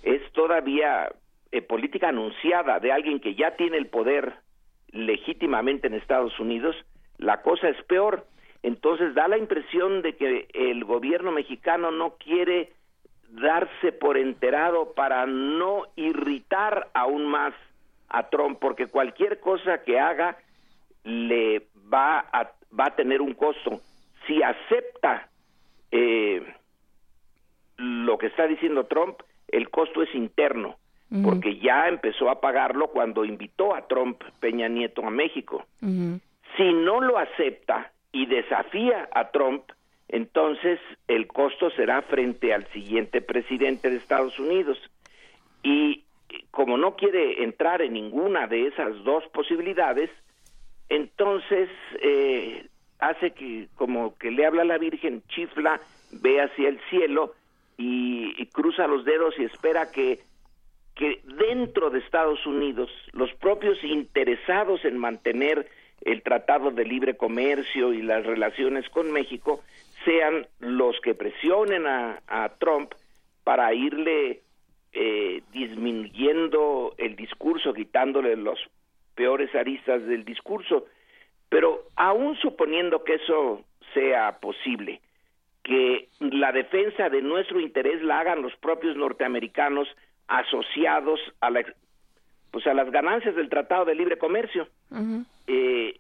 [0.03, 1.11] es todavía
[1.51, 4.35] eh, política anunciada de alguien que ya tiene el poder
[4.91, 6.75] legítimamente en Estados Unidos,
[7.17, 8.25] la cosa es peor.
[8.63, 12.73] Entonces da la impresión de que el gobierno mexicano no quiere
[13.41, 17.53] darse por enterado para no irritar aún más
[18.09, 20.37] a Trump, porque cualquier cosa que haga
[21.03, 23.81] le va a va a tener un costo.
[24.27, 25.29] Si acepta
[25.91, 26.45] eh,
[27.77, 30.77] lo que está diciendo Trump, el costo es interno,
[31.23, 35.65] porque ya empezó a pagarlo cuando invitó a Trump Peña Nieto a México.
[35.79, 39.63] Si no lo acepta y desafía a Trump,
[40.15, 40.79] entonces
[41.09, 44.77] el costo será frente al siguiente presidente de Estados Unidos.
[45.61, 46.05] Y
[46.51, 50.09] como no quiere entrar en ninguna de esas dos posibilidades,
[50.87, 51.67] entonces
[52.01, 52.65] eh,
[52.99, 55.81] hace que como que le habla a la Virgen, chifla,
[56.13, 57.33] ve hacia el cielo
[57.77, 60.19] y, cruza los dedos y espera que
[60.95, 65.67] que dentro de Estados Unidos los propios interesados en mantener
[66.05, 69.61] el Tratado de Libre Comercio y las relaciones con México
[70.05, 72.93] sean los que presionen a, Trump
[73.43, 74.41] para irle
[74.93, 78.59] eh, disminuyendo el discurso, quitándole los
[79.15, 80.85] peores aristas del discurso.
[81.49, 83.63] Pero aún suponiendo que eso
[83.93, 85.01] sea posible,
[85.63, 89.87] que la defensa de nuestro interés la hagan los propios norteamericanos
[90.27, 91.65] asociados a la
[92.51, 94.69] pues a las ganancias del Tratado de Libre Comercio.
[95.45, 95.99] Eh,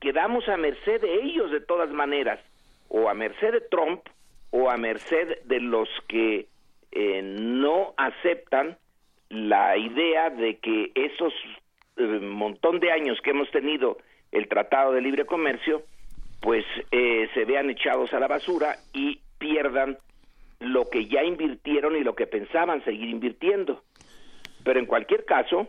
[0.00, 2.40] quedamos a merced de ellos de todas maneras,
[2.88, 4.02] o a merced de Trump,
[4.50, 6.46] o a merced de los que
[6.92, 8.78] eh, no aceptan
[9.28, 11.32] la idea de que esos
[11.96, 13.98] eh, montón de años que hemos tenido
[14.32, 15.82] el Tratado de Libre Comercio,
[16.40, 19.98] pues eh, se vean echados a la basura y pierdan
[20.60, 23.82] lo que ya invirtieron y lo que pensaban seguir invirtiendo.
[24.64, 25.68] Pero en cualquier caso,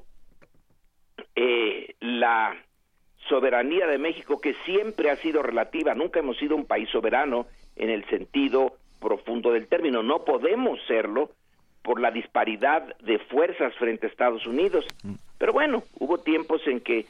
[1.99, 2.57] la
[3.27, 7.89] soberanía de México, que siempre ha sido relativa, nunca hemos sido un país soberano en
[7.89, 11.31] el sentido profundo del término, no podemos serlo
[11.81, 14.85] por la disparidad de fuerzas frente a Estados Unidos.
[15.37, 17.05] Pero bueno, hubo tiempos en que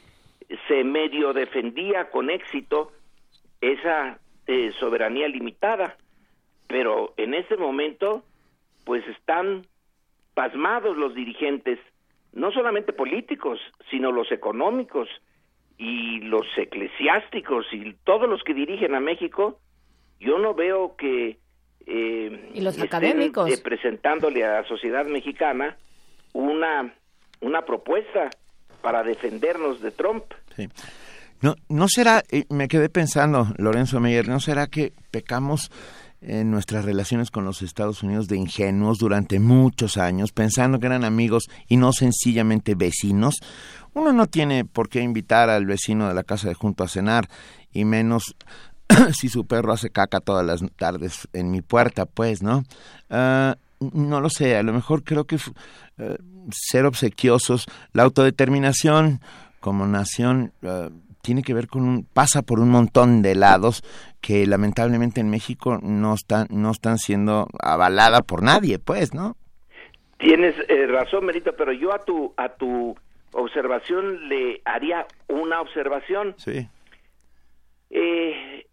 [0.68, 2.92] se medio defendía con éxito
[3.60, 5.96] esa eh, soberanía limitada,
[6.66, 8.24] pero en ese momento
[8.84, 9.66] pues están
[10.34, 11.78] pasmados los dirigentes
[12.32, 13.60] no solamente políticos,
[13.90, 15.08] sino los económicos
[15.80, 19.58] y los eclesiásticos y todos los que dirigen a México,
[20.20, 21.38] yo no veo que
[21.86, 25.78] eh, y los estén, académicos eh, presentándole a la sociedad mexicana
[26.34, 26.94] una
[27.40, 28.28] una propuesta
[28.82, 30.24] para defendernos de Trump.
[30.54, 30.68] Sí.
[31.40, 35.70] No, no será, eh, me quedé pensando, Lorenzo Meyer, ¿no será que pecamos
[36.20, 41.04] en nuestras relaciones con los Estados Unidos de ingenuos durante muchos años, pensando que eran
[41.04, 43.36] amigos y no sencillamente vecinos?
[43.94, 47.28] Uno no tiene por qué invitar al vecino de la casa de junto a cenar,
[47.72, 48.36] y menos
[49.18, 52.64] si su perro hace caca todas las tardes en mi puerta, pues, ¿no?
[53.08, 55.40] Ah, no lo sé, a lo mejor creo que uh,
[56.52, 59.20] ser obsequiosos, la autodeterminación
[59.58, 60.90] como nación uh,
[61.22, 63.82] tiene que ver con un, pasa por un montón de lados
[64.20, 69.36] que lamentablemente en México no están, no están siendo avalada por nadie, pues, ¿no?
[70.18, 72.94] Tienes eh, razón, Merito, pero yo a tu, a tu
[73.32, 76.34] observación le haría una observación.
[76.36, 76.68] Sí.
[77.88, 78.66] Eh,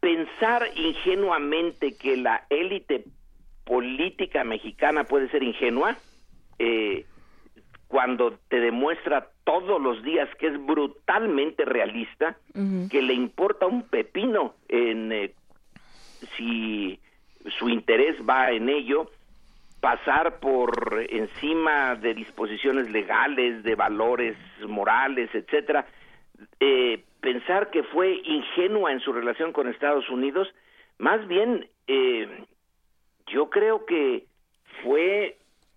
[0.00, 3.04] pensar ingenuamente que la élite
[3.64, 5.96] política mexicana puede ser ingenua
[6.58, 7.04] eh,
[7.86, 12.90] cuando te demuestra todos los días que es brutalmente realista, uh -huh.
[12.90, 15.34] que le importa un pepino en eh,
[16.36, 16.98] si
[17.58, 19.10] su interés va en ello,
[19.80, 24.36] pasar por encima de disposiciones legales, de valores
[24.68, 25.86] morales, etcétera,
[26.60, 30.48] eh, pensar que fue ingenua en su relación con Estados Unidos,
[30.98, 32.28] más bien eh,
[33.26, 34.24] yo creo que
[34.84, 35.36] fue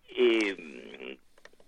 [0.09, 1.17] eh,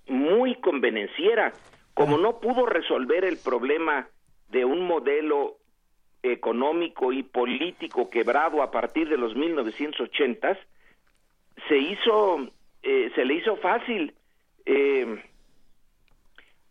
[0.07, 1.53] muy convenenciera,
[1.97, 4.07] como no pudo resolver el problema
[4.49, 5.57] de un modelo
[6.21, 10.59] económico y político quebrado a partir de los 1980
[11.67, 12.49] se hizo
[12.83, 14.13] eh, se le hizo fácil
[14.67, 15.23] eh,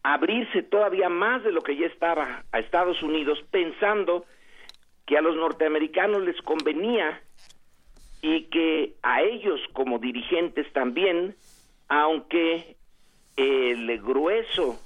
[0.04, 4.26] abrirse todavía más de lo que ya estaba a Estados Unidos pensando
[5.06, 7.20] que a los norteamericanos les convenía
[8.22, 11.34] y que a ellos como dirigentes también
[11.88, 12.76] aunque
[13.36, 14.85] el grueso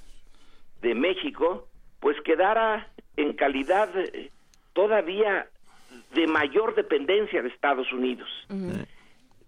[0.80, 1.66] de México
[2.00, 3.90] pues quedara en calidad
[4.72, 5.46] todavía
[6.14, 8.28] de mayor dependencia de Estados Unidos.
[8.48, 8.86] Uh -huh.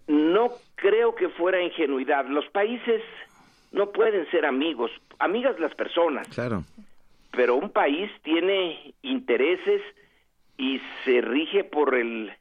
[0.09, 2.27] No creo que fuera ingenuidad.
[2.27, 3.03] Los países
[3.71, 6.29] no pueden ser amigos, amigas las personas.
[6.29, 6.65] Claro.
[7.31, 9.81] Pero un país tiene intereses
[10.59, 12.33] y se rige por el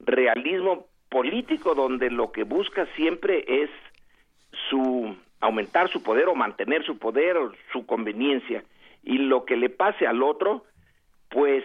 [0.00, 3.70] realismo político donde lo que busca siempre es
[4.68, 8.64] su aumentar su poder o mantener su poder o su conveniencia
[9.02, 10.64] y lo que le pase al otro
[11.28, 11.64] pues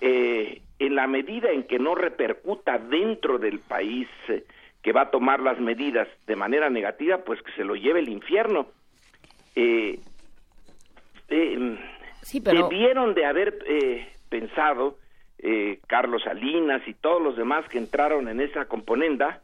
[0.00, 4.44] eh, en la medida en que no repercuta dentro del país eh,
[4.82, 8.10] que va a tomar las medidas de manera negativa, pues que se lo lleve el
[8.10, 8.66] infierno.
[9.56, 9.98] Eh,
[12.20, 12.68] sí, pero...
[12.68, 13.56] Debieron de haber
[14.28, 14.98] pensado
[15.86, 19.40] Carlos Salinas y todos los demás que entraron en esa componenda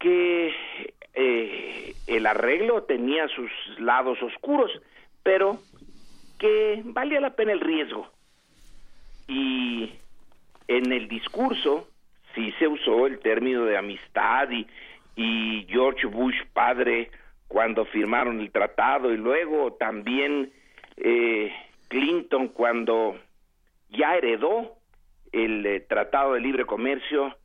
[0.00, 0.52] que
[2.08, 4.72] el arreglo tenía sus lados oscuros,
[5.22, 5.58] pero
[6.38, 8.08] que valía la pena el riesgo.
[9.28, 9.92] Y
[10.66, 11.88] en el discurso
[12.34, 14.66] sí se usó el término de amistad y,
[15.16, 17.10] y George Bush padre
[17.48, 20.52] cuando firmaron el tratado y luego también
[20.96, 21.52] eh,
[21.88, 23.18] Clinton cuando
[23.88, 24.76] ya heredó
[25.32, 27.36] el eh, tratado de libre comercio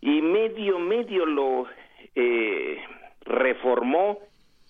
[0.00, 1.66] y medio medio lo
[2.14, 2.78] eh,
[3.24, 4.20] reformó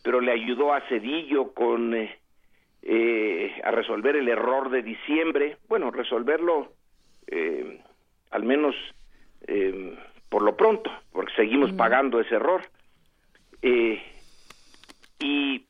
[0.04, 2.18] pero le ayudó a Cedillo con eh,
[2.82, 6.74] eh, a resolver el error de diciembre, bueno, resolverlo
[7.26, 7.80] eh,
[8.30, 8.74] al menos
[9.46, 9.96] eh,
[10.28, 11.76] por lo pronto, porque seguimos mm.
[11.76, 12.60] pagando ese error.
[13.62, 14.02] Eh,
[15.20, 15.64] y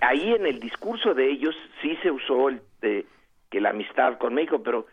[0.00, 3.06] ahí en el discurso de ellos sí se usó el de,
[3.50, 4.88] que la amistad con México, pero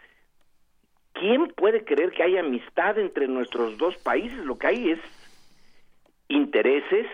[1.14, 4.38] ¿quién puede creer que hay amistad entre nuestros dos países?
[4.46, 5.00] Lo que hay es
[6.30, 7.08] intereses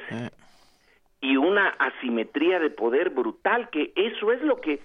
[1.21, 4.79] y una asimetría de poder brutal, que eso es lo que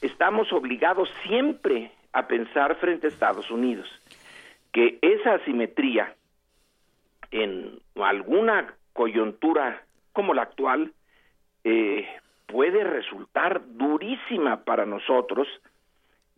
[0.00, 3.88] estamos obligados siempre a pensar frente a Estados Unidos,
[4.72, 6.14] que esa asimetría
[7.30, 9.82] en alguna coyuntura
[10.12, 10.92] como la actual
[11.64, 12.06] eh,
[12.46, 15.48] puede resultar durísima para nosotros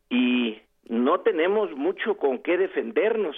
[0.09, 0.59] y
[0.89, 3.37] no tenemos mucho con qué defendernos.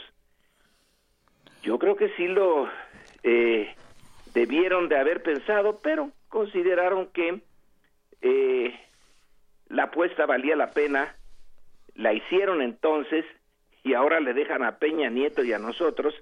[1.63, 2.69] Yo creo que sí lo
[3.25, 3.75] eh,
[4.35, 7.41] debieron de haber pensado, pero consideraron que
[8.23, 8.75] eh,
[9.69, 11.15] la apuesta valía la pena,
[11.95, 13.25] la hicieron entonces
[13.85, 16.15] y ahora le dejan a Peña Nieto y a nosotros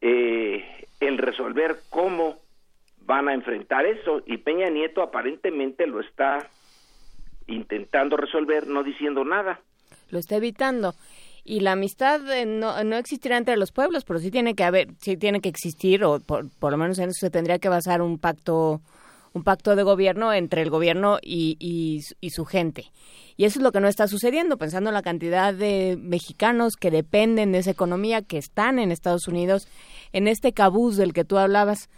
[0.00, 2.38] eh, el resolver cómo
[3.02, 6.48] van a enfrentar eso y Peña Nieto aparentemente lo está
[7.46, 9.60] intentando resolver no diciendo nada.
[10.10, 10.94] Lo está evitando.
[11.44, 14.88] Y la amistad eh, no, no existirá entre los pueblos, pero sí tiene que haber,
[15.00, 18.02] sí tiene que existir, o por, por lo menos en eso se tendría que basar
[18.02, 18.80] un pacto
[19.32, 22.90] un pacto de gobierno entre el gobierno y, y, y, su gente.
[23.36, 26.90] Y eso es lo que no está sucediendo, pensando en la cantidad de mexicanos que
[26.90, 29.68] dependen de esa economía, que están en Estados Unidos,
[30.12, 31.88] en este cabuz del que tú hablabas.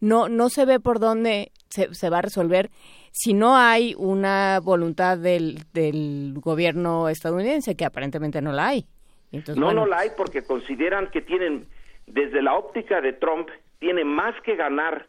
[0.00, 2.70] No, no se ve por dónde se, se va a resolver
[3.12, 8.86] si no hay una voluntad del, del gobierno estadounidense, que aparentemente no la hay.
[9.30, 11.66] Entonces, no, bueno, no la hay porque consideran que tienen,
[12.06, 13.48] desde la óptica de Trump,
[13.78, 15.06] tiene más que ganar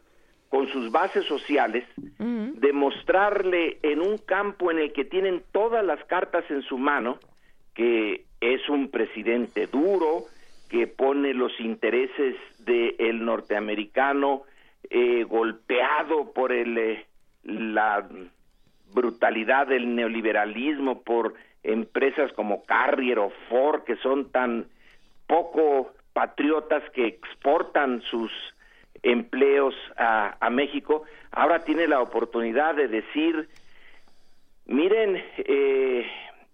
[0.48, 2.54] con sus bases sociales, uh -huh.
[2.54, 7.18] demostrarle en un campo en el que tienen todas las cartas en su mano
[7.74, 10.24] que es un presidente duro,
[10.68, 14.42] que pone los intereses del de norteamericano
[14.90, 17.06] eh, golpeado por el, eh,
[17.44, 18.06] la
[18.92, 24.66] brutalidad del neoliberalismo, por empresas como Carrier o Ford, que son tan
[25.26, 28.30] poco patriotas que exportan sus
[29.02, 33.48] empleos a, México, ahora tiene la oportunidad de decir,
[34.66, 36.06] miren, eh,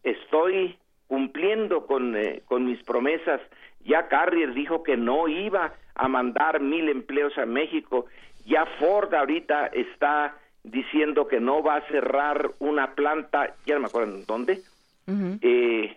[0.02, 0.76] estoy
[1.06, 3.40] cumpliendo con, eh, con mis promesas,
[3.84, 8.06] ya Carrier dijo que no iba a mandar mil empleos a México,
[8.46, 13.86] ya Ford ahorita está diciendo que no va a cerrar una planta, ya no me
[13.86, 14.62] acuerdo en dónde,
[15.06, 15.38] uh -huh.
[15.42, 15.96] eh,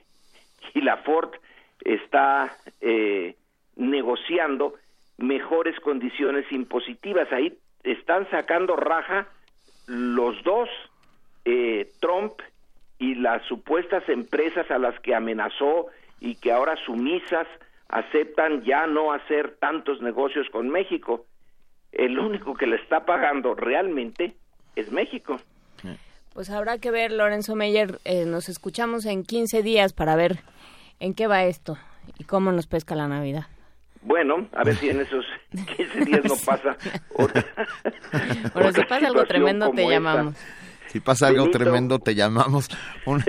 [0.73, 1.31] y la Ford
[1.81, 3.35] está eh,
[3.75, 4.75] negociando
[5.17, 7.31] mejores condiciones impositivas.
[7.31, 9.27] Ahí están sacando raja
[9.87, 10.69] los dos,
[11.45, 12.33] eh, Trump
[12.99, 15.87] y las supuestas empresas a las que amenazó
[16.19, 17.47] y que ahora sumisas
[17.89, 21.25] aceptan ya no hacer tantos negocios con México.
[21.91, 24.33] El único que le está pagando realmente
[24.75, 25.37] es México.
[26.33, 30.39] Pues habrá que ver, Lorenzo Meyer, eh, nos escuchamos en 15 días para ver
[30.99, 31.77] en qué va esto
[32.17, 33.45] y cómo nos pesca la Navidad.
[34.01, 35.23] Bueno, a ver si en esos
[35.77, 36.75] 15 días no pasa
[37.15, 37.45] otra.
[38.55, 39.93] bueno, si pasa algo tremendo te esta.
[39.93, 40.35] llamamos.
[40.87, 41.57] Si pasa algo Benito.
[41.59, 42.67] tremendo te llamamos.
[43.05, 43.23] Un,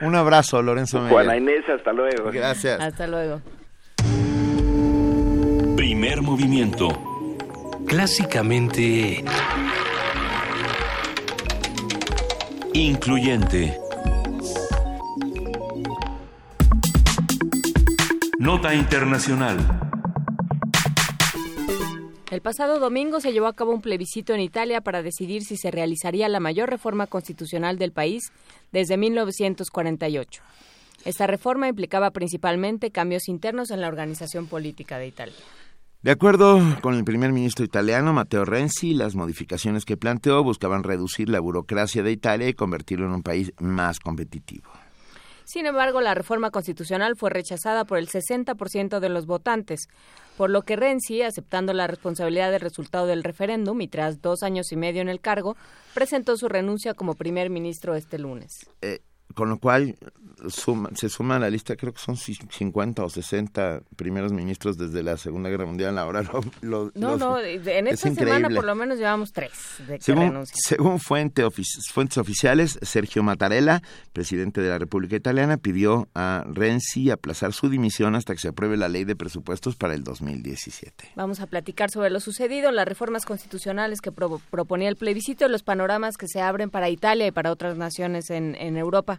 [0.00, 1.12] un abrazo, Lorenzo Meyer.
[1.12, 2.30] Juana Inés, hasta luego.
[2.32, 2.80] Gracias.
[2.80, 3.42] Hasta luego.
[5.76, 6.88] Primer movimiento.
[7.86, 9.22] Clásicamente...
[12.76, 13.80] Incluyente.
[18.38, 19.56] Nota Internacional.
[22.30, 25.70] El pasado domingo se llevó a cabo un plebiscito en Italia para decidir si se
[25.70, 28.30] realizaría la mayor reforma constitucional del país
[28.72, 30.42] desde 1948.
[31.06, 35.36] Esta reforma implicaba principalmente cambios internos en la organización política de Italia.
[36.02, 41.28] De acuerdo con el primer ministro italiano Matteo Renzi, las modificaciones que planteó buscaban reducir
[41.28, 44.70] la burocracia de Italia y convertirlo en un país más competitivo.
[45.46, 49.86] Sin embargo, la reforma constitucional fue rechazada por el 60% de los votantes,
[50.36, 54.72] por lo que Renzi, aceptando la responsabilidad del resultado del referéndum y tras dos años
[54.72, 55.56] y medio en el cargo,
[55.94, 58.68] presentó su renuncia como primer ministro este lunes.
[58.82, 58.98] Eh,
[59.34, 59.96] con lo cual
[60.48, 65.02] suma, se suma a la lista, creo que son 50 o 60 primeros ministros desde
[65.02, 65.98] la Segunda Guerra Mundial.
[65.98, 69.52] Ahora lo, lo, no, los, no, en esta semana por lo menos llevamos tres
[69.86, 73.82] de según, según fuente ofici fuentes oficiales, Sergio Mattarella,
[74.12, 78.76] presidente de la República Italiana, pidió a Renzi aplazar su dimisión hasta que se apruebe
[78.76, 81.12] la ley de presupuestos para el 2017.
[81.16, 85.62] Vamos a platicar sobre lo sucedido, las reformas constitucionales que pro proponía el plebiscito los
[85.62, 89.15] panoramas que se abren para Italia y para otras naciones en, en Europa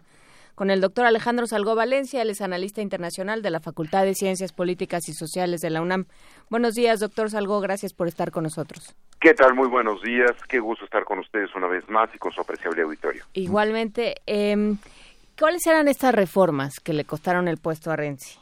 [0.58, 4.52] con el doctor Alejandro Salgó Valencia, él es analista internacional de la Facultad de Ciencias
[4.52, 6.06] Políticas y Sociales de la UNAM.
[6.50, 8.96] Buenos días, doctor Salgó, gracias por estar con nosotros.
[9.20, 9.54] ¿Qué tal?
[9.54, 12.82] Muy buenos días, qué gusto estar con ustedes una vez más y con su apreciable
[12.82, 13.22] auditorio.
[13.34, 14.74] Igualmente, eh,
[15.38, 18.36] ¿cuáles eran estas reformas que le costaron el puesto a Renzi?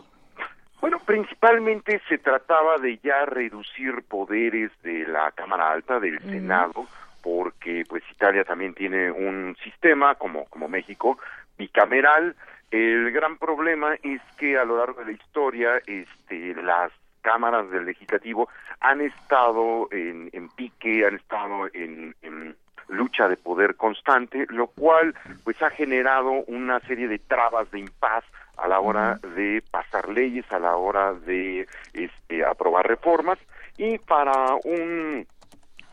[0.80, 6.18] Bueno, principalmente se trataba de ya reducir poderes de la Cámara Alta, del.
[6.20, 6.86] Senado,
[7.22, 11.18] porque pues Italia también tiene un sistema como como México
[11.56, 12.36] bicameral.
[12.70, 16.92] El gran problema es que a lo largo de la historia este, las
[17.22, 18.48] cámaras del legislativo
[18.80, 22.56] han estado en, en pique, han estado en, en,
[22.88, 25.12] lucha de poder constante, lo cual
[25.42, 28.24] pues ha generado una serie de trabas de impas
[28.56, 33.40] a la hora de pasar leyes, a la hora de este, aprobar reformas
[33.76, 35.26] y para un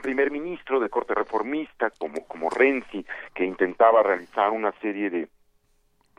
[0.03, 5.27] primer ministro de corte reformista como como Renzi que intentaba realizar una serie de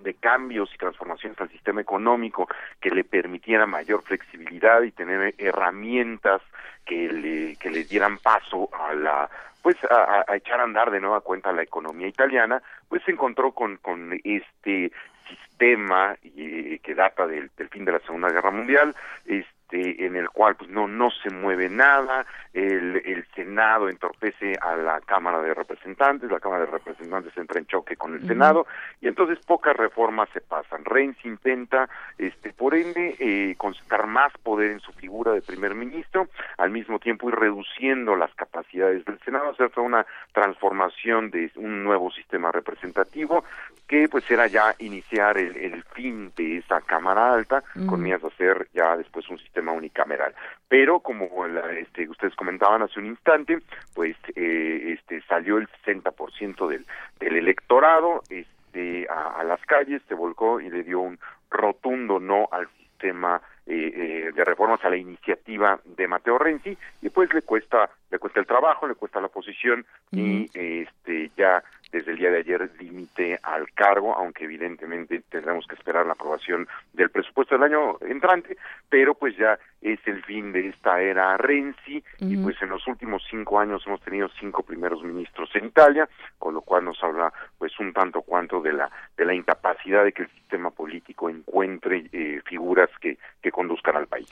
[0.05, 2.47] de cambios y transformaciones al sistema económico
[2.81, 6.43] que le permitiera mayor flexibilidad y tener herramientas
[6.85, 9.31] que le, que le dieran paso a la
[9.63, 13.79] pues a, echar a andar de nueva cuenta la economía italiana, pues se encontró con,
[13.79, 14.93] con este
[15.27, 18.95] sistema eh, que data del, del, fin de la Segunda Guerra Mundial,
[19.25, 24.77] este, en el cual pues no no se mueve nada, el, el Senado entorpece a
[24.77, 28.67] la Cámara de Representantes, la Cámara de Representantes entra en choque con el Senado
[29.01, 30.85] y entonces pocas reformas se pasan.
[30.85, 31.89] Reins intenta,
[32.19, 36.29] este, por ende, eh, concentrar más poder en su figura de primer ministro,
[36.59, 41.83] al mismo tiempo ir reduciendo las capacidades del Senado, hacer toda una transformación de un
[41.85, 43.45] nuevo sistema representativo
[43.89, 48.29] que pues era ya iniciar el, el fin de esa Cámara Alta, con miras a
[48.29, 50.35] hacer ya después un sistema unicameral.
[50.69, 53.59] Pero como la, este, ustedes comentaban hace un instante,
[53.95, 56.87] pues eh, este, salió el 60% del,
[57.21, 61.19] del electorado este, a, a, las calles, se volcó y le dio un
[61.51, 67.09] rotundo no al sistema eh, eh, de reformas a la iniciativa de Mateo Renzi y
[67.11, 71.63] pues le cuesta le cuesta el trabajo, le cuesta la posición y este ya
[71.95, 76.67] desde el día de ayer límite al cargo, aunque evidentemente tendremos que esperar la aprobación
[76.93, 78.57] del presupuesto del año entrante,
[78.89, 82.33] pero pues ya es el fin de esta era Renzi uh -huh.
[82.33, 86.55] y pues en los últimos cinco años hemos tenido cinco primeros ministros en Italia, con
[86.55, 90.23] lo cual nos habla pues un tanto cuanto de la de la incapacidad de que
[90.23, 94.29] el sistema político encuentre eh, figuras que, que conduzcan al país.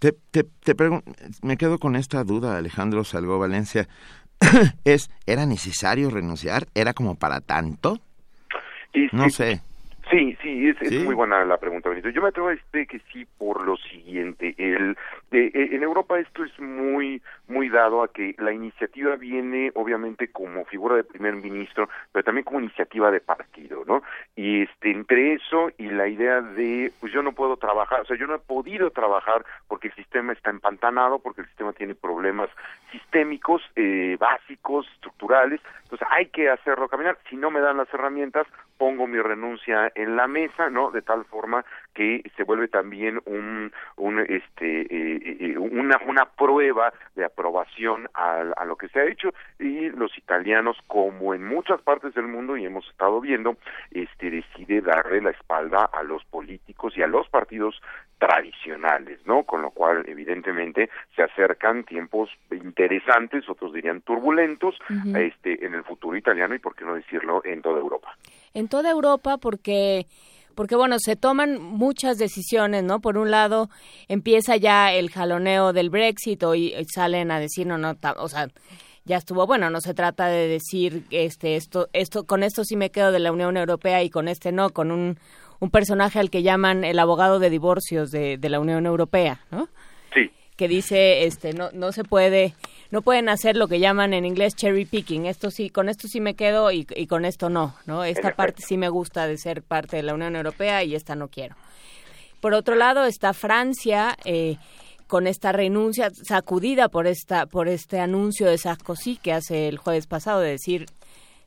[0.00, 0.74] Te, te, te
[1.44, 3.86] me quedo con esta duda, Alejandro Salgó Valencia.
[4.84, 6.66] Es, ¿era necesario renunciar?
[6.74, 8.00] ¿Era como para tanto?
[8.94, 9.62] Y, no sí, sé.
[10.12, 10.96] Sí, sí, es, ¿Sí?
[10.98, 12.10] es, muy buena la pregunta, Benito.
[12.10, 14.54] Yo me atrevo a decir que sí por lo siguiente.
[14.58, 14.98] El,
[15.30, 20.64] de, en Europa esto es muy muy dado a que la iniciativa viene obviamente como
[20.66, 24.02] figura de primer ministro, pero también como iniciativa de partido, ¿no?
[24.36, 28.16] Y este entre eso y la idea de, pues yo no puedo trabajar, o sea,
[28.16, 32.50] yo no he podido trabajar porque el sistema está empantanado, porque el sistema tiene problemas
[32.90, 37.18] sistémicos, eh, básicos, estructurales, entonces hay que hacerlo caminar.
[37.28, 38.46] Si no me dan las herramientas,
[38.78, 40.90] pongo mi renuncia en la mesa, ¿no?
[40.90, 46.92] De tal forma que se vuelve también un, un este, eh, eh, una, una prueba
[47.14, 51.80] de aprobación a, a, lo que se ha hecho y los italianos, como en muchas
[51.82, 53.56] partes del mundo y hemos estado viendo,
[53.90, 57.80] este, decide darle la espalda a los políticos y a los partidos
[58.18, 59.42] tradicionales, ¿no?
[59.42, 65.16] Con lo cual, evidentemente, se acercan tiempos interesantes, otros dirían turbulentos, uh -huh.
[65.18, 68.16] este, en el futuro italiano y, por qué no decirlo, en toda Europa.
[68.54, 70.06] En toda Europa, porque
[70.54, 73.00] porque bueno, se toman muchas decisiones, ¿no?
[73.00, 73.70] Por un lado,
[74.08, 78.48] empieza ya el jaloneo del Brexit y, y salen a decir, no, no, o sea,
[79.04, 82.90] ya estuvo bueno, no se trata de decir este esto esto con esto sí me
[82.90, 85.18] quedo de la Unión Europea y con este no, con un
[85.62, 89.68] un personaje al que llaman el abogado de divorcios de, de la Unión Europea, ¿no?
[90.12, 90.28] Sí.
[90.56, 92.54] Que dice, este, no, no se puede,
[92.92, 95.24] no pueden hacer lo que llaman en inglés cherry picking.
[95.24, 98.04] Esto sí, con esto sí me quedo y, y con esto no, ¿no?
[98.04, 101.28] Esta parte sí me gusta de ser parte de la Unión Europea y esta no
[101.28, 101.56] quiero.
[102.42, 104.58] Por otro lado está Francia eh,
[105.06, 110.06] con esta renuncia sacudida por esta, por este anuncio de Sarkozy que hace el jueves
[110.06, 110.84] pasado de decir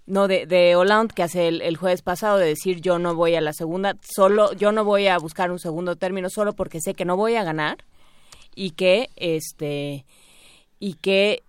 [0.08, 3.36] no de, de Hollande que hace el, el, jueves pasado de decir yo no voy
[3.36, 6.96] a la segunda, solo yo no voy a buscar un segundo término solo porque sé
[6.96, 7.78] que no voy a ganar
[8.56, 10.06] y que este
[10.80, 11.44] y que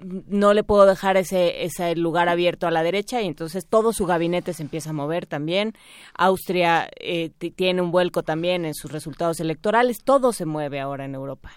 [0.00, 4.06] no le puedo dejar ese ese lugar abierto a la derecha y entonces todo su
[4.06, 5.74] gabinete se empieza a mover también.
[6.14, 11.14] Austria eh, tiene un vuelco también en sus resultados electorales, todo se mueve ahora en
[11.14, 11.52] Europa.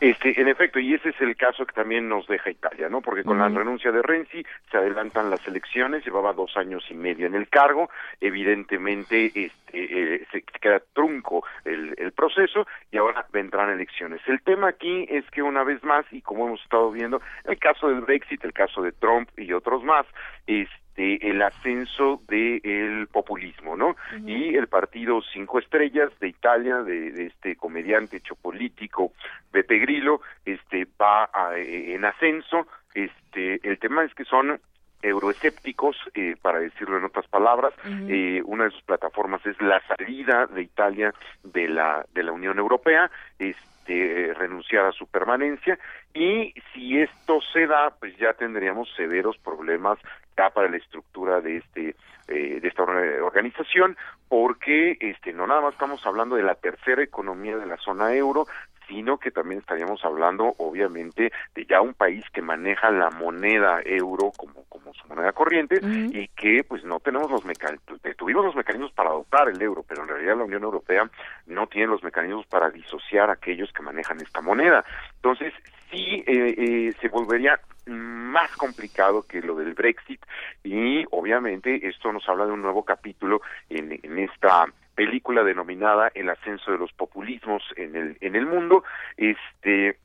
[0.00, 3.00] Este, en efecto, y ese es el caso que también nos deja Italia, ¿no?
[3.00, 3.52] Porque con uh -huh.
[3.52, 7.48] la renuncia de Renzi se adelantan las elecciones, llevaba dos años y medio en el
[7.48, 7.90] cargo,
[8.20, 14.20] evidentemente este, eh, se queda trunco el, el, proceso y ahora vendrán elecciones.
[14.26, 17.88] El tema aquí es que una vez más, y como hemos estado viendo, el caso
[17.88, 20.06] del Brexit, el caso de Trump y otros más,
[20.46, 23.88] este, el ascenso del de populismo, ¿no?
[23.88, 24.28] Uh -huh.
[24.28, 29.12] Y el partido Cinco Estrellas de Italia, de, de este comediante hecho político,
[29.52, 32.66] Beppe Grillo, este, va a, eh, en ascenso.
[32.94, 34.60] Este, el tema es que son
[35.02, 37.72] euroescépticos, eh, para decirlo en otras palabras.
[37.84, 38.08] Uh -huh.
[38.10, 41.12] eh, una de sus plataformas es la salida de Italia
[41.42, 43.10] de la, de la Unión Europea.
[43.38, 45.78] Este, renunciar a su permanencia
[46.14, 49.98] y si esto se da pues ya tendríamos severos problemas
[50.36, 51.96] ya para la estructura de este
[52.28, 53.96] eh, de esta organización
[54.28, 58.46] porque este no nada más estamos hablando de la tercera economía de la zona euro
[58.92, 64.32] sino que también estaríamos hablando obviamente de ya un país que maneja la moneda euro
[64.36, 68.92] como como su moneda corriente y que pues no tenemos los mecanismos, tuvimos los mecanismos
[68.92, 71.08] para adoptar el euro, pero en realidad la Unión Europea
[71.46, 74.84] no tiene los mecanismos para disociar a aquellos que manejan esta moneda.
[75.16, 75.54] Entonces,
[75.90, 80.20] sí eh, eh, se volvería más complicado que lo del Brexit
[80.62, 86.28] y obviamente esto nos habla de un nuevo capítulo en, en esta película denominada El
[86.28, 88.84] ascenso de los populismos en el en el mundo
[89.16, 89.96] este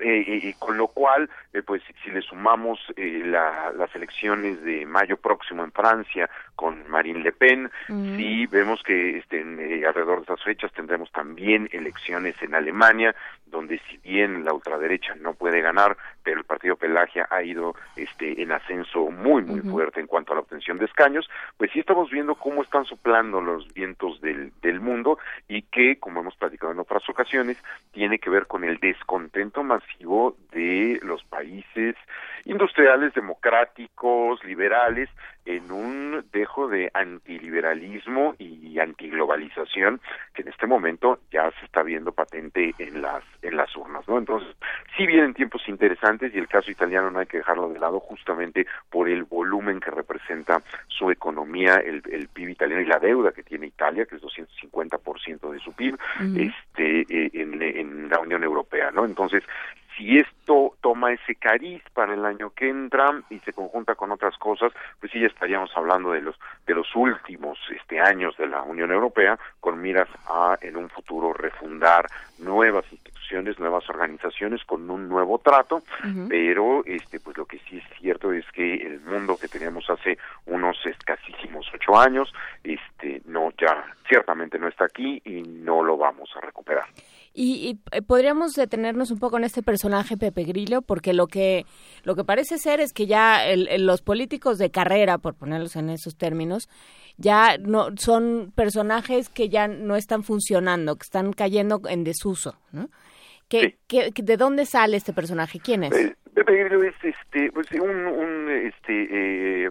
[0.00, 5.64] eh, con lo cual, eh, pues si le sumamos eh, las elecciones de mayo próximo
[5.64, 9.40] en Francia con Marine Le Pen, sí vemos que este,
[9.86, 13.14] alrededor de esas fechas tendremos también elecciones en Alemania,
[13.46, 18.42] donde si bien la ultraderecha no puede ganar, pero el partido Pelagia ha ido este,
[18.42, 22.10] en ascenso muy, muy fuerte en cuanto a la obtención de escaños, pues sí estamos
[22.10, 25.18] viendo cómo están soplando los vientos del, del mundo
[25.48, 27.56] y que, como hemos platicado en otras ocasiones,
[27.92, 31.96] tiene que ver con el descontento masivo de los países
[32.44, 35.08] industriales, democráticos, liberales,
[35.44, 40.00] en un dejo de antiliberalismo y antiglobalización
[40.34, 44.18] que en este momento ya se está viendo patente en las en las urnas, ¿no?
[44.18, 44.54] Entonces,
[44.96, 48.66] sí vienen tiempos interesantes y el caso italiano no hay que dejarlo de lado justamente
[48.90, 53.42] por el volumen que representa su economía, el, el PIB italiano y la deuda que
[53.42, 55.98] tiene Italia, que es 250% de su PIB,
[56.36, 59.04] este eh, en, en la Unión Europea, ¿no?
[59.04, 59.42] Entonces,
[59.96, 64.36] si esto toma ese cariz para el año que entra y se conjunta con otras
[64.38, 66.36] cosas, pues sí ya estaríamos hablando de los
[66.66, 71.32] de los últimos este años de la Unión Europea con miras a en un futuro
[71.32, 72.06] refundar
[72.38, 75.82] nuevas instituciones, nuevas organizaciones con un nuevo trato,
[76.28, 80.18] pero este pues lo que sí es cierto es que el mundo que teníamos hace
[80.46, 82.32] unos escasísimos ocho años,
[82.64, 86.86] este no ya ciertamente no está aquí y no lo vamos a recuperar.
[87.34, 91.64] Y, eh, podríamos detenernos un poco en este personaje Pepe Grillo, porque lo que
[92.02, 93.42] lo que parece ser es que ya
[93.78, 96.68] los políticos de carrera, por ponerlos en esos términos,
[97.16, 102.90] ya no son personajes que ya no están funcionando, que están cayendo en desuso, ¿no?
[103.48, 103.76] ¿Qué,
[104.14, 105.60] de dónde sale este personaje?
[105.60, 105.92] ¿Quién es?
[106.34, 109.70] Grillo es este, pues, un, este, eh,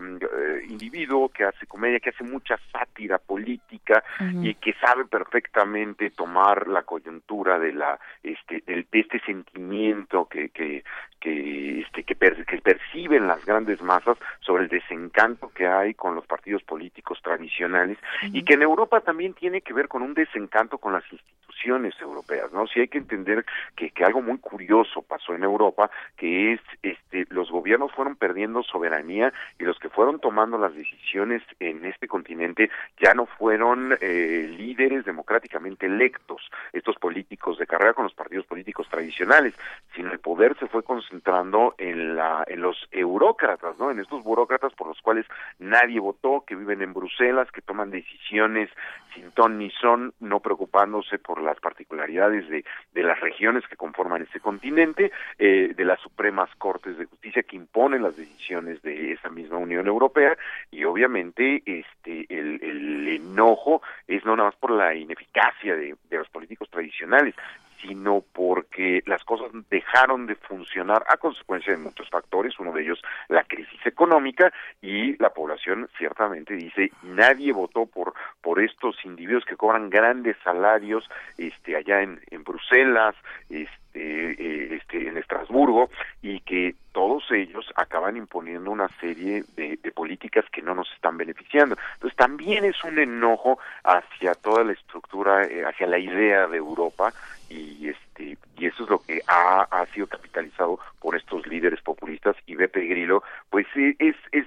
[0.69, 4.03] individuo que hace comedia, que hace mucha sátira política
[4.41, 10.83] y que sabe perfectamente tomar la coyuntura de la, este, de este sentimiento que, que,
[11.19, 16.63] que, este, que, perciben las grandes masas sobre el desencanto que hay con los partidos
[16.63, 21.03] políticos tradicionales y que en Europa también tiene que ver con un desencanto con las
[21.03, 22.67] instituciones europeas, ¿no?
[22.67, 27.51] Si hay que entender que, que algo muy curioso pasó en Europa, que este, los
[27.51, 32.69] gobiernos fueron perdiendo soberanía y los que fueron tomando las decisiones en este continente
[32.99, 36.41] ya no fueron eh, líderes democráticamente electos,
[36.73, 39.53] estos políticos de carrera con los partidos políticos tradicionales,
[39.95, 43.91] sino el poder se fue concentrando en, la, en los eurócratas, ¿no?
[43.91, 45.25] en estos burócratas por los cuales
[45.59, 48.69] nadie votó, que viven en Bruselas, que toman decisiones
[49.13, 54.23] sin ton ni son, no preocupándose por las particularidades de, de las regiones que conforman
[54.23, 59.29] ese continente, eh, de las supremas cortes de justicia que imponen las decisiones de esa
[59.29, 60.38] misma Unión Europea
[60.69, 66.17] y obviamente este el, el enojo es no nada más por la ineficacia de, de
[66.17, 67.35] los políticos tradicionales
[67.82, 73.02] sino porque las cosas dejaron de funcionar a consecuencia de muchos factores, uno de ellos
[73.28, 74.52] la crisis económica
[74.82, 81.10] y la población ciertamente dice nadie votó por por estos individuos que cobran grandes salarios
[81.38, 83.16] este allá en, en Bruselas,
[83.49, 85.90] este eh, este, en Estrasburgo
[86.22, 91.76] y que todos ellos acaban imponiendo una serie de, políticas que no nos están beneficiando.
[91.95, 97.12] Entonces también es un enojo hacia toda la estructura, eh, hacia la idea de Europa
[97.52, 102.35] y este y eso es lo que ha, ha sido capitalizado por estos líderes populistas
[102.45, 104.45] y Beppe Grillo pues eh, es es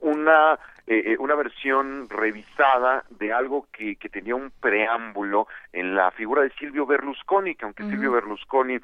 [0.00, 6.12] una eh, eh, una versión revisada de algo que, que tenía un preámbulo en la
[6.12, 8.78] figura de Silvio Berlusconi, que aunque Silvio Berlusconi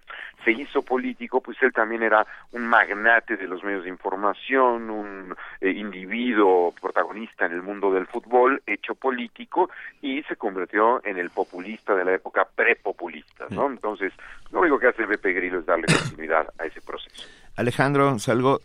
[0.45, 5.37] se hizo político, pues él también era un magnate de los medios de información, un
[5.61, 11.31] eh, individuo protagonista en el mundo del fútbol, hecho político, y se convirtió en el
[11.31, 13.69] populista de la época prepopulista, ¿no?
[13.69, 14.13] Entonces,
[14.51, 17.25] lo único que hace Beppe Grillo es darle continuidad a ese proceso.
[17.57, 18.61] Alejandro, salgo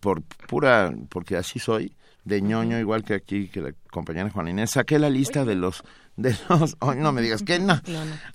[0.00, 1.92] por pura, porque así soy,
[2.24, 5.82] de ñoño, igual que aquí, que la compañera Juana Inés, saqué la lista de los,
[6.16, 7.80] de los, no me digas que no,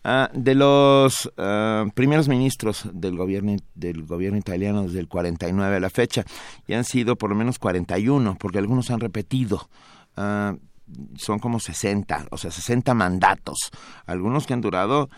[0.04, 5.80] ah, de los ah, primeros ministros del gobierno, del gobierno italiano desde el 49 a
[5.80, 6.24] la fecha,
[6.68, 9.70] y han sido por lo menos 41, porque algunos han repetido.
[10.16, 10.56] Ah,
[11.18, 13.72] son como 60, o sea, 60 mandatos.
[14.06, 15.10] Algunos que han durado,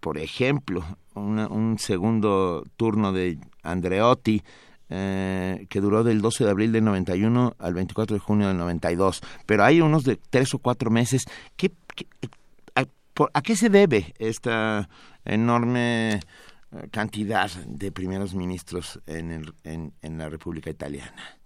[0.00, 0.84] por ejemplo,
[1.14, 4.42] un segundo turno de Andreotti,
[4.90, 9.20] eh, que duró del 12 de abril del 91 al 24 de junio del 92,
[9.44, 11.26] pero hay unos de tres o cuatro meses.
[11.58, 11.72] ¿Qué,
[12.74, 14.88] a, qué se debe esta
[15.26, 16.20] enorme eh,
[16.90, 21.36] cantidad de primeros ministros en, en, la República Italiana?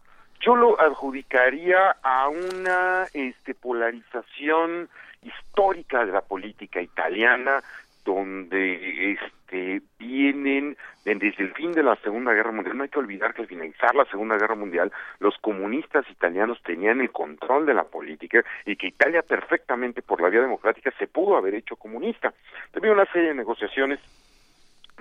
[0.41, 4.89] Yo lo adjudicaría a una este, polarización
[5.23, 7.61] histórica de la política italiana,
[8.05, 12.77] donde este, vienen desde el fin de la Segunda Guerra Mundial.
[12.77, 17.01] No hay que olvidar que al finalizar la Segunda Guerra Mundial, los comunistas italianos tenían
[17.01, 21.37] el control de la política y que Italia perfectamente por la vía democrática se pudo
[21.37, 22.33] haber hecho comunista.
[22.75, 24.01] Había una serie de negociaciones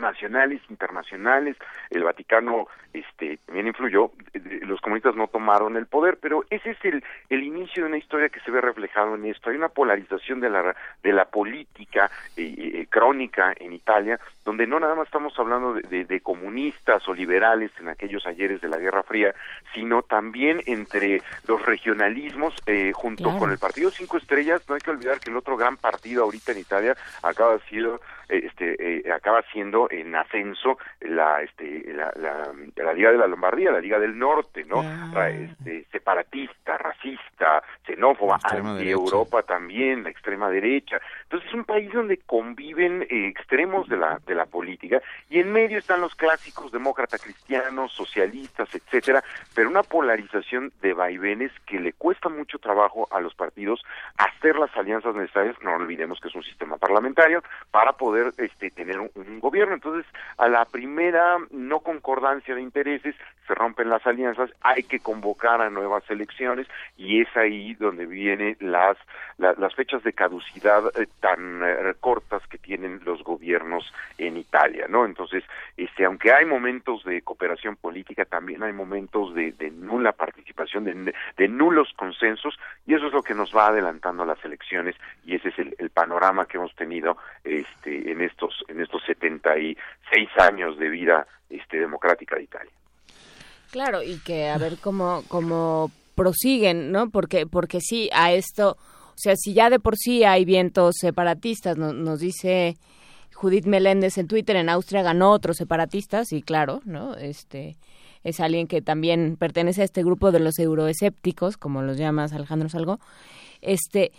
[0.02, 1.56] nacionales, internacionales,
[1.90, 4.12] el Vaticano este también influyó,
[4.64, 8.30] los comunistas no tomaron el poder, pero ese es el, el inicio de una historia
[8.30, 9.50] que se ve reflejado en esto.
[9.50, 14.80] Hay una polarización de la de la política eh, eh, crónica en Italia, donde no
[14.80, 19.04] nada más estamos hablando de, de, comunistas o liberales en aquellos ayeres de la Guerra
[19.04, 19.34] Fría,
[19.74, 24.62] sino también entre los regionalismos eh, junto con el Partido Cinco Estrellas.
[24.68, 28.02] No hay que olvidar que el otro gran partido ahorita en Italia acaba siendo
[28.38, 34.00] este acaba siendo en ascenso la este la, la, Liga de la Lombardía, la Liga
[34.00, 34.82] del Norte, ¿no?
[34.84, 35.30] Ah.
[35.30, 41.00] Este, separatista, racista, xenófoba, anti Europa también, la extrema derecha.
[41.24, 45.52] Entonces es un país donde conviven eh, extremos de la de la política y en
[45.52, 49.24] medio están los clásicos demócrata cristianos, socialistas, etcétera,
[49.56, 53.84] pero una polarización de vaivenes que le cuesta mucho trabajo a los partidos
[54.18, 59.00] hacer las alianzas necesarias, no olvidemos que es un sistema parlamentario para poder este tener
[59.00, 59.76] un gobierno.
[59.76, 60.06] Entonces,
[60.38, 63.16] a la primera no concordancia de intereses,
[63.48, 66.68] se rompen las alianzas, hay que convocar a nuevas elecciones
[66.98, 68.98] y es ahí donde vienen las,
[69.42, 75.06] las fechas de caducidad eh, tan eh, cortas que tienen los gobiernos en Italia, ¿no?
[75.06, 75.44] Entonces,
[75.76, 81.90] este, aunque hay momentos de cooperación política, también hay momentos de, nula participación, de, nulos
[81.96, 84.96] consensos, y eso es lo que nos va adelantando a las elecciones,
[85.26, 89.42] y ese es el, el panorama que hemos tenido este, en estos, en estos 70
[90.14, 92.72] seis años de vida este, democrática de Italia.
[93.72, 97.10] Claro, y que a ver cómo, cómo prosiguen, ¿no?
[97.10, 98.78] Porque, porque sí, a esto,
[99.22, 102.78] sea, si ya de por sí hay vientos separatistas, nos dice
[103.34, 107.16] Judith Meléndez en Twitter, en Austria ganó otros separatistas, y claro, ¿no?
[107.16, 107.78] Este
[108.24, 112.70] es alguien que también pertenece a este grupo de los euroescépticos, como los llamas Alejandro
[112.70, 113.00] Salgo.
[113.62, 114.12] Este,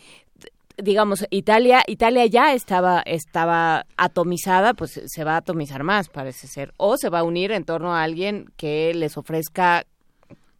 [0.76, 6.72] digamos, Italia, Italia ya estaba, estaba atomizada, pues se va a atomizar más, parece ser,
[6.76, 9.84] o se va a unir en torno a alguien que les ofrezca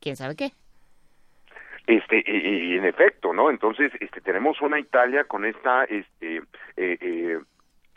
[0.01, 0.53] quién sabe qué.
[1.87, 3.51] Este, y, en efecto, ¿no?
[3.51, 6.37] Entonces, este, tenemos una Italia con esta, este,
[6.77, 7.39] eh, eh,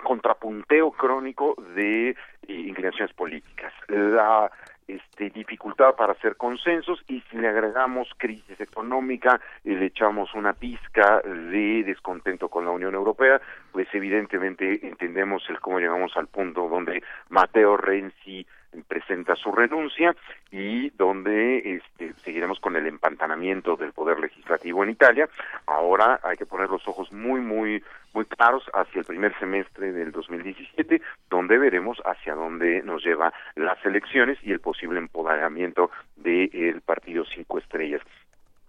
[0.04, 2.16] contrapunteo crónico de
[2.48, 3.74] inclinaciones políticas.
[3.88, 4.52] La
[4.88, 10.54] este, dificultad para hacer consensos y si le agregamos crisis económica y le echamos una
[10.54, 13.42] pizca de descontento con la Unión Europea,
[13.72, 18.46] pues evidentemente entendemos el cómo llegamos al punto donde Mateo Renzi
[18.84, 20.16] presenta su renuncia
[20.52, 25.30] y donde este, seguiremos con el empantanamiento del poder legislativo en Italia.
[25.66, 27.84] Ahora hay que poner los ojos muy, muy,
[28.16, 33.86] muy claros hacia el primer semestre del 2017, donde veremos hacia dónde nos lleva las
[33.86, 38.02] elecciones y el posible empoderamiento del Partido Cinco Estrellas.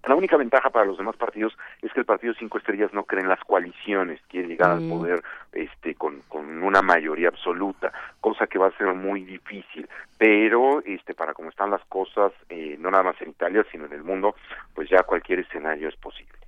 [0.04, 3.22] La única ventaja para los demás partidos es que el Partido Cinco Estrellas no cree
[3.22, 8.58] en las coaliciones, quiere llegar al poder este, con, con una mayoría absoluta, cosa que
[8.58, 9.88] va a ser muy difícil.
[10.16, 13.94] Pero este, para como están las cosas, eh, no nada más en Italia, sino en
[13.94, 14.36] el mundo,
[14.74, 16.38] pues ya cualquier escenario es posible.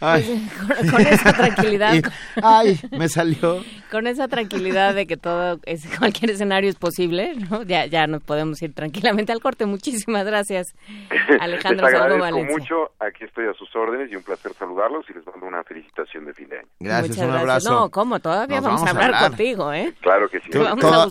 [0.00, 0.48] Ay.
[0.90, 1.94] Con, esa tranquilidad.
[2.42, 3.64] ay, me salió.
[3.90, 7.62] Con esa tranquilidad de que todo, es, cualquier escenario es posible, ¿no?
[7.62, 9.66] Ya, ya nos podemos ir tranquilamente al corte.
[9.66, 10.68] Muchísimas gracias,
[11.40, 12.92] Alejandro les agradezco mucho.
[13.00, 16.34] Aquí estoy a sus órdenes y un placer saludarlos y les mando una felicitación de
[16.34, 16.68] fin de año.
[16.78, 17.70] Gracias, un abrazo.
[17.70, 18.20] No, ¿cómo?
[18.20, 19.94] Todavía vamos, a hablar, contigo, ¿eh?
[20.00, 20.50] Claro que sí.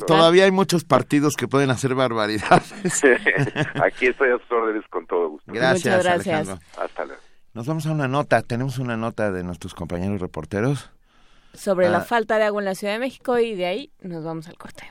[0.05, 3.03] todavía hay muchos partidos que pueden hacer barbaridades.
[3.84, 5.51] Aquí estoy a sus órdenes con todo gusto.
[5.51, 6.35] Gracias, Muchas gracias.
[6.47, 6.68] Alejandro.
[6.77, 7.26] Hasta luego.
[7.57, 8.43] Nos vamos a una nota.
[8.43, 10.91] Tenemos una nota de nuestros compañeros reporteros.
[11.55, 12.01] Sobre la ah.
[12.01, 14.84] falta de agua en la Ciudad de México y de ahí nos vamos al corte.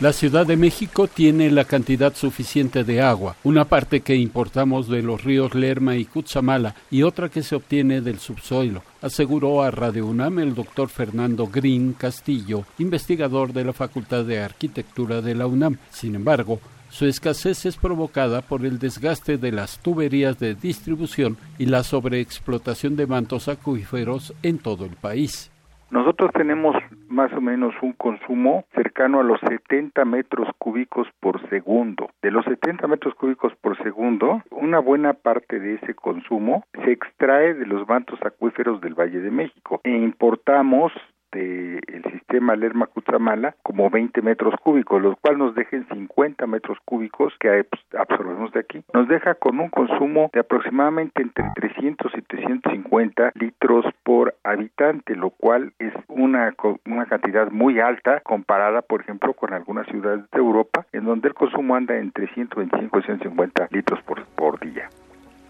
[0.00, 5.00] La Ciudad de México tiene la cantidad suficiente de agua, una parte que importamos de
[5.00, 10.08] los ríos Lerma y Cutzamala y otra que se obtiene del subsuelo, aseguró a Radio
[10.08, 15.78] UNAM el doctor Fernando Green Castillo, investigador de la Facultad de Arquitectura de la UNAM.
[15.90, 16.60] Sin embargo,
[16.90, 22.96] su escasez es provocada por el desgaste de las tuberías de distribución y la sobreexplotación
[22.96, 25.50] de mantos acuíferos en todo el país.
[25.90, 26.76] Nosotros tenemos
[27.08, 32.10] más o menos un consumo cercano a los 70 metros cúbicos por segundo.
[32.22, 37.54] De los 70 metros cúbicos por segundo, una buena parte de ese consumo se extrae
[37.54, 40.92] de los mantos acuíferos del Valle de México e importamos
[41.32, 47.32] del sistema Lerma Cutzamala como 20 metros cúbicos, los cuales nos dejen 50 metros cúbicos
[47.38, 48.82] que pues, absorbemos de aquí.
[48.92, 55.30] Nos deja con un consumo de aproximadamente entre 300 y 350 litros por habitante, lo
[55.30, 56.54] cual es una,
[56.86, 61.34] una cantidad muy alta comparada, por ejemplo, con algunas ciudades de Europa, en donde el
[61.34, 64.88] consumo anda entre 125 y 150 litros por, por día.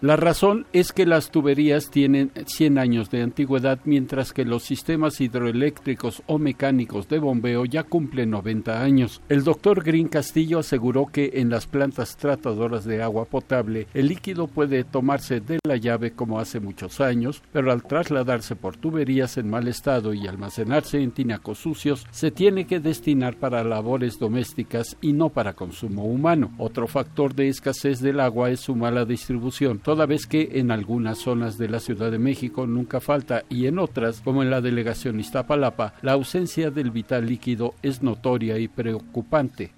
[0.01, 5.21] La razón es que las tuberías tienen 100 años de antigüedad, mientras que los sistemas
[5.21, 9.21] hidroeléctricos o mecánicos de bombeo ya cumplen 90 años.
[9.29, 14.47] El doctor Green Castillo aseguró que en las plantas tratadoras de agua potable el líquido
[14.47, 19.51] puede tomarse de la llave como hace muchos años, pero al trasladarse por tuberías en
[19.51, 25.13] mal estado y almacenarse en tinacos sucios, se tiene que destinar para labores domésticas y
[25.13, 26.49] no para consumo humano.
[26.57, 31.17] Otro factor de escasez del agua es su mala distribución toda vez que en algunas
[31.17, 35.19] zonas de la Ciudad de México nunca falta y en otras, como en la delegación
[35.19, 39.71] Iztapalapa, la ausencia del vital líquido es notoria y preocupante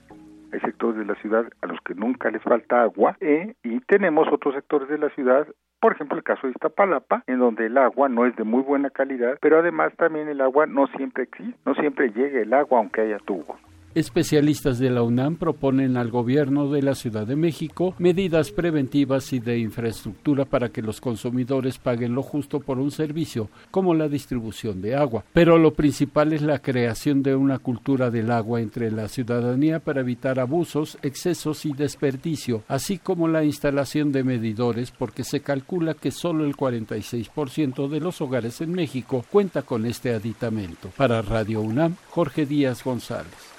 [0.52, 3.56] hay sectores de la ciudad a los que nunca les falta agua ¿eh?
[3.64, 5.48] y tenemos otros sectores de la ciudad
[5.81, 8.90] por ejemplo, el caso de Iztapalapa, en donde el agua no es de muy buena
[8.90, 13.02] calidad, pero además también el agua no siempre existe, no siempre llega el agua aunque
[13.02, 13.57] haya tubos.
[13.95, 19.40] Especialistas de la UNAM proponen al gobierno de la Ciudad de México medidas preventivas y
[19.40, 24.82] de infraestructura para que los consumidores paguen lo justo por un servicio como la distribución
[24.82, 25.24] de agua.
[25.32, 30.02] Pero lo principal es la creación de una cultura del agua entre la ciudadanía para
[30.02, 36.10] evitar abusos, excesos y desperdicio, así como la instalación de medidores porque se calcula que
[36.10, 40.90] solo el 46% de los hogares en México cuenta con este aditamento.
[40.98, 43.53] Para Radio UNAM, Jorge Díaz González.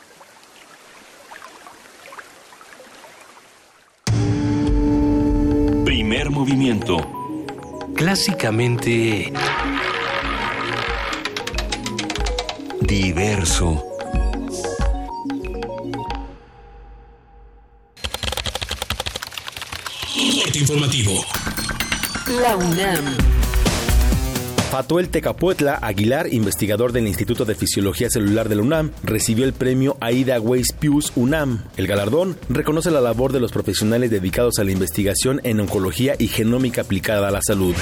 [6.15, 6.97] Primer movimiento.
[7.97, 9.33] Clásicamente...
[12.83, 13.83] Diverso.
[20.55, 21.25] informativo.
[22.41, 23.34] La UNAM.
[24.75, 29.97] Fatuel Tecapuetla Aguilar, investigador del Instituto de Fisiología Celular de la UNAM, recibió el premio
[30.01, 31.63] Aida Weiss Pius UNAM.
[31.77, 36.27] El galardón reconoce la labor de los profesionales dedicados a la investigación en oncología y
[36.27, 37.77] genómica aplicada a la salud.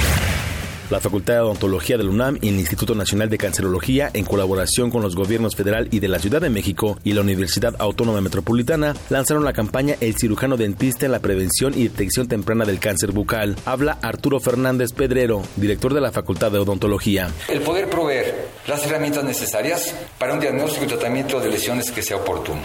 [0.90, 4.90] La Facultad de Odontología de la UNAM y el Instituto Nacional de Cancerología, en colaboración
[4.90, 8.94] con los gobiernos federal y de la Ciudad de México y la Universidad Autónoma Metropolitana,
[9.08, 13.56] lanzaron la campaña El cirujano dentista en la prevención y detección temprana del cáncer bucal.
[13.64, 17.30] Habla Arturo Fernández Pedrero, director de la Facultad de Odontología.
[17.48, 22.16] El poder proveer las herramientas necesarias para un diagnóstico y tratamiento de lesiones que sea
[22.16, 22.60] oportuno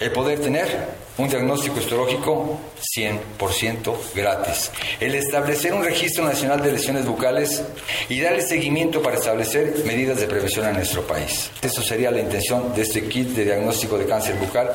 [0.00, 2.58] el poder tener un diagnóstico histológico
[2.96, 7.62] 100% gratis, el establecer un registro nacional de lesiones bucales
[8.08, 11.50] y darle seguimiento para establecer medidas de prevención en nuestro país.
[11.60, 14.70] Eso sería la intención de este kit de diagnóstico de cáncer bucal.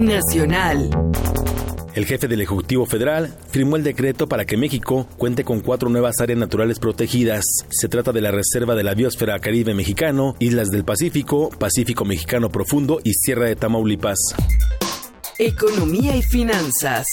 [0.00, 0.90] Nacional.
[1.94, 6.20] El jefe del Ejecutivo Federal firmó el decreto para que México cuente con cuatro nuevas
[6.20, 7.44] áreas naturales protegidas.
[7.68, 12.50] Se trata de la Reserva de la Biosfera Caribe Mexicano, Islas del Pacífico, Pacífico Mexicano
[12.50, 14.18] Profundo y Sierra de Tamaulipas.
[15.38, 17.04] Economía y finanzas.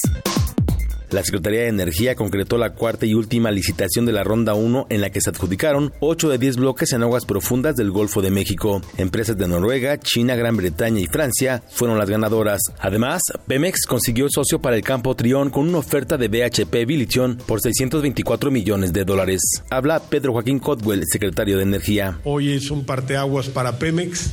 [1.11, 5.02] La Secretaría de Energía concretó la cuarta y última licitación de la Ronda 1 en
[5.02, 8.81] la que se adjudicaron 8 de 10 bloques en aguas profundas del Golfo de México.
[8.98, 12.61] Empresas de Noruega, China, Gran Bretaña y Francia fueron las ganadoras.
[12.80, 17.60] Además, Pemex consiguió socio para el campo Trión con una oferta de BHP Billiton por
[17.60, 19.41] 624 millones de dólares.
[19.72, 22.19] Habla Pedro Joaquín Cotwell, secretario de Energía.
[22.23, 24.30] Hoy es un parteaguas para Pemex.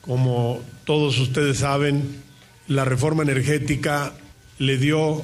[0.00, 2.22] Como todos ustedes saben,
[2.66, 4.14] la reforma energética
[4.58, 5.22] le dio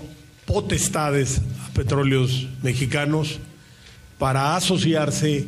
[0.50, 3.38] potestades a petróleos mexicanos
[4.18, 5.46] para asociarse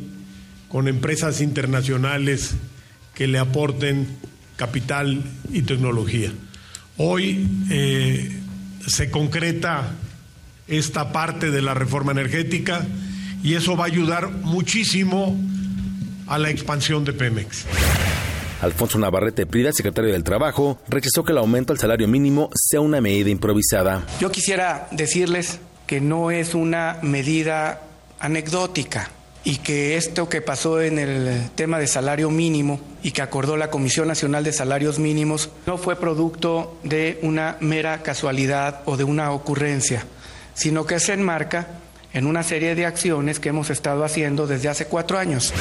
[0.69, 2.55] con empresas internacionales
[3.13, 4.07] que le aporten
[4.55, 5.21] capital
[5.51, 6.31] y tecnología.
[6.95, 8.39] Hoy eh,
[8.87, 9.91] se concreta
[10.67, 12.85] esta parte de la reforma energética
[13.43, 15.37] y eso va a ayudar muchísimo
[16.27, 17.65] a la expansión de Pemex.
[18.63, 23.01] Alfonso Navarrete Prida, secretario del Trabajo, rechazó que el aumento al salario mínimo sea una
[23.01, 24.05] medida improvisada.
[24.21, 27.81] Yo quisiera decirles que no es una medida
[28.19, 29.09] anecdótica
[29.43, 33.69] y que esto que pasó en el tema de salario mínimo y que acordó la
[33.69, 39.31] Comisión Nacional de Salarios Mínimos no fue producto de una mera casualidad o de una
[39.31, 40.05] ocurrencia,
[40.53, 41.67] sino que se enmarca
[42.13, 45.53] en una serie de acciones que hemos estado haciendo desde hace cuatro años.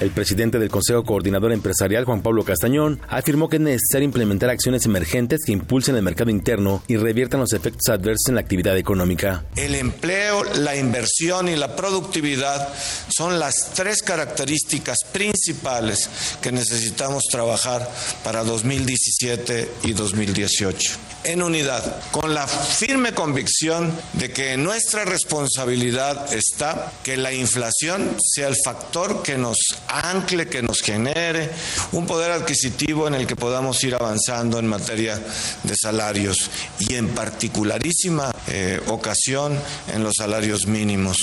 [0.00, 4.86] El presidente del Consejo Coordinador Empresarial, Juan Pablo Castañón, afirmó que es necesario implementar acciones
[4.86, 9.44] emergentes que impulsen el mercado interno y reviertan los efectos adversos en la actividad económica.
[9.56, 12.72] El empleo, la inversión y la productividad
[13.08, 16.08] son las tres características principales
[16.40, 17.90] que necesitamos trabajar
[18.22, 20.92] para 2017 y 2018.
[21.24, 28.46] En unidad, con la firme convicción de que nuestra responsabilidad está que la inflación sea
[28.46, 29.58] el factor que nos
[29.88, 31.50] ancle, que nos genere
[31.92, 35.18] un poder adquisitivo en el que podamos ir avanzando en materia
[35.62, 39.58] de salarios y en particularísima eh, ocasión
[39.92, 41.18] en los salarios mínimos.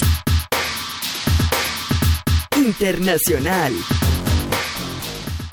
[2.55, 3.73] Internacional.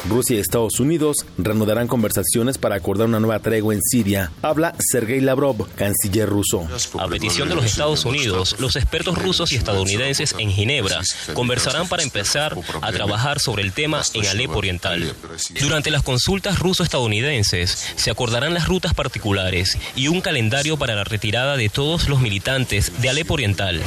[0.09, 4.33] Rusia y Estados Unidos reanudarán conversaciones para acordar una nueva tregua en Siria.
[4.43, 6.67] Habla Sergei Lavrov, canciller ruso.
[6.99, 11.01] A petición de los Estados Unidos, los expertos rusos y estadounidenses en Ginebra
[11.35, 15.15] conversarán para empezar a trabajar sobre el tema en Alepo Oriental.
[15.61, 21.57] Durante las consultas ruso-estadounidenses se acordarán las rutas particulares y un calendario para la retirada
[21.57, 23.81] de todos los militantes de Alepo Oriental.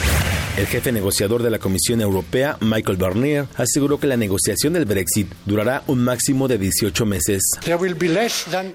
[0.57, 5.29] El jefe negociador de la Comisión Europea, Michael Barnier, aseguró que la negociación del Brexit
[5.45, 7.41] durará un máximo de 18 meses.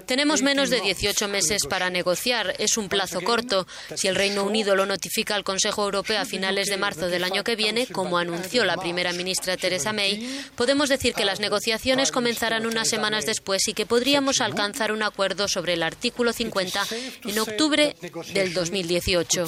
[0.05, 2.53] Tenemos menos de 18 meses para negociar.
[2.59, 3.65] Es un plazo corto.
[3.95, 7.43] Si el Reino Unido lo notifica al Consejo Europeo a finales de marzo del año
[7.43, 12.65] que viene, como anunció la primera ministra Theresa May, podemos decir que las negociaciones comenzarán
[12.65, 16.85] unas semanas después y que podríamos alcanzar un acuerdo sobre el artículo 50
[17.25, 17.95] en octubre
[18.33, 19.45] del 2018.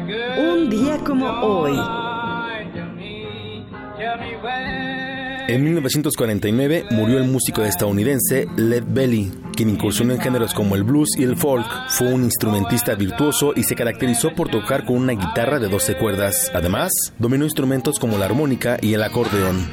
[0.00, 1.76] Un día como hoy.
[5.48, 11.08] En 1949 murió el músico estadounidense Led Belly, quien incursionó en géneros como el blues
[11.16, 11.66] y el folk.
[11.88, 16.52] Fue un instrumentista virtuoso y se caracterizó por tocar con una guitarra de 12 cuerdas.
[16.54, 19.66] Además, dominó instrumentos como la armónica y el acordeón.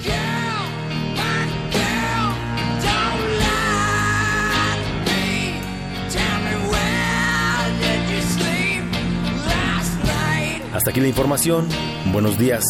[10.86, 11.68] Hasta aquí la información.
[12.12, 12.64] Buenos días.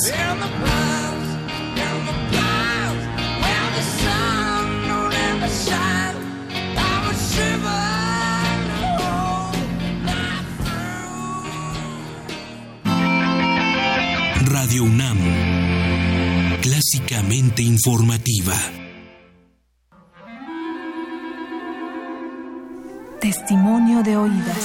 [14.46, 15.18] Radio UNAM.
[16.62, 18.56] Clásicamente informativa.
[23.20, 24.65] Testimonio de oídas.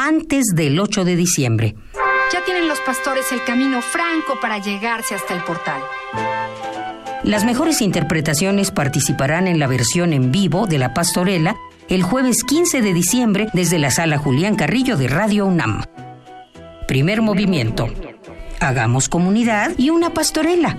[0.00, 1.74] antes del 8 de diciembre.
[2.32, 5.82] Ya tienen los pastores el camino franco para llegarse hasta el portal.
[7.22, 11.54] Las mejores interpretaciones participarán en la versión en vivo de La Pastorela
[11.90, 15.82] el jueves 15 de diciembre desde la sala Julián Carrillo de Radio UNAM.
[16.88, 17.88] Primer movimiento.
[18.58, 20.78] Hagamos comunidad y una pastorela.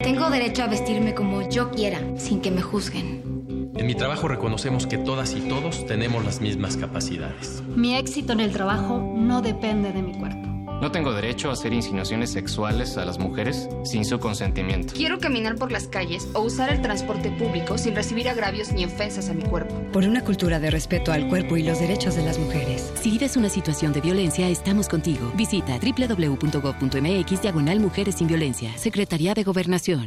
[0.00, 3.70] Tengo derecho a vestirme como yo quiera, sin que me juzguen.
[3.76, 7.62] En mi trabajo reconocemos que todas y todos tenemos las mismas capacidades.
[7.76, 10.49] Mi éxito en el trabajo no depende de mi cuerpo.
[10.80, 14.94] No tengo derecho a hacer insinuaciones sexuales a las mujeres sin su consentimiento.
[14.94, 19.28] Quiero caminar por las calles o usar el transporte público sin recibir agravios ni ofensas
[19.28, 19.74] a mi cuerpo.
[19.92, 22.92] Por una cultura de respeto al cuerpo y los derechos de las mujeres.
[22.94, 25.30] Si vives una situación de violencia, estamos contigo.
[25.36, 28.76] Visita www.gov.mx diagonal Mujeres sin Violencia.
[28.78, 30.06] Secretaría de Gobernación.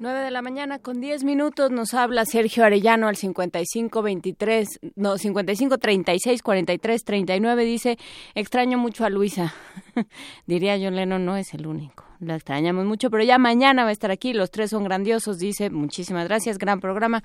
[0.00, 7.04] De la mañana con 10 minutos nos habla Sergio Arellano al 5523, no, 5536 43
[7.04, 7.96] 39 dice,
[8.34, 9.54] extraño mucho a Luisa.
[10.46, 13.92] Diría John Lennon, no es el único la extrañamos mucho, pero ya mañana va a
[13.92, 17.22] estar aquí, los tres son grandiosos, dice, muchísimas gracias, gran programa.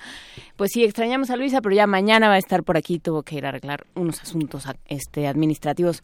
[0.55, 3.35] Pues sí, extrañamos a Luisa, pero ya mañana va a estar por aquí, tuvo que
[3.35, 6.03] ir a arreglar unos asuntos este, administrativos.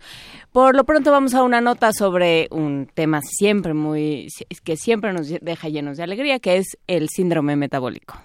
[0.51, 4.27] Por lo pronto vamos a una nota sobre un tema siempre muy,
[4.63, 8.15] que siempre nos deja llenos de alegría, que es el síndrome metabólico.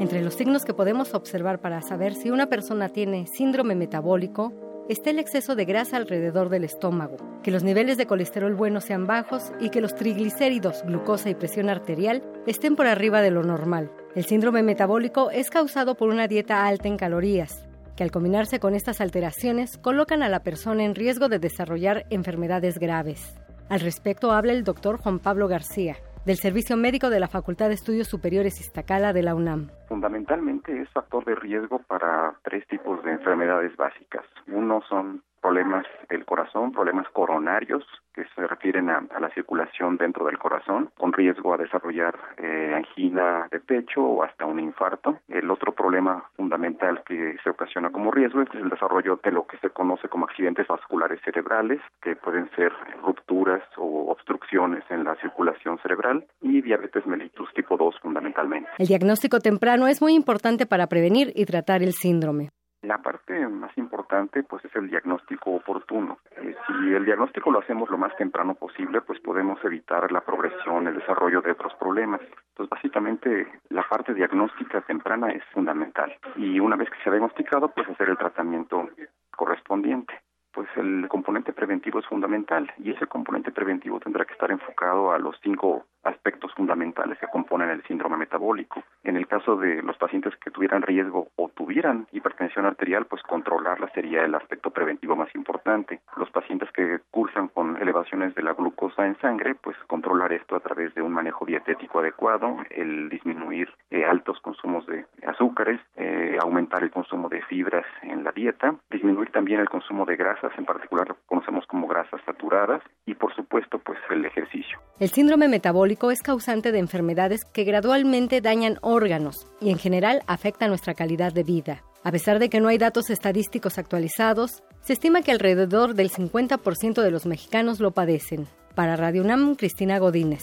[0.00, 4.52] Entre los signos que podemos observar para saber si una persona tiene síndrome metabólico
[4.88, 9.08] está el exceso de grasa alrededor del estómago, que los niveles de colesterol bueno sean
[9.08, 13.90] bajos y que los triglicéridos, glucosa y presión arterial estén por arriba de lo normal.
[14.14, 17.66] El síndrome metabólico es causado por una dieta alta en calorías,
[17.96, 22.78] que al combinarse con estas alteraciones colocan a la persona en riesgo de desarrollar enfermedades
[22.78, 23.34] graves.
[23.68, 25.96] Al respecto habla el doctor Juan Pablo García,
[26.28, 29.70] del Servicio Médico de la Facultad de Estudios Superiores Iztacala de la UNAM.
[29.88, 34.26] Fundamentalmente es factor de riesgo para tres tipos de enfermedades básicas.
[34.46, 37.84] Uno son problemas del corazón, problemas coronarios
[38.14, 43.46] que se refieren a, la circulación dentro del corazón, con riesgo a desarrollar eh, angina
[43.50, 45.20] de pecho o hasta un infarto.
[45.28, 49.58] El otro problema fundamental que se ocasiona como riesgo es el desarrollo de lo que
[49.58, 55.78] se conoce como accidentes vasculares cerebrales, que pueden ser rupturas o obstrucciones en la circulación
[55.78, 58.68] cerebral, y diabetes mellitus tipo 2 fundamentalmente.
[58.78, 62.50] El diagnóstico temprano es muy importante para prevenir y tratar el síndrome.
[62.82, 66.18] La parte más importante pues es el diagnóstico oportuno.
[66.36, 70.86] Eh, si el diagnóstico lo hacemos lo más temprano posible, pues podemos evitar la progresión,
[70.86, 72.20] el desarrollo de otros problemas.
[72.20, 77.68] Entonces básicamente la parte diagnóstica temprana es fundamental y una vez que se ha diagnosticado
[77.68, 78.88] pues hacer el tratamiento
[79.36, 80.14] correspondiente
[80.58, 85.18] pues el componente preventivo es fundamental y ese componente preventivo tendrá que estar enfocado a
[85.20, 88.82] los cinco aspectos fundamentales que componen el síndrome metabólico.
[89.04, 93.88] En el caso de los pacientes que tuvieran riesgo o tuvieran hipertensión arterial, pues controlarla
[93.94, 96.00] sería el aspecto preventivo más importante.
[96.16, 100.60] Los pacientes que cursan con elevaciones de la glucosa en sangre, pues controlar esto a
[100.60, 106.82] través de un manejo dietético adecuado, el disminuir eh, altos consumos de azúcares, eh, aumentar
[106.82, 111.08] el consumo de fibras en la dieta, disminuir también el consumo de grasas, en particular
[111.08, 114.78] lo que conocemos como grasas saturadas, y por supuesto, pues el ejercicio.
[114.98, 120.68] El síndrome metabólico es causante de enfermedades que gradualmente dañan órganos y en general afecta
[120.68, 121.82] nuestra calidad de vida.
[122.04, 127.02] A pesar de que no hay datos estadísticos actualizados, se estima que alrededor del 50%
[127.02, 128.46] de los mexicanos lo padecen.
[128.74, 130.42] Para Radio UNAM, Cristina Godínez.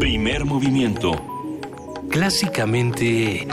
[0.00, 1.12] Primer movimiento.
[2.10, 3.46] Clásicamente...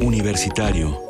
[0.00, 1.00] Universitario.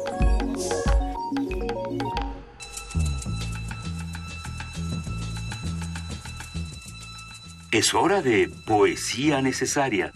[7.71, 10.13] Es hora de poesía necesaria.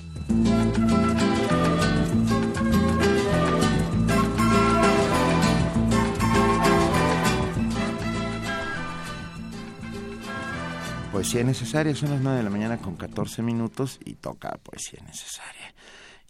[11.13, 15.75] Poesía necesaria, son las 9 de la mañana con 14 minutos y toca poesía necesaria.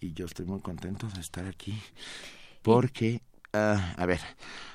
[0.02, 1.80] Y yo estoy muy contento de estar aquí
[2.62, 3.22] porque,
[3.52, 4.20] ah, a ver,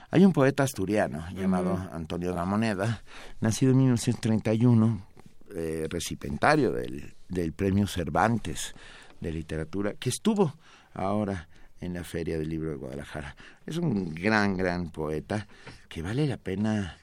[0.10, 3.04] hay un poeta asturiano llamado Antonio Gamoneda,
[3.41, 5.06] nacido en 1931,
[5.54, 8.74] eh, recipientario del, del Premio Cervantes
[9.20, 10.56] de Literatura, que estuvo
[10.94, 11.49] ahora
[11.82, 13.36] en la Feria del Libro de Guadalajara.
[13.66, 15.48] Es un gran, gran poeta
[15.90, 16.98] que vale la pena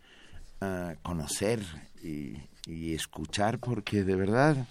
[0.63, 1.61] ah, conocer
[2.03, 2.37] y,
[2.67, 4.67] y, escuchar porque de verdad,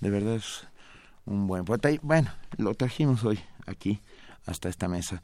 [0.00, 0.66] de verdad es
[1.26, 1.90] un buen poeta.
[1.90, 4.00] Y bueno, lo trajimos hoy aquí
[4.46, 5.22] hasta esta mesa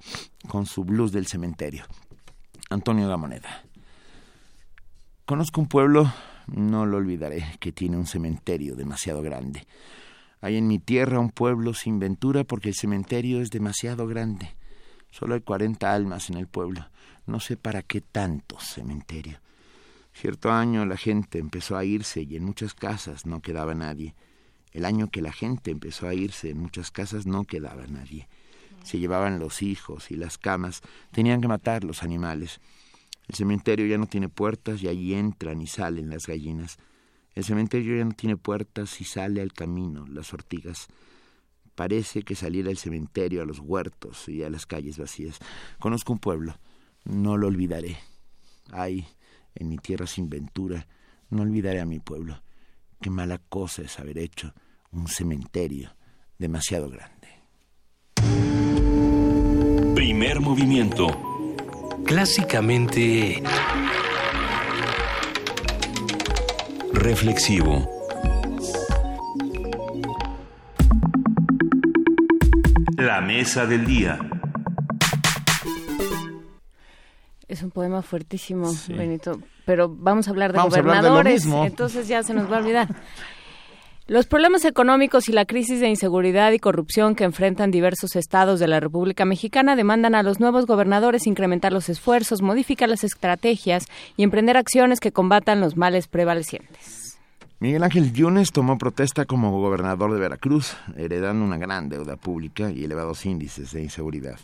[0.48, 1.84] con su blues del cementerio.
[2.70, 3.64] Antonio Gamoneda.
[5.24, 6.12] Conozco un pueblo,
[6.46, 9.66] no lo olvidaré, que tiene un cementerio demasiado grande
[10.40, 14.54] hay en mi tierra un pueblo sin ventura porque el cementerio es demasiado grande.
[15.10, 16.86] Solo hay cuarenta almas en el pueblo.
[17.26, 19.40] No sé para qué tanto cementerio.
[20.12, 24.14] Cierto año la gente empezó a irse y en muchas casas no quedaba nadie.
[24.78, 28.28] El año que la gente empezó a irse en muchas casas no quedaba nadie.
[28.84, 32.60] Se llevaban los hijos y las camas, tenían que matar los animales.
[33.26, 36.78] El cementerio ya no tiene puertas y allí entran y salen las gallinas.
[37.34, 40.86] El cementerio ya no tiene puertas y sale al camino las ortigas.
[41.74, 45.40] Parece que saliera el cementerio a los huertos y a las calles vacías.
[45.80, 46.56] Conozco un pueblo,
[47.02, 47.98] no lo olvidaré.
[48.70, 49.08] Ay,
[49.56, 50.86] en mi tierra sin ventura,
[51.30, 52.40] no olvidaré a mi pueblo.
[53.00, 54.54] Qué mala cosa es haber hecho
[54.92, 55.94] un cementerio
[56.38, 57.28] demasiado grande.
[59.94, 61.06] Primer movimiento.
[62.04, 63.42] Clásicamente
[66.92, 67.88] reflexivo.
[72.96, 74.18] La mesa del día.
[77.46, 79.40] Es un poema fuertísimo, Benito.
[79.64, 82.88] Pero vamos a hablar de gobernadores, entonces ya se nos va a olvidar.
[84.08, 88.66] Los problemas económicos y la crisis de inseguridad y corrupción que enfrentan diversos estados de
[88.66, 93.84] la República Mexicana demandan a los nuevos gobernadores incrementar los esfuerzos, modificar las estrategias
[94.16, 97.18] y emprender acciones que combatan los males prevalecientes.
[97.60, 102.84] Miguel Ángel Yunes tomó protesta como gobernador de Veracruz, heredando una gran deuda pública y
[102.84, 104.40] elevados índices de inseguridad.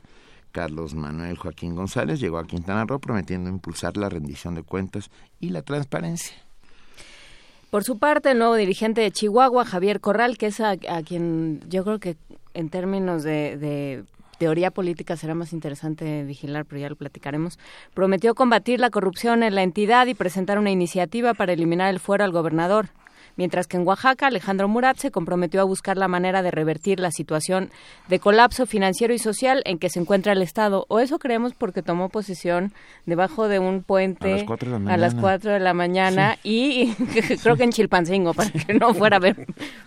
[0.52, 5.10] Carlos Manuel Joaquín González llegó a Quintana Roo prometiendo impulsar la rendición de cuentas
[5.40, 6.36] y la transparencia.
[7.74, 11.82] Por su parte, el nuevo dirigente de Chihuahua, Javier Corral, que es a, quien yo
[11.82, 12.14] creo que
[12.54, 14.04] en términos de,
[14.38, 17.58] teoría política será más interesante vigilar, pero ya lo platicaremos,
[17.92, 22.22] prometió combatir la corrupción en la entidad y presentar una iniciativa para eliminar el fuero
[22.22, 22.90] al gobernador
[23.36, 27.10] mientras que en Oaxaca Alejandro Murat se comprometió a buscar la manera de revertir la
[27.10, 27.70] situación
[28.08, 30.86] de colapso financiero y social en que se encuentra el Estado.
[30.88, 32.72] O eso creemos porque tomó posesión
[33.06, 34.46] debajo de un puente
[34.88, 36.92] a las 4 de la mañana, y
[37.42, 39.46] creo que en Chilpancingo para que no fuera a haber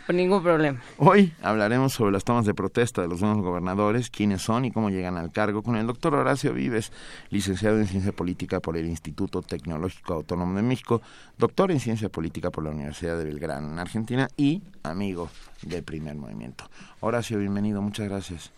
[0.10, 0.82] ningún problema.
[0.98, 4.90] Hoy hablaremos sobre las tomas de protesta de los nuevos gobernadores, quiénes son y cómo
[4.90, 6.92] llegan al cargo con el doctor Horacio Vives,
[7.30, 11.02] licenciado en Ciencia Política por el Instituto Tecnológico Autónomo de México,
[11.38, 15.30] doctor en Ciencia Política por la Universidad de Gran Argentina y amigo
[15.62, 16.70] de Primer Movimiento.
[17.00, 18.52] Horacio, bienvenido, muchas gracias.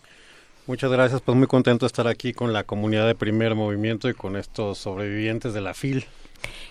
[0.66, 4.14] Muchas gracias, pues muy contento de estar aquí con la comunidad de Primer Movimiento y
[4.14, 6.06] con estos sobrevivientes de la FIL.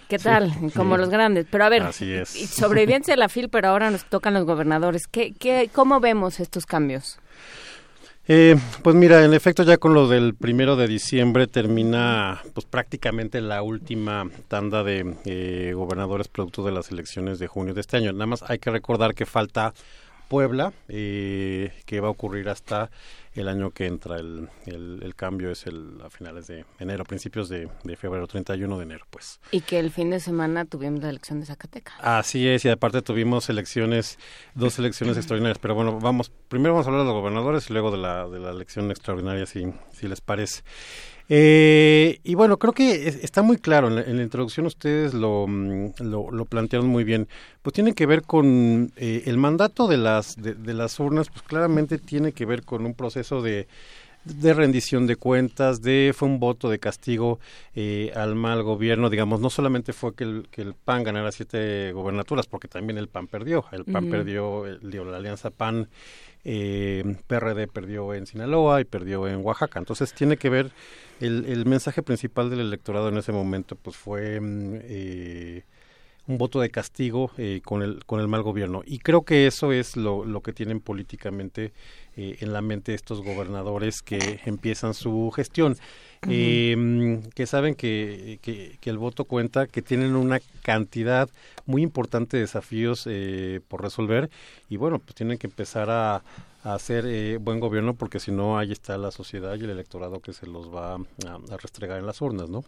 [0.07, 0.51] ¿Qué tal?
[0.75, 1.45] Como los grandes.
[1.49, 5.07] Pero a ver, sobrevivientes de la FIL, pero ahora nos tocan los gobernadores.
[5.07, 7.19] ¿Qué, qué, ¿Cómo vemos estos cambios?
[8.31, 13.41] Eh, pues mira, en efecto ya con lo del primero de diciembre termina pues prácticamente
[13.41, 18.13] la última tanda de eh, gobernadores producto de las elecciones de junio de este año.
[18.13, 19.73] Nada más hay que recordar que falta
[20.29, 22.91] Puebla, eh, que va a ocurrir hasta
[23.33, 24.17] el año que entra.
[24.17, 28.83] El, el, cambio es el, a finales de enero, principios de, de, febrero, 31 de
[28.83, 29.39] enero, pues.
[29.51, 31.95] Y que el fin de semana tuvimos la elección de Zacatecas.
[31.99, 34.19] Así es, y aparte tuvimos elecciones,
[34.53, 35.57] dos elecciones extraordinarias.
[35.57, 38.39] Pero bueno, vamos, primero vamos a hablar de los gobernadores y luego de la, de
[38.39, 40.61] la elección extraordinaria, si, si les parece.
[41.31, 46.31] Eh, y bueno, creo que está muy claro, en la, introducción ustedes lo, mm, lo,
[46.31, 47.27] lo, plantearon muy bien,
[47.61, 51.99] pues tiene que ver con eh, el mandato de las, de, las urnas, pues claramente
[51.99, 53.67] tiene que ver con un proceso de,
[54.23, 57.39] de rendición de cuentas, de fue un voto de castigo
[57.75, 61.91] eh, al mal gobierno, digamos, no solamente fue que el, que el PAN ganara siete
[61.91, 65.89] gobernaturas, porque también el PAN perdió, el PAN perdió, el, la alianza PAN
[66.43, 70.71] eh, PRD perdió en Sinaloa y perdió en Oaxaca, entonces tiene que ver
[71.19, 75.63] el, el mensaje principal del electorado en ese momento pues fue mm, eh,
[76.27, 78.83] un voto de castigo eh, con, el, con el mal gobierno.
[78.85, 81.73] Y creo que eso es lo, lo que tienen políticamente
[82.15, 85.75] eh, en la mente estos gobernadores que empiezan su gestión.
[86.27, 91.29] eh, que saben que, que, que, el voto cuenta, que tienen una cantidad
[91.65, 94.29] muy importante de desafíos eh, por resolver
[94.69, 96.21] y bueno, pues tienen que empezar a,
[96.63, 100.19] a hacer eh, buen gobierno porque si no ahí está la sociedad y el electorado
[100.19, 102.63] que se los va a, a restregar en las urnas, ¿no?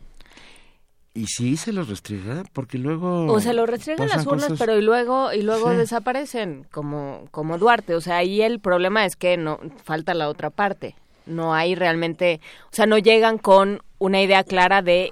[1.13, 3.25] Y sí se los restriega, porque luego...
[3.25, 7.95] O se los restriegan las urnas, pero y luego y luego desaparecen, como, como Duarte.
[7.95, 10.95] O sea, ahí el problema es que no falta la otra parte.
[11.25, 12.39] No hay realmente...
[12.71, 15.11] O sea, no llegan con una idea clara de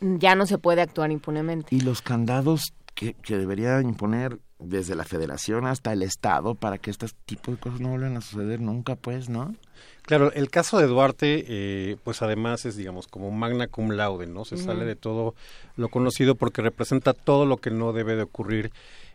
[0.00, 1.74] ya no se puede actuar impunemente.
[1.74, 6.90] Y los candados que, que debería imponer desde la federación hasta el estado para que
[6.90, 9.54] este tipo de cosas no vuelvan a suceder nunca, pues, ¿no?
[10.02, 14.44] Claro, el caso de Duarte, eh, pues además es, digamos, como magna cum laude, ¿no?
[14.44, 15.34] Se sale de todo
[15.76, 18.70] lo conocido porque representa todo lo que no debe de ocurrir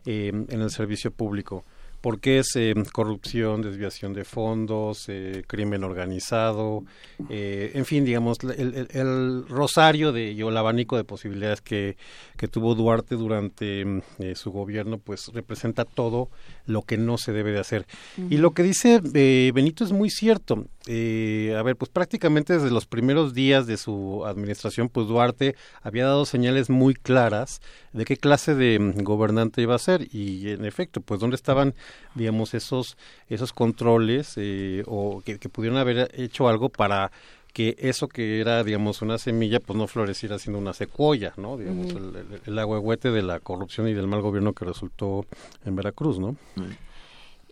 [0.06, 1.64] eh, en el servicio público
[2.02, 6.84] porque es eh, corrupción, desviación de fondos, eh, crimen organizado,
[7.30, 11.98] eh, en fin, digamos, el, rosario de, y el abanico de posibilidades que,
[12.38, 14.02] que tuvo Duarte durante mm,
[14.36, 16.30] su gobierno, pues representa todo
[16.66, 17.86] lo que no se debe de hacer.
[18.30, 20.66] Y lo que dice Benito es muy cierto.
[20.88, 26.26] a ver, pues prácticamente desde los primeros días de su administración, pues Duarte había dado
[26.26, 27.62] señales muy claras
[27.94, 31.74] de qué clase de mm, gobernante iba a ser y en efecto, pues dónde estaban
[32.16, 32.98] digamos, esos,
[33.30, 37.12] esos controles eh, o que, pudieron haber hecho algo para
[37.54, 41.58] que eso que era, digamos, una semilla, pues no floreciera siendo una secuoya, ¿no?
[41.58, 45.26] Digamos, el, el, de la corrupción y del mal gobierno que resultó
[45.66, 46.36] en Veracruz, ¿no?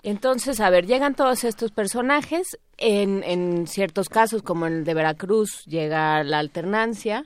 [0.04, 5.66] Entonces, a ver, llegan todos estos personajes, en, en ciertos casos, como el de Veracruz,
[5.66, 7.26] llega la alternancia,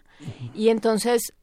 [0.56, 1.34] y entonces